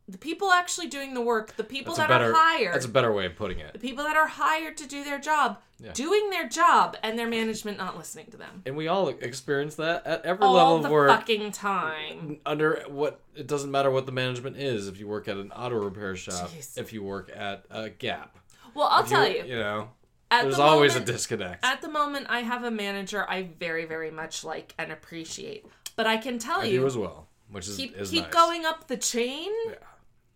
the 0.06 0.18
people 0.18 0.52
actually 0.52 0.88
doing 0.88 1.14
the 1.14 1.22
work, 1.22 1.56
the 1.56 1.64
people 1.64 1.94
That's 1.96 2.10
that 2.10 2.14
better. 2.20 2.32
are 2.32 2.36
hired, 2.36 2.74
That's 2.76 2.84
a 2.84 2.90
better 2.90 3.14
way 3.14 3.26
of 3.28 3.38
putting 3.38 3.60
it. 3.60 3.72
the 3.72 3.80
people 3.80 4.04
that 4.04 4.18
are 4.18 4.28
hired 4.28 4.76
to 4.80 4.86
do 4.86 5.06
their 5.06 5.18
job, 5.18 5.62
Yeah. 5.80 5.94
doing 5.94 6.30
their 6.30 6.46
job, 6.50 6.98
and 7.04 7.18
their 7.18 7.28
management 7.30 7.78
not 7.78 7.96
listening 7.98 8.26
to 8.32 8.38
them. 8.38 8.64
And 8.66 8.76
we 8.76 8.90
all 8.90 9.08
experience 9.08 9.76
that 9.76 10.06
at 10.06 10.26
every 10.26 10.44
All 10.46 10.56
level 10.56 10.84
of 10.86 10.92
work. 10.92 11.10
fucking 11.10 11.54
time. 11.54 12.42
Under 12.46 12.84
what 12.90 13.22
it 13.34 13.48
doesn't 13.48 13.72
matter 13.72 13.90
what 13.90 14.06
the 14.06 14.12
management 14.12 14.58
is. 14.58 14.90
If 14.90 15.00
you 15.00 15.08
work 15.08 15.30
at 15.30 15.38
an 15.38 15.54
auto 15.54 15.78
repair 15.82 16.18
shop, 16.18 16.50
Jeez. 16.50 16.78
if 16.78 16.92
you 16.92 17.02
work 17.02 17.32
at 17.34 17.64
a 17.70 17.90
Gap, 17.90 18.38
Well, 18.74 18.90
I'll 18.92 19.06
tell 19.06 19.26
you, 19.26 19.38
you. 19.38 19.46
you 19.46 19.56
know, 19.56 19.92
there's 20.32 20.58
the 20.58 20.62
always 20.64 20.94
moment, 20.96 21.10
a 21.10 21.14
disconnect. 21.14 21.64
At 21.66 21.82
the 21.82 21.88
moment, 21.90 22.28
I 22.30 22.42
have 22.42 22.64
a 22.66 22.72
manager 22.72 23.26
I 23.30 23.44
very, 23.44 23.86
very 23.86 24.12
much 24.12 24.44
like 24.44 24.74
and 24.78 24.92
appreciate. 24.92 25.66
But 26.00 26.08
I 26.08 26.16
can 26.16 26.40
tell 26.40 26.62
I 26.62 26.64
you, 26.64 26.80
do 26.80 26.86
as 26.88 26.96
well, 26.98 27.28
which 27.52 27.68
is 27.68 27.76
keep 27.76 27.94
is 27.98 28.10
keep 28.10 28.24
nice. 28.24 28.34
going 28.34 28.66
up 28.66 28.88
the 28.88 28.96
chain, 28.96 29.52
Yeah, 29.68 29.76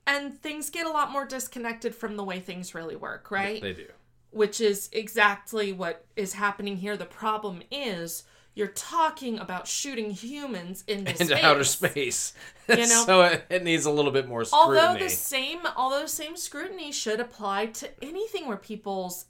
and 0.05 0.37
things 0.41 0.69
get 0.69 0.85
a 0.85 0.89
lot 0.89 1.09
more 1.09 1.25
disconnected 1.25 1.95
from 1.95 2.17
the 2.17 2.23
way 2.25 2.41
things 2.41 2.75
really 2.75 2.97
work, 2.97 3.31
right? 3.31 3.61
they 3.61 3.71
do. 3.71 3.85
Which 4.31 4.59
is 4.59 4.89
exactly 4.91 5.71
what 5.71 6.03
is 6.17 6.33
happening 6.33 6.75
here. 6.75 6.97
The 6.97 7.05
problem 7.05 7.61
is 7.71 8.23
you're 8.55 8.67
talking 8.67 9.39
about 9.39 9.65
shooting 9.65 10.11
humans 10.11 10.83
into, 10.87 11.11
into 11.11 11.27
space. 11.27 11.43
outer 11.43 11.63
space. 11.63 12.33
You 12.67 12.75
know? 12.87 13.03
so 13.05 13.21
it, 13.21 13.45
it 13.49 13.63
needs 13.63 13.85
a 13.85 13.91
little 13.91 14.11
bit 14.11 14.27
more 14.27 14.43
scrutiny. 14.43 14.79
Although 14.79 14.99
the 14.99 15.09
same, 15.09 15.59
although 15.77 16.05
same 16.07 16.35
scrutiny 16.35 16.91
should 16.91 17.21
apply 17.21 17.67
to 17.67 17.89
anything 18.03 18.47
where 18.49 18.57
people's 18.57 19.27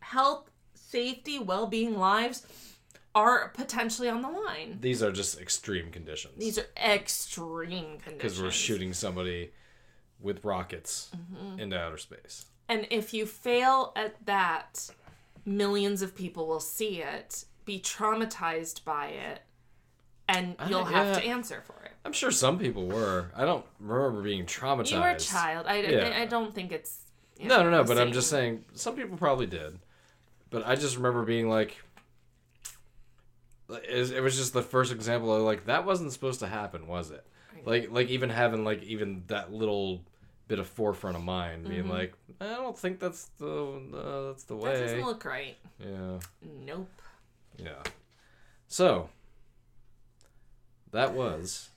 health, 0.00 0.50
safety, 0.74 1.38
well-being, 1.38 1.96
lives 1.96 2.44
are 3.16 3.48
potentially 3.48 4.08
on 4.10 4.20
the 4.20 4.28
line. 4.28 4.76
These 4.80 5.02
are 5.02 5.10
just 5.10 5.40
extreme 5.40 5.90
conditions. 5.90 6.34
These 6.38 6.58
are 6.58 6.66
extreme 6.76 7.98
conditions. 7.98 8.14
because 8.18 8.42
we're 8.42 8.50
shooting 8.50 8.92
somebody 8.92 9.52
with 10.20 10.44
rockets 10.44 11.10
Mm-hmm. 11.16 11.58
into 11.60 11.78
outer 11.78 11.96
space. 11.98 12.46
And 12.68 12.86
if 12.90 13.14
you 13.14 13.26
fail 13.26 13.92
at 13.96 14.14
that, 14.26 14.90
millions 15.44 16.02
of 16.02 16.14
people 16.14 16.46
will 16.46 16.60
see 16.60 17.00
it, 17.00 17.44
be 17.64 17.80
traumatized 17.80 18.84
by 18.84 19.06
it, 19.08 19.40
and 20.28 20.56
you'll 20.68 20.84
have 20.84 21.06
yeah. 21.14 21.20
to 21.20 21.26
answer 21.26 21.62
for 21.64 21.84
it. 21.84 21.92
I'm 22.04 22.12
sure 22.12 22.30
some 22.30 22.58
people 22.58 22.86
were. 22.86 23.30
I 23.34 23.44
don't 23.44 23.64
remember 23.80 24.22
being 24.22 24.44
traumatized. 24.44 24.90
You 24.92 24.98
were 24.98 25.08
a 25.08 25.18
child. 25.18 25.66
I, 25.68 25.80
Yeah. 25.82 26.12
I, 26.16 26.22
I 26.22 26.26
don't 26.26 26.54
think 26.54 26.72
it's. 26.72 26.98
you 27.38 27.48
No, 27.48 27.58
know, 27.58 27.64
no, 27.64 27.70
no. 27.70 27.82
the 27.84 27.94
But 27.94 28.02
I'm 28.02 28.12
just 28.12 28.28
saying, 28.28 28.64
some 28.74 28.94
people 28.96 29.16
probably 29.16 29.46
did. 29.46 29.78
But 30.50 30.66
I 30.66 30.74
just 30.76 30.96
remember 30.96 31.22
being 31.24 31.48
like, 31.48 31.76
it 33.68 34.22
was 34.22 34.36
just 34.36 34.52
the 34.52 34.62
first 34.62 34.92
example 34.92 35.34
of 35.34 35.42
like 35.42 35.66
that 35.66 35.84
wasn't 35.84 36.12
supposed 36.12 36.40
to 36.40 36.46
happen, 36.46 36.86
was 36.86 37.10
it? 37.10 37.26
Like, 37.64 37.90
like 37.90 38.08
even 38.08 38.30
having 38.30 38.64
like 38.64 38.82
even 38.84 39.24
that 39.26 39.52
little 39.52 40.02
bit 40.46 40.58
of 40.60 40.66
forefront 40.68 41.16
of 41.16 41.24
mind, 41.24 41.68
being 41.68 41.88
like, 41.88 42.14
I 42.40 42.46
don't 42.46 42.78
think 42.78 43.00
that's 43.00 43.24
the 43.38 43.46
uh, 43.92 44.26
that's 44.28 44.44
the 44.44 44.54
Mm-hmm. 44.54 44.64
That 44.64 44.78
doesn't 44.80 45.04
look 45.04 45.24
right. 45.24 45.56
yeah. 45.80 46.18
Nope. 46.64 46.88
Yeah. 47.56 47.82
So 48.68 49.08
that 50.92 51.14
was 51.14 51.70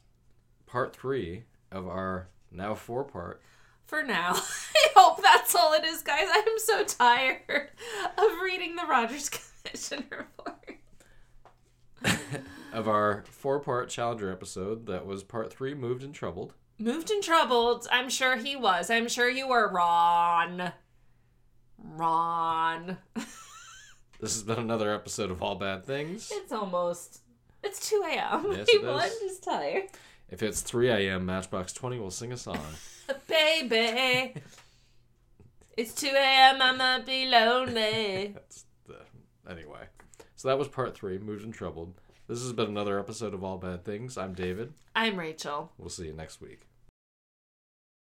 part 0.68 0.95
three 0.95 1.44
of 1.72 1.88
our 1.88 2.28
now 2.52 2.76
four 2.76 3.03
part. 3.03 3.41
For 3.86 4.03
now, 4.03 4.34
I 4.36 4.90
hope 4.95 5.24
that's 5.24 5.56
all 5.56 5.74
it 5.74 5.84
is, 5.86 6.03
guys. 6.03 6.28
I 6.30 6.45
am 6.48 6.60
so 6.60 6.84
tired 6.84 7.70
of 8.18 8.41
reading 8.44 8.76
the 8.76 8.86
Rogers 8.86 9.30
Commission 9.64 10.03
report. 10.11 10.76
Of 12.73 12.88
our 12.88 13.23
four 13.30 13.59
part 13.59 13.89
Challenger 13.89 14.31
episode, 14.31 14.85
that 14.85 15.05
was 15.05 15.23
part 15.23 15.51
three, 15.51 15.73
Moved 15.73 16.03
and 16.03 16.13
Troubled. 16.13 16.53
Moved 16.77 17.09
and 17.09 17.21
troubled. 17.23 17.88
I'm 17.91 18.09
sure 18.09 18.35
he 18.38 18.55
was. 18.55 18.89
I'm 18.91 19.09
sure 19.09 19.27
you 19.30 19.47
were, 19.47 19.67
Ron. 19.71 20.71
Ron. 21.77 22.97
This 24.21 24.34
has 24.34 24.43
been 24.43 24.59
another 24.59 24.93
episode 24.93 25.31
of 25.31 25.41
All 25.41 25.55
Bad 25.55 25.85
Things. 25.85 26.30
It's 26.34 26.51
almost. 26.51 27.21
It's 27.63 27.89
2 27.89 28.03
a.m. 28.05 28.47
Yes, 28.51 28.59
it 28.67 28.67
People, 28.67 28.99
is. 28.99 29.03
I'm 29.13 29.27
just 29.30 29.43
tired. 29.45 29.84
If 30.30 30.43
it's 30.43 30.59
3 30.61 30.89
a.m., 30.89 31.26
Matchbox 31.26 31.71
20 31.71 31.99
will 31.99 32.11
sing 32.11 32.34
a 32.34 32.38
song. 32.38 32.59
Baby. 33.27 34.35
It's 35.77 35.93
2 35.93 36.07
a.m. 36.07 36.61
I 36.61 36.71
might 36.73 37.05
be 37.05 37.27
lonely. 37.27 38.31
That's 38.34 38.65
the 38.88 38.97
anyway. 39.49 39.85
So 40.40 40.48
that 40.48 40.57
was 40.57 40.70
part 40.70 40.95
three, 40.95 41.18
moved 41.18 41.44
and 41.44 41.53
troubled. 41.53 41.95
This 42.30 42.41
has 42.41 42.53
been 42.53 42.70
another 42.70 42.98
episode 42.98 43.34
of 43.34 43.44
All 43.44 43.57
Bad 43.57 43.84
Things. 43.84 44.18
I'm 44.18 44.34
David. 44.34 44.72
I'm 44.95 45.20
Rachel. 45.20 45.74
We'll 45.78 45.90
see 45.90 46.06
you 46.06 46.14
next 46.14 46.40
week. 46.40 46.68